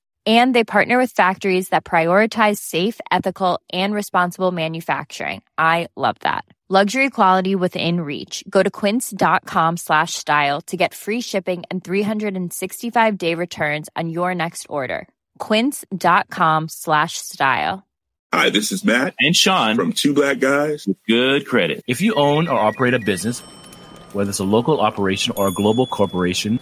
And 0.25 0.53
they 0.53 0.63
partner 0.63 0.99
with 0.99 1.11
factories 1.11 1.69
that 1.69 1.83
prioritize 1.83 2.57
safe, 2.57 2.99
ethical, 3.11 3.59
and 3.73 3.93
responsible 3.93 4.51
manufacturing. 4.51 5.41
I 5.57 5.87
love 5.95 6.17
that. 6.19 6.45
Luxury 6.69 7.09
quality 7.09 7.53
within 7.53 7.99
reach. 7.99 8.45
Go 8.49 8.63
to 8.63 8.71
quince.com 8.71 9.75
slash 9.75 10.13
style 10.13 10.61
to 10.67 10.77
get 10.77 10.93
free 10.93 11.19
shipping 11.19 11.63
and 11.69 11.83
365 11.83 13.17
day 13.17 13.35
returns 13.35 13.89
on 13.97 14.07
your 14.09 14.33
next 14.33 14.67
order. 14.69 15.05
Quince.com 15.37 16.69
slash 16.69 17.17
style. 17.17 17.85
Hi, 18.33 18.49
this 18.49 18.71
is 18.71 18.85
Matt 18.85 19.13
and 19.19 19.35
Sean 19.35 19.75
from 19.75 19.91
Two 19.91 20.13
Black 20.13 20.39
Guys 20.39 20.87
with 20.87 20.95
Good 21.05 21.45
Credit. 21.45 21.83
If 21.85 21.99
you 21.99 22.13
own 22.13 22.47
or 22.47 22.57
operate 22.57 22.93
a 22.93 22.99
business, 22.99 23.41
whether 24.13 24.29
it's 24.29 24.39
a 24.39 24.45
local 24.45 24.79
operation 24.79 25.33
or 25.35 25.49
a 25.49 25.51
global 25.51 25.85
corporation, 25.85 26.61